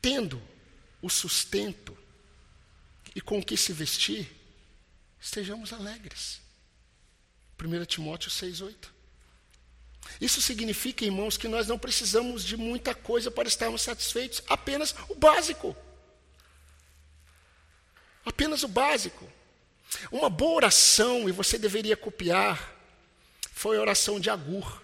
Tendo 0.00 0.42
o 1.02 1.10
sustento 1.10 1.98
e 3.14 3.20
com 3.20 3.40
o 3.40 3.44
que 3.44 3.56
se 3.56 3.72
vestir, 3.72 4.30
estejamos 5.20 5.72
alegres. 5.72 6.40
1 7.60 7.84
Timóteo 7.84 8.30
6,8. 8.30 8.88
Isso 10.20 10.40
significa, 10.40 11.04
irmãos, 11.04 11.36
que 11.36 11.48
nós 11.48 11.66
não 11.66 11.78
precisamos 11.78 12.44
de 12.44 12.56
muita 12.56 12.94
coisa 12.94 13.30
para 13.30 13.48
estarmos 13.48 13.82
satisfeitos, 13.82 14.42
apenas 14.48 14.94
o 15.08 15.14
básico. 15.14 15.76
Apenas 18.24 18.62
o 18.62 18.68
básico. 18.68 19.30
Uma 20.10 20.30
boa 20.30 20.54
oração, 20.56 21.28
e 21.28 21.32
você 21.32 21.58
deveria 21.58 21.96
copiar, 21.96 22.74
foi 23.52 23.76
a 23.76 23.80
oração 23.80 24.18
de 24.18 24.30
Agur. 24.30 24.82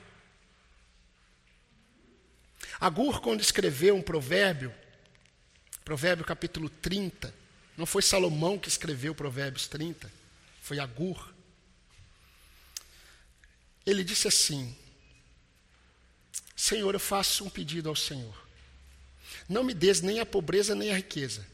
Agur, 2.80 3.20
quando 3.20 3.40
escreveu 3.40 3.96
um 3.96 4.02
provérbio, 4.02 4.72
provérbio 5.88 6.22
capítulo 6.22 6.68
30, 6.68 7.34
não 7.74 7.86
foi 7.86 8.02
Salomão 8.02 8.58
que 8.58 8.68
escreveu 8.68 9.14
Provérbios 9.14 9.66
30, 9.66 10.12
foi 10.60 10.78
Agur. 10.78 11.32
Ele 13.86 14.04
disse 14.04 14.28
assim: 14.28 14.76
Senhor, 16.54 16.94
eu 16.94 17.00
faço 17.00 17.42
um 17.42 17.48
pedido 17.48 17.88
ao 17.88 17.96
Senhor. 17.96 18.36
Não 19.48 19.64
me 19.64 19.72
des 19.72 20.02
nem 20.02 20.20
a 20.20 20.26
pobreza 20.26 20.74
nem 20.74 20.90
a 20.92 20.96
riqueza 20.96 21.46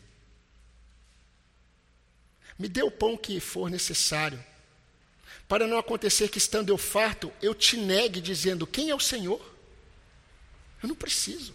me 2.59 2.69
dê 2.69 2.83
o 2.83 2.91
pão 2.91 3.17
que 3.17 3.41
for 3.41 3.69
necessário, 3.71 4.43
para 5.49 5.67
não 5.67 5.79
acontecer 5.79 6.29
que, 6.29 6.39
estando 6.39 6.71
eu 6.71 6.79
farto, 6.79 7.33
eu 7.43 7.55
te 7.55 7.77
negue, 7.77 8.21
dizendo: 8.21 8.67
Quem 8.67 8.91
é 8.91 8.95
o 8.95 9.01
Senhor? 9.01 9.41
Eu 10.83 10.89
não 10.89 10.95
preciso. 10.95 11.55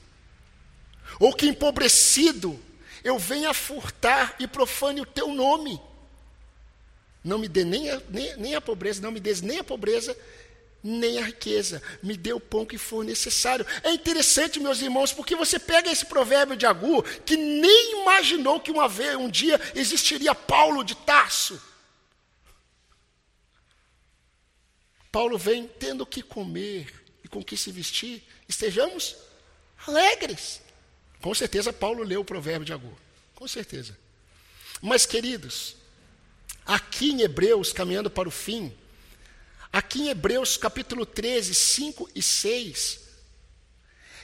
Ou 1.19 1.33
que 1.33 1.47
empobrecido 1.47 2.59
eu 3.03 3.17
venha 3.17 3.53
furtar 3.53 4.35
e 4.39 4.47
profane 4.47 5.01
o 5.01 5.05
teu 5.05 5.29
nome. 5.29 5.79
Não 7.23 7.37
me 7.37 7.47
dê 7.47 7.63
nem 7.63 7.89
a, 7.89 8.01
nem, 8.09 8.37
nem 8.37 8.55
a 8.55 8.61
pobreza, 8.61 9.01
não 9.01 9.11
me 9.11 9.19
dê 9.19 9.33
nem 9.41 9.59
a 9.59 9.63
pobreza, 9.63 10.17
nem 10.81 11.19
a 11.19 11.25
riqueza, 11.25 11.81
me 12.01 12.15
dê 12.15 12.31
o 12.31 12.39
pão 12.39 12.65
que 12.65 12.77
for 12.77 13.03
necessário. 13.03 13.65
É 13.83 13.91
interessante, 13.91 14.59
meus 14.59 14.81
irmãos, 14.81 15.11
porque 15.11 15.35
você 15.35 15.59
pega 15.59 15.91
esse 15.91 16.05
provérbio 16.05 16.55
de 16.55 16.65
Agur, 16.65 17.03
que 17.21 17.35
nem 17.35 18.01
imaginou 18.01 18.59
que 18.59 18.71
uma 18.71 18.87
vez, 18.87 19.15
um 19.15 19.29
dia 19.29 19.59
existiria 19.75 20.33
Paulo 20.33 20.83
de 20.83 20.95
Tarso. 20.95 21.61
Paulo 25.11 25.37
vem 25.37 25.67
tendo 25.67 26.01
o 26.01 26.05
que 26.05 26.21
comer 26.21 26.93
e 27.23 27.27
com 27.27 27.43
que 27.43 27.57
se 27.57 27.71
vestir, 27.71 28.23
estejamos 28.47 29.17
alegres. 29.85 30.61
Com 31.21 31.33
certeza 31.33 31.73
Paulo 31.73 32.03
leu 32.03 32.21
o 32.21 32.25
provérbio 32.25 32.65
de 32.65 32.73
Agur, 32.73 32.95
com 33.35 33.47
certeza. 33.47 33.97
Mas, 34.81 35.05
queridos, 35.05 35.75
aqui 36.65 37.11
em 37.11 37.21
Hebreus, 37.21 37.73
caminhando 37.73 38.09
para 38.09 38.27
o 38.27 38.31
fim, 38.31 38.73
Aqui 39.71 40.01
em 40.01 40.09
Hebreus 40.09 40.57
capítulo 40.57 41.05
13, 41.05 41.53
5 41.53 42.09
e 42.15 42.21
6, 42.23 42.99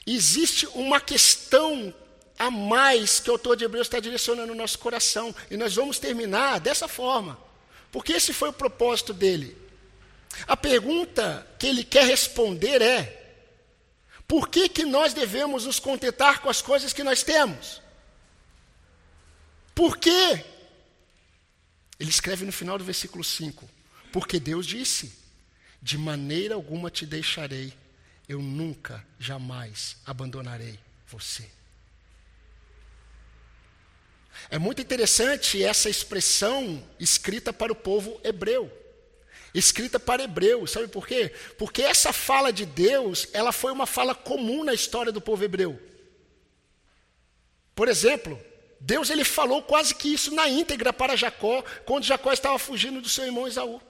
existe 0.05 0.65
uma 0.73 0.99
questão 0.99 1.93
a 2.37 2.49
mais 2.49 3.19
que 3.19 3.29
o 3.29 3.33
autor 3.33 3.55
de 3.55 3.63
Hebreus 3.63 3.85
está 3.85 3.99
direcionando 3.99 4.47
no 4.47 4.55
nosso 4.55 4.79
coração. 4.79 5.33
E 5.49 5.55
nós 5.55 5.75
vamos 5.75 5.99
terminar 5.99 6.59
dessa 6.59 6.87
forma. 6.87 7.39
Porque 7.91 8.13
esse 8.13 8.33
foi 8.33 8.49
o 8.49 8.53
propósito 8.53 9.13
dele. 9.13 9.55
A 10.47 10.57
pergunta 10.57 11.47
que 11.59 11.67
ele 11.67 11.83
quer 11.83 12.07
responder 12.07 12.81
é: 12.81 13.24
por 14.27 14.49
que, 14.49 14.67
que 14.67 14.83
nós 14.85 15.13
devemos 15.13 15.65
nos 15.65 15.79
contentar 15.79 16.41
com 16.41 16.49
as 16.49 16.61
coisas 16.61 16.93
que 16.93 17.03
nós 17.03 17.23
temos? 17.23 17.81
Por 19.73 19.97
quê? 19.97 20.45
Ele 21.99 22.09
escreve 22.09 22.45
no 22.45 22.51
final 22.51 22.77
do 22.77 22.83
versículo 22.83 23.23
5: 23.23 23.69
Porque 24.11 24.39
Deus 24.39 24.65
disse: 24.65 25.25
de 25.81 25.97
maneira 25.97 26.55
alguma 26.55 26.89
te 26.89 27.05
deixarei, 27.05 27.71
eu 28.27 28.41
nunca, 28.41 29.05
jamais 29.19 29.97
abandonarei 30.05 30.79
você. 31.07 31.47
É 34.49 34.57
muito 34.57 34.81
interessante 34.81 35.63
essa 35.63 35.89
expressão 35.89 36.83
escrita 36.99 37.53
para 37.53 37.71
o 37.71 37.75
povo 37.75 38.19
hebreu. 38.23 38.71
Escrita 39.55 39.97
para 39.97 40.21
hebreu, 40.21 40.67
sabe 40.67 40.89
por 40.89 41.07
quê? 41.07 41.31
Porque 41.57 41.81
essa 41.81 42.11
fala 42.11 42.51
de 42.51 42.65
Deus, 42.65 43.29
ela 43.31 43.53
foi 43.53 43.71
uma 43.71 43.85
fala 43.85 44.13
comum 44.13 44.65
na 44.65 44.73
história 44.73 45.13
do 45.13 45.21
povo 45.21 45.45
hebreu. 45.45 45.81
Por 47.73 47.87
exemplo, 47.87 48.37
Deus 48.81 49.09
ele 49.09 49.23
falou 49.23 49.63
quase 49.63 49.95
que 49.95 50.13
isso 50.13 50.35
na 50.35 50.49
íntegra 50.49 50.91
para 50.91 51.15
Jacó, 51.15 51.63
quando 51.85 52.03
Jacó 52.03 52.33
estava 52.33 52.59
fugindo 52.59 52.99
do 52.99 53.07
seu 53.07 53.23
irmão 53.23 53.47
Esaú. 53.47 53.81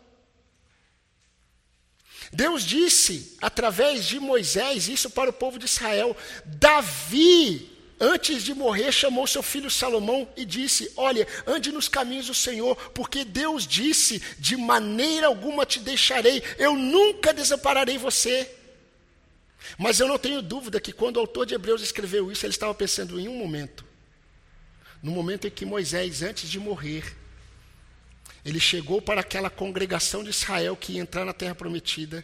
Deus 2.32 2.63
disse, 2.63 3.36
através 3.41 4.05
de 4.05 4.20
Moisés, 4.20 4.88
isso 4.88 5.09
para 5.09 5.32
o 5.32 5.34
povo 5.34 5.57
de 5.57 5.66
Israel. 5.66 6.16
Davi, 6.45 7.74
antes 7.99 8.43
de 8.43 8.53
morrer, 8.53 8.91
chamou 8.91 9.25
seu 9.25 9.43
filho 9.43 9.69
Salomão 9.69 10.27
e 10.35 10.45
disse: 10.45 10.91
Olha, 10.95 11.27
ande 11.45 11.71
nos 11.71 11.87
caminhos 11.87 12.27
do 12.27 12.33
Senhor, 12.33 12.75
porque 12.91 13.23
Deus 13.23 13.65
disse: 13.67 14.21
De 14.39 14.57
maneira 14.57 15.27
alguma 15.27 15.65
te 15.65 15.79
deixarei, 15.79 16.41
eu 16.57 16.75
nunca 16.75 17.33
desampararei 17.33 17.97
você. 17.97 18.49
Mas 19.77 19.99
eu 19.99 20.07
não 20.07 20.19
tenho 20.19 20.41
dúvida 20.41 20.79
que 20.79 20.91
quando 20.91 21.17
o 21.17 21.19
autor 21.19 21.45
de 21.45 21.55
Hebreus 21.55 21.81
escreveu 21.81 22.31
isso, 22.31 22.45
ele 22.45 22.53
estava 22.53 22.73
pensando 22.73 23.19
em 23.19 23.27
um 23.27 23.37
momento. 23.37 23.83
No 25.01 25.11
momento 25.11 25.47
em 25.47 25.51
que 25.51 25.65
Moisés, 25.65 26.21
antes 26.21 26.49
de 26.49 26.59
morrer, 26.59 27.15
ele 28.43 28.59
chegou 28.59 29.01
para 29.01 29.21
aquela 29.21 29.49
congregação 29.49 30.23
de 30.23 30.29
Israel 30.29 30.75
que 30.75 30.93
ia 30.93 31.01
entrar 31.01 31.25
na 31.25 31.33
terra 31.33 31.55
prometida 31.55 32.23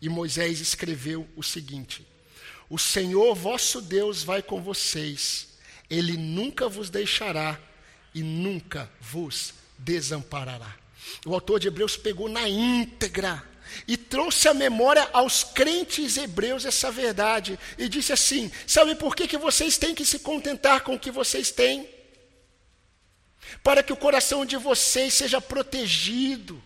e 0.00 0.08
Moisés 0.08 0.60
escreveu 0.60 1.26
o 1.36 1.42
seguinte: 1.42 2.06
O 2.68 2.78
Senhor 2.78 3.34
vosso 3.34 3.80
Deus 3.80 4.22
vai 4.22 4.42
com 4.42 4.60
vocês, 4.60 5.48
ele 5.88 6.16
nunca 6.16 6.68
vos 6.68 6.90
deixará 6.90 7.58
e 8.14 8.22
nunca 8.22 8.90
vos 9.00 9.54
desamparará. 9.78 10.74
O 11.26 11.34
autor 11.34 11.60
de 11.60 11.68
Hebreus 11.68 11.96
pegou 11.96 12.28
na 12.28 12.48
íntegra 12.48 13.42
e 13.86 13.96
trouxe 13.96 14.48
à 14.48 14.54
memória 14.54 15.08
aos 15.12 15.44
crentes 15.44 16.16
hebreus 16.16 16.64
essa 16.64 16.90
verdade 16.90 17.58
e 17.76 17.88
disse 17.88 18.12
assim: 18.12 18.50
Sabe 18.66 18.94
por 18.94 19.14
que, 19.14 19.28
que 19.28 19.36
vocês 19.36 19.76
têm 19.76 19.94
que 19.94 20.04
se 20.04 20.20
contentar 20.20 20.82
com 20.82 20.94
o 20.94 20.98
que 20.98 21.10
vocês 21.10 21.50
têm? 21.50 21.94
para 23.62 23.82
que 23.82 23.92
o 23.92 23.96
coração 23.96 24.44
de 24.44 24.56
vocês 24.56 25.14
seja 25.14 25.40
protegido, 25.40 26.62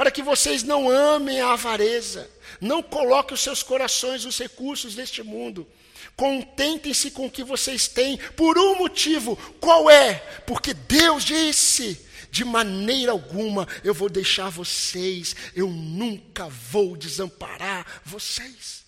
para 0.00 0.10
que 0.10 0.22
vocês 0.22 0.62
não 0.62 0.88
amem 0.88 1.42
a 1.42 1.52
avareza, 1.52 2.26
não 2.58 2.82
coloquem 2.82 3.34
os 3.34 3.42
seus 3.42 3.62
corações 3.62 4.24
nos 4.24 4.38
recursos 4.38 4.94
deste 4.94 5.22
mundo. 5.22 5.68
Contentem-se 6.16 7.10
com 7.10 7.26
o 7.26 7.30
que 7.30 7.44
vocês 7.44 7.86
têm, 7.86 8.16
por 8.34 8.56
um 8.56 8.76
motivo, 8.76 9.36
qual 9.60 9.90
é? 9.90 10.14
Porque 10.46 10.72
Deus 10.72 11.22
disse: 11.22 12.00
de 12.30 12.46
maneira 12.46 13.12
alguma 13.12 13.68
eu 13.84 13.92
vou 13.92 14.08
deixar 14.08 14.48
vocês, 14.48 15.36
eu 15.54 15.68
nunca 15.68 16.48
vou 16.48 16.96
desamparar 16.96 18.00
vocês. 18.02 18.86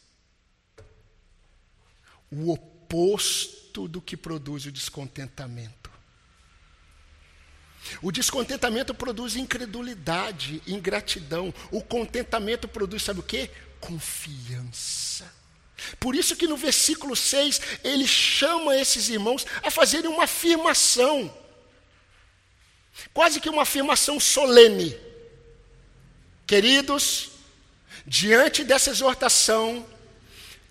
O 2.31 2.51
oposto 2.51 3.87
do 3.87 4.01
que 4.01 4.17
produz 4.17 4.65
o 4.65 4.73
descontentamento. 4.73 5.82
O 8.01 8.13
descontentamento 8.13 8.95
produz 8.95 9.37
incredulidade, 9.37 10.63
ingratidão. 10.67 11.53
O 11.71 11.83
contentamento 11.83 12.69
produz, 12.69 13.03
sabe 13.03 13.21
o 13.21 13.25
que? 13.25 13.51
Confiança. 13.81 15.31
Por 15.99 16.15
isso 16.15 16.37
que 16.37 16.47
no 16.47 16.57
versículo 16.57 17.17
6 17.17 17.61
ele 17.83 18.07
chama 18.07 18.77
esses 18.77 19.09
irmãos 19.09 19.45
a 19.63 19.71
fazerem 19.71 20.11
uma 20.11 20.25
afirmação. 20.25 21.33
Quase 23.13 23.41
que 23.41 23.49
uma 23.49 23.63
afirmação 23.63 24.21
solene. 24.21 24.97
Queridos, 26.47 27.31
diante 28.07 28.63
dessa 28.63 28.91
exortação, 28.91 29.85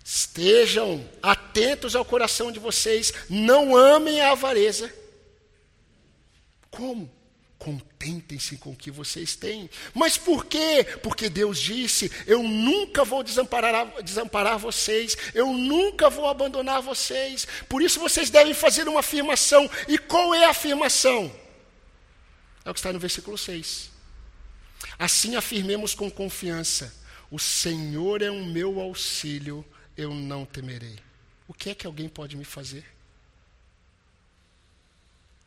estejam 0.04 1.08
atentos 1.22 1.96
ao 1.96 2.06
coração 2.06 2.52
de 2.52 2.60
vocês, 2.60 3.14
não 3.30 3.76
amem 3.76 4.22
a 4.22 4.32
avareza 4.32 5.01
como? 6.72 7.12
Contentem-se 7.60 8.58
com 8.58 8.72
o 8.72 8.76
que 8.76 8.90
vocês 8.90 9.36
têm. 9.36 9.70
Mas 9.94 10.18
por 10.18 10.46
quê? 10.46 10.84
Porque 11.04 11.30
Deus 11.30 11.60
disse: 11.60 12.12
Eu 12.26 12.42
nunca 12.42 13.06
vou 13.06 13.22
desamparar, 13.22 14.02
desamparar 14.02 14.58
vocês, 14.58 15.16
eu 15.36 15.54
nunca 15.54 16.10
vou 16.10 16.28
abandonar 16.28 16.82
vocês. 16.82 17.48
Por 17.70 17.84
isso 17.84 18.00
vocês 18.00 18.32
devem 18.32 18.56
fazer 18.56 18.88
uma 18.88 19.02
afirmação. 19.02 19.70
E 19.88 20.00
qual 20.00 20.34
é 20.34 20.46
a 20.46 20.50
afirmação? 20.50 21.32
É 22.66 22.72
o 22.72 22.74
que 22.74 22.80
está 22.80 22.92
no 22.92 22.98
versículo 23.00 23.38
6. 23.38 23.92
Assim 24.98 25.36
afirmemos 25.36 25.94
com 25.94 26.10
confiança: 26.10 26.92
O 27.30 27.38
Senhor 27.38 28.24
é 28.24 28.32
o 28.32 28.44
meu 28.44 28.80
auxílio, 28.80 29.64
eu 29.96 30.16
não 30.16 30.46
temerei. 30.46 30.98
O 31.48 31.54
que 31.54 31.70
é 31.70 31.76
que 31.76 31.86
alguém 31.86 32.10
pode 32.10 32.36
me 32.36 32.46
fazer? 32.46 32.86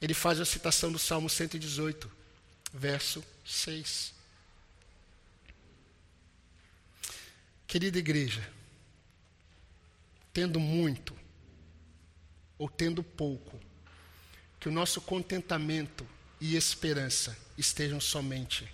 Ele 0.05 0.13
faz 0.13 0.39
a 0.39 0.45
citação 0.45 0.93
do 0.93 0.99
Salmo 0.99 1.31
118, 1.31 2.13
verso 2.75 3.25
6. 3.43 4.13
Querida 7.67 7.99
igreja, 7.99 8.47
tendo 10.31 10.61
muito 10.61 11.17
ou 12.59 12.69
tendo 12.69 13.03
pouco, 13.03 13.59
que 14.61 14.69
o 14.69 14.73
nosso 14.73 15.01
contentamento 15.01 16.07
e 16.39 16.55
esperança 16.55 17.35
estejam 17.57 17.99
somente 17.99 18.71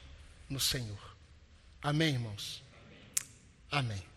no 0.49 0.59
Senhor. 0.59 1.17
Amém, 1.81 2.15
irmãos? 2.15 2.61
Amém. 3.71 4.10